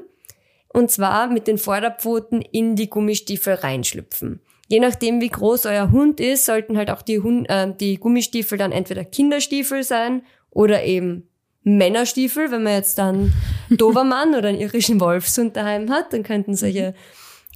Und 0.69 0.91
zwar 0.91 1.27
mit 1.27 1.47
den 1.47 1.57
Vorderpfoten 1.57 2.41
in 2.41 2.77
die 2.77 2.89
Gummistiefel 2.89 3.55
reinschlüpfen. 3.55 4.39
Je 4.69 4.79
nachdem, 4.79 5.19
wie 5.19 5.27
groß 5.27 5.65
euer 5.65 5.91
Hund 5.91 6.21
ist, 6.21 6.45
sollten 6.45 6.77
halt 6.77 6.89
auch 6.89 7.01
die, 7.01 7.19
Hund, 7.19 7.49
äh, 7.49 7.73
die 7.77 7.97
Gummistiefel 7.97 8.57
dann 8.57 8.71
entweder 8.71 9.03
Kinderstiefel 9.03 9.83
sein 9.83 10.23
oder 10.49 10.85
eben 10.85 11.27
Männerstiefel. 11.63 12.49
Wenn 12.51 12.63
man 12.63 12.75
jetzt 12.75 12.97
dann 12.97 13.33
Dobermann 13.69 14.35
oder 14.37 14.47
einen 14.47 14.61
irischen 14.61 15.01
Wolfshund 15.01 15.57
daheim 15.57 15.91
hat, 15.91 16.13
dann 16.13 16.23
könnten 16.23 16.55
solche 16.55 16.93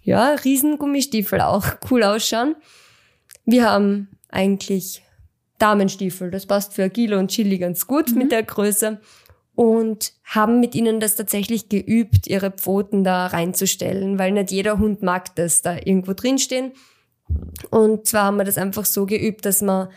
ja, 0.05 0.35
Riesengummistiefel 0.35 1.41
auch 1.41 1.65
cool 1.89 2.03
ausschauen. 2.03 2.55
Wir 3.43 3.69
haben 3.69 4.07
eigentlich 4.29 5.03
Damenstiefel. 5.57 6.31
Das 6.31 6.45
passt 6.45 6.73
für 6.73 6.83
Agilo 6.83 7.17
und 7.17 7.31
Chili 7.31 7.57
ganz 7.57 7.87
gut 7.87 8.11
mhm. 8.11 8.19
mit 8.19 8.31
der 8.31 8.43
Größe. 8.43 8.99
Und 9.55 10.13
haben 10.25 10.59
mit 10.59 10.75
ihnen 10.75 10.99
das 10.99 11.15
tatsächlich 11.15 11.69
geübt, 11.69 12.27
ihre 12.27 12.51
Pfoten 12.51 13.05
da 13.05 13.27
reinzustellen, 13.27 14.19
weil 14.19 14.33
nicht 14.33 14.51
jeder 14.51 14.79
Hund 14.79 15.01
mag 15.01 15.33
das, 15.35 15.61
da 15.61 15.77
irgendwo 15.77 16.13
drinstehen. 16.13 16.73
Und 17.71 18.05
zwar 18.05 18.25
haben 18.25 18.37
wir 18.37 18.43
das 18.43 18.57
einfach 18.57 18.83
so 18.83 19.05
geübt, 19.05 19.45
dass 19.45 19.61
man, 19.61 19.87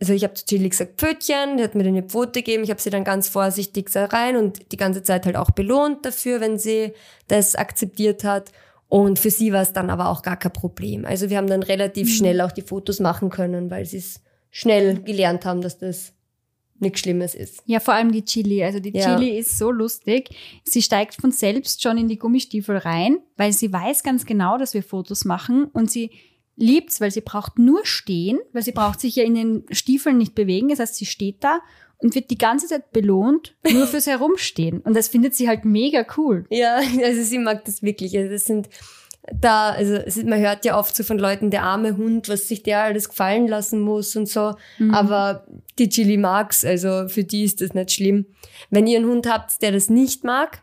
also 0.00 0.12
ich 0.12 0.22
habe 0.22 0.34
zu 0.34 0.46
Chili 0.46 0.68
gesagt 0.68 1.00
Pfötchen, 1.00 1.56
die 1.56 1.64
hat 1.64 1.74
mir 1.74 1.84
eine 1.84 2.04
Pfote 2.04 2.40
gegeben, 2.40 2.62
ich 2.62 2.70
habe 2.70 2.80
sie 2.80 2.90
dann 2.90 3.02
ganz 3.02 3.28
vorsichtig 3.28 3.90
da 3.92 4.04
rein 4.04 4.36
und 4.36 4.70
die 4.70 4.76
ganze 4.76 5.02
Zeit 5.02 5.26
halt 5.26 5.36
auch 5.36 5.50
belohnt 5.50 6.06
dafür, 6.06 6.40
wenn 6.40 6.56
sie 6.56 6.92
das 7.26 7.56
akzeptiert 7.56 8.22
hat. 8.22 8.52
Und 8.92 9.18
für 9.18 9.30
sie 9.30 9.54
war 9.54 9.62
es 9.62 9.72
dann 9.72 9.88
aber 9.88 10.10
auch 10.10 10.20
gar 10.20 10.36
kein 10.36 10.52
Problem. 10.52 11.06
Also 11.06 11.30
wir 11.30 11.38
haben 11.38 11.46
dann 11.46 11.62
relativ 11.62 12.08
mhm. 12.08 12.12
schnell 12.12 12.40
auch 12.42 12.52
die 12.52 12.60
Fotos 12.60 13.00
machen 13.00 13.30
können, 13.30 13.70
weil 13.70 13.86
sie 13.86 13.96
es 13.96 14.20
schnell 14.50 15.00
gelernt 15.00 15.46
haben, 15.46 15.62
dass 15.62 15.78
das 15.78 16.12
nichts 16.78 17.00
Schlimmes 17.00 17.34
ist. 17.34 17.62
Ja, 17.64 17.80
vor 17.80 17.94
allem 17.94 18.12
die 18.12 18.22
Chili. 18.22 18.62
Also 18.62 18.80
die 18.80 18.90
ja. 18.90 19.16
Chili 19.16 19.38
ist 19.38 19.56
so 19.56 19.70
lustig. 19.70 20.28
Sie 20.64 20.82
steigt 20.82 21.14
von 21.14 21.32
selbst 21.32 21.82
schon 21.82 21.96
in 21.96 22.06
die 22.06 22.18
Gummistiefel 22.18 22.76
rein, 22.76 23.16
weil 23.38 23.54
sie 23.54 23.72
weiß 23.72 24.02
ganz 24.02 24.26
genau, 24.26 24.58
dass 24.58 24.74
wir 24.74 24.82
Fotos 24.82 25.24
machen 25.24 25.70
und 25.72 25.90
sie 25.90 26.10
liebt's, 26.56 27.00
weil 27.00 27.10
sie 27.10 27.22
braucht 27.22 27.58
nur 27.58 27.86
stehen, 27.86 28.40
weil 28.52 28.62
sie 28.62 28.72
braucht 28.72 29.00
sich 29.00 29.16
ja 29.16 29.24
in 29.24 29.34
den 29.34 29.64
Stiefeln 29.70 30.18
nicht 30.18 30.34
bewegen. 30.34 30.68
Das 30.68 30.80
heißt, 30.80 30.96
sie 30.96 31.06
steht 31.06 31.42
da 31.42 31.60
und 32.02 32.14
wird 32.14 32.30
die 32.30 32.38
ganze 32.38 32.66
Zeit 32.66 32.92
belohnt, 32.92 33.54
nur 33.70 33.86
fürs 33.86 34.06
Herumstehen. 34.06 34.80
Und 34.80 34.94
das 34.96 35.08
findet 35.08 35.34
sie 35.34 35.48
halt 35.48 35.64
mega 35.64 36.04
cool. 36.16 36.44
Ja, 36.50 36.80
also 37.04 37.22
sie 37.22 37.38
mag 37.38 37.64
das 37.64 37.82
wirklich. 37.82 38.16
Also 38.16 38.30
das 38.30 38.44
sind 38.44 38.68
da, 39.32 39.70
also 39.70 40.00
man 40.24 40.40
hört 40.40 40.64
ja 40.64 40.76
oft 40.76 40.96
so 40.96 41.04
von 41.04 41.18
Leuten, 41.18 41.50
der 41.50 41.62
arme 41.62 41.96
Hund, 41.96 42.28
was 42.28 42.48
sich 42.48 42.64
der 42.64 42.82
alles 42.82 43.08
gefallen 43.08 43.46
lassen 43.46 43.80
muss 43.80 44.16
und 44.16 44.28
so. 44.28 44.54
Mhm. 44.78 44.92
Aber 44.92 45.46
die 45.78 45.88
Chili 45.88 46.16
mag's, 46.16 46.64
also 46.64 47.08
für 47.08 47.22
die 47.22 47.44
ist 47.44 47.60
das 47.60 47.72
nicht 47.72 47.92
schlimm. 47.92 48.26
Wenn 48.70 48.86
ihr 48.86 48.98
einen 48.98 49.08
Hund 49.08 49.28
habt, 49.28 49.62
der 49.62 49.70
das 49.70 49.88
nicht 49.88 50.24
mag, 50.24 50.62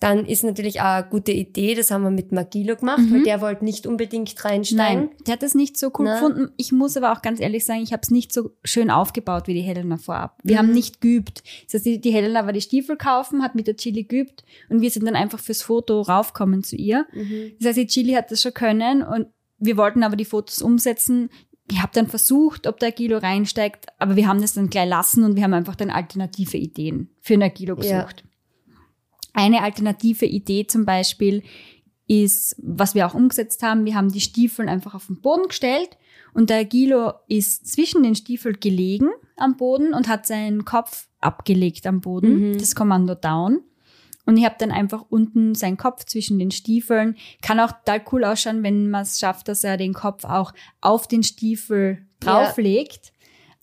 dann 0.00 0.26
ist 0.26 0.44
natürlich 0.44 0.80
auch 0.80 0.84
eine 0.84 1.08
gute 1.08 1.32
Idee, 1.32 1.74
das 1.74 1.90
haben 1.90 2.02
wir 2.02 2.10
mit 2.10 2.30
Magilo 2.30 2.76
gemacht, 2.76 3.00
mhm. 3.00 3.14
weil 3.14 3.22
der 3.24 3.40
wollte 3.40 3.64
nicht 3.64 3.86
unbedingt 3.86 4.44
reinsteigen. 4.44 5.06
Nein, 5.06 5.10
der 5.26 5.34
hat 5.34 5.42
das 5.42 5.54
nicht 5.54 5.76
so 5.76 5.88
cool 5.98 6.04
Na. 6.04 6.14
gefunden. 6.14 6.52
Ich 6.56 6.72
muss 6.72 6.96
aber 6.96 7.12
auch 7.12 7.22
ganz 7.22 7.40
ehrlich 7.40 7.64
sagen, 7.64 7.82
ich 7.82 7.92
habe 7.92 8.02
es 8.02 8.10
nicht 8.10 8.32
so 8.32 8.50
schön 8.64 8.90
aufgebaut 8.90 9.48
wie 9.48 9.54
die 9.54 9.60
Helena 9.60 9.96
vorab. 9.96 10.38
Wir 10.44 10.56
mhm. 10.56 10.58
haben 10.58 10.72
nicht 10.72 11.00
geübt. 11.00 11.42
Das 11.64 11.84
heißt, 11.84 12.04
die, 12.04 12.12
Helena 12.12 12.46
war 12.46 12.52
die 12.52 12.60
Stiefel 12.60 12.96
kaufen, 12.96 13.42
hat 13.42 13.54
mit 13.54 13.66
der 13.66 13.76
Chili 13.76 14.04
geübt 14.04 14.44
und 14.68 14.80
wir 14.80 14.90
sind 14.90 15.04
dann 15.06 15.16
einfach 15.16 15.40
fürs 15.40 15.62
Foto 15.62 16.02
raufkommen 16.02 16.62
zu 16.62 16.76
ihr. 16.76 17.06
Mhm. 17.12 17.52
Das 17.58 17.68
heißt, 17.68 17.78
die 17.78 17.86
Chili 17.86 18.12
hat 18.12 18.30
das 18.30 18.42
schon 18.42 18.54
können 18.54 19.02
und 19.02 19.26
wir 19.58 19.76
wollten 19.76 20.04
aber 20.04 20.16
die 20.16 20.24
Fotos 20.24 20.62
umsetzen. 20.62 21.30
Ich 21.70 21.82
habe 21.82 21.90
dann 21.92 22.06
versucht, 22.06 22.66
ob 22.66 22.78
der 22.78 22.88
Agilo 22.88 23.18
reinsteigt, 23.18 23.86
aber 23.98 24.16
wir 24.16 24.26
haben 24.28 24.40
das 24.40 24.54
dann 24.54 24.70
gleich 24.70 24.88
lassen 24.88 25.24
und 25.24 25.36
wir 25.36 25.42
haben 25.42 25.54
einfach 25.54 25.74
dann 25.74 25.90
alternative 25.90 26.56
Ideen 26.56 27.10
für 27.20 27.34
ein 27.34 27.42
Agilo 27.42 27.76
gesucht. 27.76 28.22
Ja. 28.22 28.27
Eine 29.38 29.62
alternative 29.62 30.26
Idee 30.26 30.66
zum 30.66 30.84
Beispiel 30.84 31.44
ist, 32.08 32.56
was 32.58 32.96
wir 32.96 33.06
auch 33.06 33.14
umgesetzt 33.14 33.62
haben, 33.62 33.84
wir 33.84 33.94
haben 33.94 34.10
die 34.10 34.20
Stiefel 34.20 34.68
einfach 34.68 34.96
auf 34.96 35.06
den 35.06 35.20
Boden 35.20 35.46
gestellt 35.46 35.96
und 36.34 36.50
der 36.50 36.64
Gilo 36.64 37.12
ist 37.28 37.72
zwischen 37.72 38.02
den 38.02 38.16
Stiefeln 38.16 38.58
gelegen 38.58 39.10
am 39.36 39.56
Boden 39.56 39.94
und 39.94 40.08
hat 40.08 40.26
seinen 40.26 40.64
Kopf 40.64 41.06
abgelegt 41.20 41.86
am 41.86 42.00
Boden, 42.00 42.50
mhm. 42.50 42.58
das 42.58 42.74
Kommando 42.74 43.14
Down. 43.14 43.60
Und 44.26 44.38
ich 44.38 44.44
habe 44.44 44.56
dann 44.58 44.72
einfach 44.72 45.04
unten 45.08 45.54
seinen 45.54 45.76
Kopf 45.76 46.04
zwischen 46.04 46.40
den 46.40 46.50
Stiefeln. 46.50 47.16
Kann 47.40 47.60
auch 47.60 47.70
total 47.70 48.02
cool 48.10 48.24
ausschauen, 48.24 48.64
wenn 48.64 48.90
man 48.90 49.02
es 49.02 49.20
schafft, 49.20 49.46
dass 49.46 49.62
er 49.62 49.76
den 49.76 49.94
Kopf 49.94 50.24
auch 50.24 50.52
auf 50.80 51.06
den 51.06 51.22
Stiefel 51.22 52.04
drauflegt. 52.18 53.12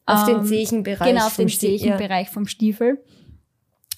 Ja. 0.07 0.23
Auf 0.23 0.29
ähm, 0.29 0.35
den 0.37 0.45
Zechenbereich. 0.45 1.09
Genau, 1.09 1.25
auf 1.25 1.35
den 1.35 1.49
Zechenbereich 1.49 2.27
ja. 2.27 2.33
vom 2.33 2.47
Stiefel 2.47 3.03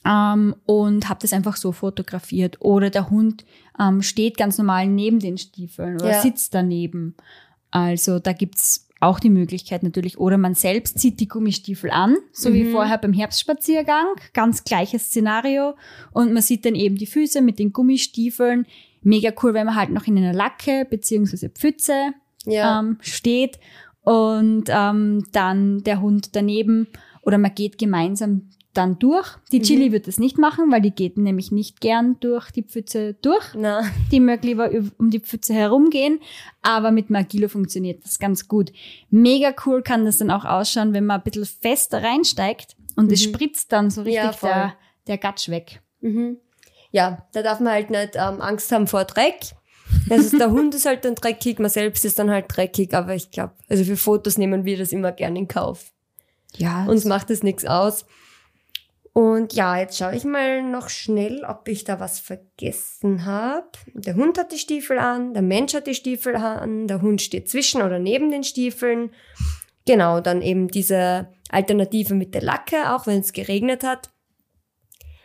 ähm, 0.08 0.56
und 0.65 1.10
habe 1.10 1.20
das 1.22 1.34
einfach 1.34 1.58
so 1.58 1.72
fotografiert. 1.72 2.58
Oder 2.62 2.89
der 2.89 3.10
Hund 3.10 3.46
ähm, 3.80 4.02
steht 4.02 4.38
ganz 4.38 4.58
normal 4.58 4.88
neben 4.88 5.20
den 5.20 5.38
Stiefeln 5.38 5.96
oder 5.96 6.12
ja. 6.12 6.22
sitzt 6.22 6.54
daneben. 6.54 7.15
Also 7.72 8.20
da 8.20 8.34
gibt's 8.34 8.88
auch 9.00 9.20
die 9.20 9.30
Möglichkeit 9.30 9.84
natürlich. 9.84 10.17
Oder 10.17 10.38
man 10.38 10.56
selbst 10.56 11.00
zieht 11.00 11.20
die 11.20 11.28
Gummistiefel 11.28 11.91
an, 11.91 12.17
so 12.32 12.50
mhm. 12.50 12.54
wie 12.54 12.72
vorher 12.72 12.98
beim 12.98 13.13
Herbstspaziergang. 13.13 14.06
Ganz 14.34 14.63
gleiches 14.63 15.06
Szenario. 15.06 15.76
Und 16.12 16.34
man 16.34 16.41
sieht 16.41 16.65
dann 16.65 16.76
eben 16.76 16.96
die 16.96 17.06
Füße 17.06 17.41
mit 17.41 17.60
den 17.60 17.74
Gummistiefeln. 17.74 18.65
Mega 19.04 19.32
cool, 19.43 19.54
wenn 19.54 19.67
man 19.67 19.76
halt 19.76 19.91
noch 19.91 20.08
in 20.08 20.17
einer 20.17 20.34
Lacke 20.34 20.88
beziehungsweise 20.89 21.50
Pfütze 21.50 22.13
ja. 22.46 22.80
ähm, 22.80 22.98
steht 23.02 23.60
und 24.02 24.65
ähm, 24.70 25.26
dann 25.32 25.84
der 25.84 26.02
Hund 26.02 26.36
daneben 26.36 26.88
oder 27.22 27.38
man 27.38 27.54
geht 27.54 27.78
gemeinsam 27.78 28.50
dann 28.78 29.00
durch. 29.00 29.28
Die 29.52 29.62
Chili 29.62 29.90
mhm. 29.90 29.94
wird 29.94 30.08
das 30.08 30.20
nicht 30.20 30.38
machen, 30.38 30.72
weil 30.72 30.82
die 30.82 30.92
geht 30.92 31.18
nämlich 31.18 31.52
nicht 31.52 31.82
gern 31.82 32.18
durch 32.20 32.52
die 32.52 32.63
Pfütze 32.63 33.16
durch. 33.16 33.54
Na. 33.56 33.84
Die 34.12 34.20
mag 34.20 34.44
lieber 34.44 34.70
um 34.98 35.10
die 35.10 35.20
Pfütze 35.20 35.54
herumgehen. 35.54 36.20
Aber 36.62 36.92
mit 36.92 37.10
Magilo 37.10 37.48
funktioniert 37.48 38.04
das 38.06 38.20
ganz 38.20 38.48
gut. 38.48 38.72
Mega 39.10 39.54
cool 39.66 39.82
kann 39.82 40.06
das 40.06 40.18
dann 40.18 40.32
auch 40.32 40.46
ausschauen, 40.46 40.94
wenn 40.94 41.06
man 41.06 41.20
ein 41.20 41.24
bisschen 41.24 41.46
fester 41.46 42.04
reinsteigt 42.04 42.76
und 42.96 43.12
es 43.12 43.26
mhm. 43.26 43.34
spritzt 43.34 43.72
dann 43.72 43.90
so 43.90 44.02
richtig 44.02 44.24
ja, 44.24 44.32
der, 44.42 44.74
der 45.08 45.18
Gatsch 45.18 45.50
weg. 45.50 45.82
Mhm. 46.02 46.38
Ja, 46.92 47.28
da 47.34 47.42
darf 47.42 47.60
man 47.60 47.74
halt 47.74 47.90
nicht 47.90 48.16
ähm, 48.16 48.42
Angst 48.42 48.72
haben 48.72 48.88
vor 48.88 49.06
Dreck. 49.06 49.40
Das 50.10 50.22
ist, 50.22 50.40
der 50.40 50.52
Hund 50.52 50.76
ist 50.76 50.86
halt 50.86 51.06
dann 51.06 51.16
dreckig, 51.16 51.60
man 51.60 51.70
selbst 51.70 52.06
ist 52.06 52.20
dann 52.20 52.30
halt 52.30 52.46
dreckig, 52.50 52.94
aber 52.94 53.16
ich 53.16 53.32
glaube, 53.32 53.54
also 53.70 53.84
für 53.84 53.98
Fotos 53.98 54.38
nehmen 54.38 54.66
wir 54.66 54.78
das 54.78 54.92
immer 54.92 55.12
gern 55.12 55.36
in 55.36 55.48
Kauf. 55.48 55.92
Ja. 56.56 56.86
Uns 56.86 57.06
macht 57.06 57.30
das 57.30 57.44
nichts 57.44 57.66
aus. 57.66 58.06
Und 59.18 59.54
ja, 59.54 59.80
jetzt 59.80 59.98
schaue 59.98 60.16
ich 60.16 60.26
mal 60.26 60.62
noch 60.62 60.90
schnell, 60.90 61.44
ob 61.44 61.68
ich 61.68 61.84
da 61.84 62.00
was 62.00 62.20
vergessen 62.20 63.26
habe. 63.26 63.66
Der 63.96 64.14
Hund 64.14 64.38
hat 64.38 64.52
die 64.52 64.60
Stiefel 64.60 65.00
an, 65.00 65.34
der 65.34 65.42
Mensch 65.42 65.74
hat 65.74 65.88
die 65.88 65.96
Stiefel 65.96 66.36
an, 66.36 66.86
der 66.86 67.02
Hund 67.02 67.24
steht 67.24 67.50
zwischen 67.50 67.82
oder 67.82 67.98
neben 67.98 68.30
den 68.30 68.44
Stiefeln. 68.44 69.10
Genau, 69.88 70.22
dann 70.22 70.44
eben 70.44 70.68
diese 70.68 71.30
Alternative 71.50 72.14
mit 72.14 72.36
der 72.36 72.44
Lacke, 72.44 72.94
auch 72.94 73.08
wenn 73.08 73.22
es 73.22 73.34
geregnet 73.34 73.84
hat. 73.84 74.12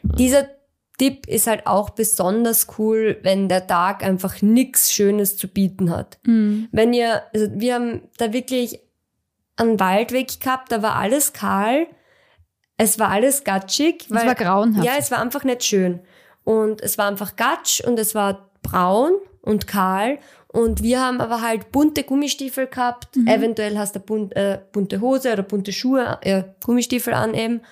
Dieser 0.02 0.46
Tipp 0.96 1.26
ist 1.26 1.46
halt 1.46 1.66
auch 1.66 1.90
besonders 1.90 2.68
cool, 2.78 3.18
wenn 3.22 3.50
der 3.50 3.66
Tag 3.66 4.02
einfach 4.02 4.40
nichts 4.40 4.90
Schönes 4.90 5.36
zu 5.36 5.48
bieten 5.48 5.90
hat. 5.90 6.18
Mhm. 6.24 6.66
Wenn 6.72 6.94
ihr, 6.94 7.24
also 7.34 7.46
wir 7.56 7.74
haben 7.74 8.08
da 8.16 8.32
wirklich 8.32 8.80
einen 9.56 9.78
Waldweg 9.78 10.40
gehabt, 10.40 10.72
da 10.72 10.80
war 10.80 10.96
alles 10.96 11.34
kahl 11.34 11.88
es 12.82 12.98
war 12.98 13.10
alles 13.10 13.44
gatschig. 13.44 14.06
Weil, 14.08 14.20
es 14.20 14.26
war 14.26 14.34
grauenhaft. 14.34 14.84
Ja, 14.84 14.92
es 14.98 15.10
war 15.10 15.20
einfach 15.20 15.44
nicht 15.44 15.64
schön. 15.64 16.00
Und 16.44 16.80
es 16.80 16.98
war 16.98 17.06
einfach 17.06 17.36
gatsch 17.36 17.80
und 17.80 17.98
es 17.98 18.14
war 18.14 18.50
braun 18.62 19.12
und 19.42 19.66
kahl. 19.66 20.18
Und 20.48 20.82
wir 20.82 21.00
haben 21.00 21.20
aber 21.20 21.40
halt 21.40 21.72
bunte 21.72 22.02
Gummistiefel 22.02 22.66
gehabt. 22.66 23.16
Mhm. 23.16 23.26
Eventuell 23.28 23.78
hast 23.78 23.94
du 23.96 24.00
bunt, 24.00 24.36
äh, 24.36 24.60
bunte 24.72 25.00
Hose 25.00 25.32
oder 25.32 25.42
bunte 25.42 25.72
Schuhe, 25.72 26.18
äh, 26.22 26.44
Gummistiefel 26.64 27.14
an 27.14 27.34
eben. 27.34 27.62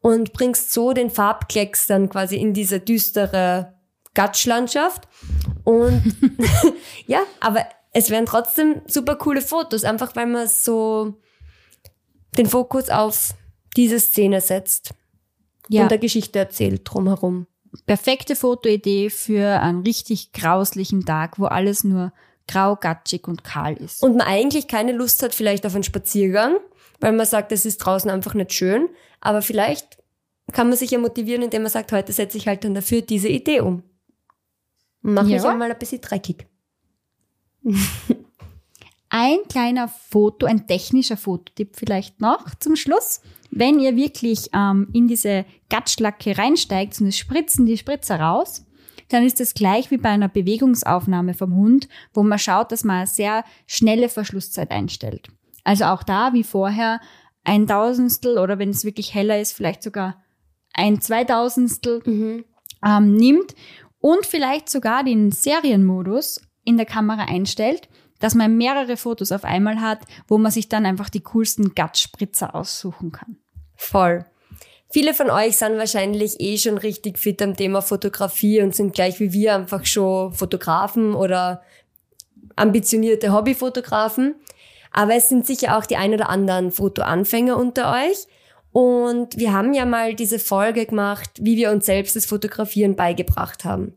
Und 0.00 0.32
bringst 0.32 0.72
so 0.72 0.92
den 0.92 1.10
Farbklecks 1.10 1.86
dann 1.86 2.08
quasi 2.08 2.36
in 2.36 2.52
diese 2.52 2.80
düstere 2.80 3.74
Gatschlandschaft. 4.14 5.06
Und 5.64 6.02
ja, 7.06 7.20
aber 7.40 7.66
es 7.92 8.10
wären 8.10 8.26
trotzdem 8.26 8.82
super 8.86 9.16
coole 9.16 9.40
Fotos, 9.40 9.84
einfach 9.84 10.16
weil 10.16 10.26
man 10.26 10.48
so 10.48 11.14
den 12.36 12.46
Fokus 12.46 12.90
auf 12.90 13.34
diese 13.76 14.00
Szene 14.00 14.40
setzt 14.40 14.94
ja. 15.68 15.82
und 15.82 15.90
der 15.90 15.98
Geschichte 15.98 16.38
erzählt 16.38 16.82
drumherum. 16.84 17.46
Perfekte 17.84 18.36
Fotoidee 18.36 19.10
für 19.10 19.60
einen 19.60 19.82
richtig 19.82 20.32
grauslichen 20.32 21.04
Tag, 21.04 21.38
wo 21.38 21.44
alles 21.44 21.84
nur 21.84 22.12
grau, 22.48 22.76
gatschig 22.76 23.28
und 23.28 23.44
kahl 23.44 23.74
ist. 23.74 24.02
Und 24.02 24.16
man 24.16 24.26
eigentlich 24.26 24.68
keine 24.68 24.92
Lust 24.92 25.22
hat 25.22 25.34
vielleicht 25.34 25.66
auf 25.66 25.74
einen 25.74 25.84
Spaziergang, 25.84 26.56
weil 27.00 27.12
man 27.12 27.26
sagt, 27.26 27.52
es 27.52 27.66
ist 27.66 27.78
draußen 27.78 28.10
einfach 28.10 28.34
nicht 28.34 28.52
schön. 28.52 28.88
Aber 29.20 29.42
vielleicht 29.42 29.98
kann 30.52 30.68
man 30.68 30.78
sich 30.78 30.92
ja 30.92 30.98
motivieren, 30.98 31.42
indem 31.42 31.62
man 31.62 31.70
sagt, 31.70 31.92
heute 31.92 32.12
setze 32.12 32.38
ich 32.38 32.46
halt 32.46 32.64
dann 32.64 32.74
dafür 32.74 33.02
diese 33.02 33.28
Idee 33.28 33.60
um. 33.60 33.82
Und 35.02 35.14
mache 35.14 35.28
ja. 35.28 35.36
mich 35.36 35.44
einmal 35.44 35.70
ein 35.70 35.78
bisschen 35.78 36.00
dreckig. 36.00 36.46
Ein 39.08 39.38
kleiner 39.48 39.88
Foto, 39.88 40.46
ein 40.46 40.66
technischer 40.66 41.16
Fototipp 41.16 41.76
vielleicht 41.76 42.20
noch 42.20 42.54
zum 42.58 42.76
Schluss. 42.76 43.20
Wenn 43.50 43.78
ihr 43.78 43.96
wirklich 43.96 44.50
ähm, 44.52 44.88
in 44.92 45.08
diese 45.08 45.44
Gatschlacke 45.68 46.36
reinsteigt 46.36 47.00
und 47.00 47.08
es 47.08 47.18
spritzen 47.18 47.66
die 47.66 47.78
Spritzer 47.78 48.20
raus, 48.20 48.64
dann 49.08 49.24
ist 49.24 49.40
es 49.40 49.54
gleich 49.54 49.90
wie 49.90 49.98
bei 49.98 50.08
einer 50.08 50.28
Bewegungsaufnahme 50.28 51.34
vom 51.34 51.54
Hund, 51.54 51.88
wo 52.12 52.22
man 52.22 52.38
schaut, 52.38 52.72
dass 52.72 52.84
man 52.84 52.98
eine 52.98 53.06
sehr 53.06 53.44
schnelle 53.66 54.08
Verschlusszeit 54.08 54.70
einstellt. 54.70 55.28
Also 55.64 55.84
auch 55.84 56.02
da, 56.02 56.32
wie 56.32 56.44
vorher, 56.44 57.00
ein 57.44 57.66
Tausendstel 57.66 58.38
oder 58.38 58.58
wenn 58.58 58.70
es 58.70 58.84
wirklich 58.84 59.14
heller 59.14 59.40
ist, 59.40 59.52
vielleicht 59.52 59.82
sogar 59.82 60.22
ein 60.74 61.00
Zweitausendstel 61.00 62.02
mhm. 62.04 62.44
ähm, 62.84 63.14
nimmt 63.14 63.54
und 64.00 64.26
vielleicht 64.26 64.68
sogar 64.68 65.04
den 65.04 65.30
Serienmodus 65.30 66.40
in 66.64 66.76
der 66.76 66.86
Kamera 66.86 67.24
einstellt, 67.24 67.88
dass 68.18 68.34
man 68.34 68.56
mehrere 68.56 68.96
Fotos 68.96 69.32
auf 69.32 69.44
einmal 69.44 69.80
hat, 69.80 70.00
wo 70.28 70.38
man 70.38 70.52
sich 70.52 70.68
dann 70.68 70.86
einfach 70.86 71.08
die 71.08 71.22
coolsten 71.22 71.74
Gatspritzer 71.74 72.54
aussuchen 72.54 73.12
kann. 73.12 73.36
Voll. 73.76 74.24
Viele 74.88 75.14
von 75.14 75.30
euch 75.30 75.56
sind 75.56 75.78
wahrscheinlich 75.78 76.40
eh 76.40 76.56
schon 76.58 76.78
richtig 76.78 77.18
fit 77.18 77.42
am 77.42 77.56
Thema 77.56 77.82
Fotografie 77.82 78.62
und 78.62 78.74
sind 78.74 78.94
gleich 78.94 79.20
wie 79.20 79.32
wir 79.32 79.54
einfach 79.54 79.84
schon 79.84 80.32
Fotografen 80.32 81.14
oder 81.14 81.62
ambitionierte 82.54 83.32
Hobbyfotografen. 83.32 84.36
Aber 84.92 85.14
es 85.14 85.28
sind 85.28 85.44
sicher 85.44 85.76
auch 85.76 85.84
die 85.84 85.96
ein 85.96 86.14
oder 86.14 86.30
anderen 86.30 86.70
Fotoanfänger 86.70 87.56
unter 87.56 87.92
euch. 87.92 88.26
Und 88.72 89.36
wir 89.36 89.52
haben 89.52 89.74
ja 89.74 89.84
mal 89.84 90.14
diese 90.14 90.38
Folge 90.38 90.86
gemacht, 90.86 91.30
wie 91.40 91.56
wir 91.56 91.70
uns 91.70 91.86
selbst 91.86 92.16
das 92.16 92.26
Fotografieren 92.26 92.94
beigebracht 92.94 93.64
haben. 93.64 93.94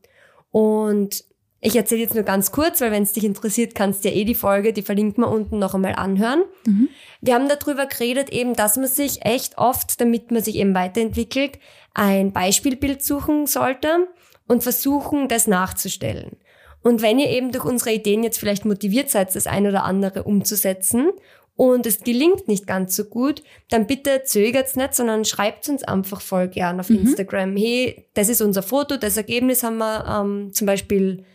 Und 0.51 1.23
ich 1.61 1.75
erzähle 1.75 2.01
jetzt 2.01 2.15
nur 2.15 2.23
ganz 2.23 2.51
kurz, 2.51 2.79
weil 2.79 2.91
wenn 2.91 3.03
es 3.03 3.13
dich 3.13 3.25
interessiert, 3.25 3.75
kannst 3.75 4.03
du 4.03 4.09
ja 4.09 4.15
eh 4.15 4.23
die 4.23 4.35
Folge, 4.35 4.71
die 4.71 4.81
verlinkt 4.81 5.17
man 5.17 5.29
unten 5.29 5.59
noch 5.59 5.75
einmal 5.75 5.95
anhören. 5.95 6.43
Mhm. 6.65 6.89
Wir 7.21 7.35
haben 7.35 7.49
darüber 7.49 7.85
geredet 7.85 8.29
eben, 8.29 8.53
dass 8.55 8.77
man 8.77 8.87
sich 8.87 9.25
echt 9.25 9.57
oft, 9.57 9.99
damit 9.99 10.31
man 10.31 10.41
sich 10.41 10.55
eben 10.55 10.73
weiterentwickelt, 10.73 11.59
ein 11.93 12.31
Beispielbild 12.31 13.03
suchen 13.03 13.45
sollte 13.45 14.07
und 14.47 14.63
versuchen, 14.63 15.27
das 15.27 15.47
nachzustellen. 15.47 16.37
Und 16.81 17.01
wenn 17.01 17.19
ihr 17.19 17.29
eben 17.29 17.51
durch 17.51 17.65
unsere 17.65 17.91
Ideen 17.91 18.23
jetzt 18.23 18.39
vielleicht 18.39 18.63
motiviert 18.63 19.09
seid, 19.09 19.35
das 19.35 19.47
ein 19.47 19.67
oder 19.67 19.83
andere 19.83 20.23
umzusetzen 20.23 21.09
und 21.57 21.85
es 21.85 21.99
gelingt 22.05 22.47
nicht 22.47 22.67
ganz 22.67 22.95
so 22.95 23.03
gut, 23.03 23.43
dann 23.69 23.85
bitte 23.85 24.23
zögert's 24.23 24.77
nicht, 24.77 24.93
sondern 24.93 25.25
schreibt 25.25 25.67
uns 25.67 25.83
einfach 25.83 26.21
voll 26.21 26.47
gern 26.47 26.79
auf 26.79 26.89
mhm. 26.89 26.99
Instagram. 26.99 27.57
Hey, 27.57 28.05
das 28.13 28.29
ist 28.29 28.41
unser 28.41 28.63
Foto, 28.63 28.95
das 28.95 29.17
Ergebnis 29.17 29.61
haben 29.61 29.79
wir 29.79 30.05
ähm, 30.07 30.53
zum 30.53 30.67
Beispiel 30.67 31.25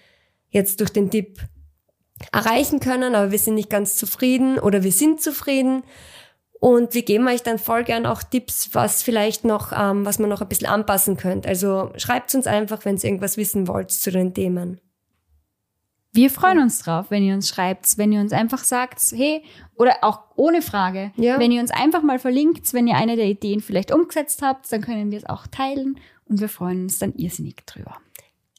jetzt 0.54 0.80
durch 0.80 0.90
den 0.90 1.10
Tipp 1.10 1.40
erreichen 2.32 2.80
können, 2.80 3.14
aber 3.14 3.30
wir 3.32 3.38
sind 3.38 3.54
nicht 3.54 3.70
ganz 3.70 3.96
zufrieden 3.96 4.58
oder 4.58 4.82
wir 4.82 4.92
sind 4.92 5.20
zufrieden. 5.20 5.82
Und 6.60 6.94
wir 6.94 7.02
geben 7.02 7.28
euch 7.28 7.42
dann 7.42 7.58
voll 7.58 7.84
gern 7.84 8.06
auch 8.06 8.22
Tipps, 8.22 8.70
was 8.72 9.02
vielleicht 9.02 9.44
noch, 9.44 9.72
ähm, 9.76 10.06
was 10.06 10.18
man 10.18 10.30
noch 10.30 10.40
ein 10.40 10.48
bisschen 10.48 10.68
anpassen 10.68 11.18
könnt. 11.18 11.46
Also 11.46 11.92
schreibt 11.96 12.34
uns 12.34 12.46
einfach, 12.46 12.86
wenn 12.86 12.96
ihr 12.96 13.04
irgendwas 13.04 13.36
wissen 13.36 13.68
wollt 13.68 13.90
zu 13.90 14.10
den 14.10 14.32
Themen. 14.32 14.80
Wir 16.12 16.30
freuen 16.30 16.60
uns 16.60 16.78
drauf, 16.78 17.06
wenn 17.10 17.24
ihr 17.24 17.34
uns 17.34 17.48
schreibt, 17.48 17.98
wenn 17.98 18.12
ihr 18.12 18.20
uns 18.20 18.32
einfach 18.32 18.62
sagt, 18.62 19.00
hey, 19.12 19.42
oder 19.74 19.96
auch 20.02 20.20
ohne 20.36 20.62
Frage, 20.62 21.12
ja. 21.16 21.38
wenn 21.40 21.50
ihr 21.50 21.60
uns 21.60 21.72
einfach 21.72 22.02
mal 22.02 22.20
verlinkt, 22.20 22.72
wenn 22.72 22.86
ihr 22.86 22.94
eine 22.94 23.16
der 23.16 23.26
Ideen 23.26 23.60
vielleicht 23.60 23.92
umgesetzt 23.92 24.40
habt, 24.40 24.72
dann 24.72 24.80
können 24.80 25.10
wir 25.10 25.18
es 25.18 25.26
auch 25.26 25.48
teilen 25.48 25.98
und 26.26 26.40
wir 26.40 26.48
freuen 26.48 26.84
uns 26.84 26.98
dann 27.00 27.14
irrsinnig 27.16 27.66
drüber. 27.66 27.96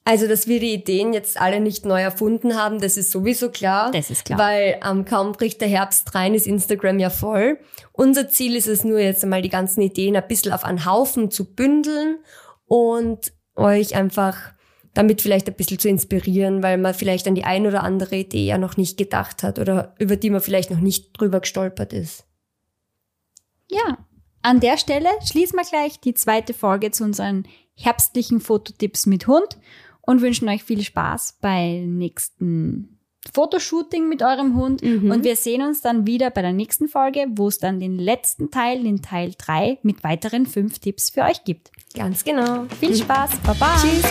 Also, 0.08 0.28
dass 0.28 0.48
wir 0.48 0.60
die 0.60 0.72
Ideen 0.72 1.14
jetzt 1.14 1.42
alle 1.42 1.60
nicht 1.60 1.84
neu 1.84 2.00
erfunden 2.00 2.56
haben, 2.56 2.80
das 2.80 2.96
ist 2.96 3.12
sowieso 3.12 3.50
klar. 3.50 3.90
Das 3.90 4.12
ist 4.12 4.24
klar. 4.24 4.38
Weil 4.38 4.80
ähm, 4.88 5.04
kaum 5.04 5.32
bricht 5.32 5.62
der 5.62 5.68
Herbst 5.68 6.14
rein, 6.14 6.36
ist 6.36 6.46
Instagram 6.46 7.00
ja 7.00 7.10
voll. 7.10 7.58
Unser 7.92 8.30
Ziel 8.30 8.56
ist 8.56 8.68
es 8.68 8.84
nur 8.84 9.00
jetzt 9.00 9.24
einmal 9.24 9.42
die 9.42 9.50
ganzen 9.50 9.82
Ideen 9.82 10.16
ein 10.16 10.28
bisschen 10.28 10.54
auf 10.54 10.64
einen 10.64 10.86
Haufen 10.86 11.32
zu 11.32 11.56
bündeln 11.56 12.20
und 12.68 13.34
euch 13.56 13.96
einfach 13.96 14.54
damit 14.94 15.24
vielleicht 15.24 15.48
ein 15.48 15.56
bisschen 15.56 15.80
zu 15.80 15.90
inspirieren, 15.90 16.62
weil 16.62 16.78
man 16.78 16.94
vielleicht 16.94 17.28
an 17.28 17.34
die 17.34 17.44
ein 17.44 17.66
oder 17.66 17.82
andere 17.82 18.18
Idee 18.18 18.46
ja 18.46 18.60
noch 18.60 18.78
nicht 18.78 18.98
gedacht 18.98 19.42
hat 19.42 19.58
oder 19.58 19.96
über 19.98 20.18
die 20.18 20.30
man 20.30 20.40
vielleicht 20.40 20.70
noch 20.70 20.80
nicht 20.80 21.20
drüber 21.20 21.40
gestolpert 21.40 21.94
ist. 21.94 22.26
Ja, 23.72 23.98
an 24.44 24.60
der 24.60 24.78
Stelle 24.78 25.10
schließen 25.26 25.58
wir 25.58 25.66
gleich 25.66 26.00
die 26.00 26.14
zweite 26.14 26.54
Folge 26.54 26.92
zu 26.92 27.04
unseren 27.04 27.48
herbstlichen 27.76 28.40
Fototipps 28.40 29.08
mit 29.08 29.26
Hund 29.26 29.58
und 30.06 30.22
wünschen 30.22 30.48
euch 30.50 30.64
viel 30.64 30.82
Spaß 30.82 31.40
beim 31.42 31.98
nächsten 31.98 33.00
Fotoshooting 33.34 34.08
mit 34.08 34.22
eurem 34.22 34.56
Hund. 34.56 34.84
Mhm. 34.84 35.12
Und 35.12 35.24
wir 35.24 35.36
sehen 35.36 35.62
uns 35.62 35.82
dann 35.82 36.06
wieder 36.06 36.30
bei 36.30 36.42
der 36.42 36.54
nächsten 36.54 36.88
Folge, 36.88 37.26
wo 37.32 37.48
es 37.48 37.58
dann 37.58 37.80
den 37.80 37.98
letzten 37.98 38.52
Teil, 38.52 38.84
den 38.84 39.02
Teil 39.02 39.34
3, 39.38 39.80
mit 39.84 40.04
weiteren 40.04 40.46
fünf 40.46 40.80
Tipps 40.80 41.10
für 41.10 41.24
euch 41.24 41.44
gibt. 41.44 41.72
Ganz 41.96 42.24
genau. 42.24 42.66
Viel 42.80 42.96
Spaß. 42.96 43.32
Baba. 43.46 43.76
Tschüss. 43.82 44.04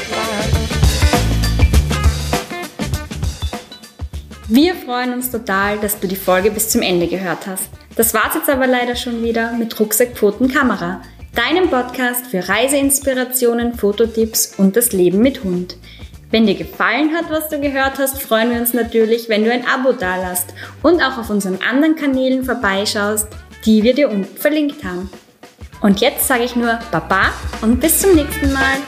Wir 4.48 4.74
freuen 4.74 5.14
uns 5.14 5.30
total, 5.30 5.78
dass 5.78 5.98
du 6.00 6.08
die 6.08 6.16
Folge 6.16 6.50
bis 6.50 6.68
zum 6.68 6.82
Ende 6.82 7.06
gehört 7.06 7.46
hast. 7.46 7.70
Das 7.96 8.12
war's 8.12 8.34
jetzt 8.34 8.50
aber 8.50 8.66
leider 8.66 8.96
schon 8.96 9.22
wieder 9.22 9.52
mit 9.52 9.78
Rucksack, 9.78 10.16
Pfoten, 10.16 10.48
Kamera 10.48 11.00
deinem 11.34 11.68
Podcast 11.68 12.26
für 12.26 12.48
Reiseinspirationen, 12.48 13.74
Fototipps 13.74 14.54
und 14.56 14.76
das 14.76 14.92
Leben 14.92 15.18
mit 15.18 15.42
Hund. 15.42 15.76
Wenn 16.34 16.48
dir 16.48 16.56
gefallen 16.56 17.14
hat, 17.14 17.30
was 17.30 17.48
du 17.48 17.60
gehört 17.60 18.00
hast, 18.00 18.20
freuen 18.20 18.50
wir 18.50 18.58
uns 18.58 18.74
natürlich, 18.74 19.28
wenn 19.28 19.44
du 19.44 19.52
ein 19.52 19.64
Abo 19.68 19.92
dalasst 19.92 20.52
und 20.82 21.00
auch 21.00 21.16
auf 21.16 21.30
unseren 21.30 21.60
anderen 21.62 21.94
Kanälen 21.94 22.42
vorbeischaust, 22.42 23.28
die 23.64 23.84
wir 23.84 23.94
dir 23.94 24.10
unten 24.10 24.36
verlinkt 24.36 24.82
haben. 24.82 25.08
Und 25.80 26.00
jetzt 26.00 26.26
sage 26.26 26.42
ich 26.42 26.56
nur 26.56 26.80
Baba 26.90 27.30
und 27.62 27.78
bis 27.78 28.00
zum 28.00 28.16
nächsten 28.16 28.52
Mal. 28.52 28.78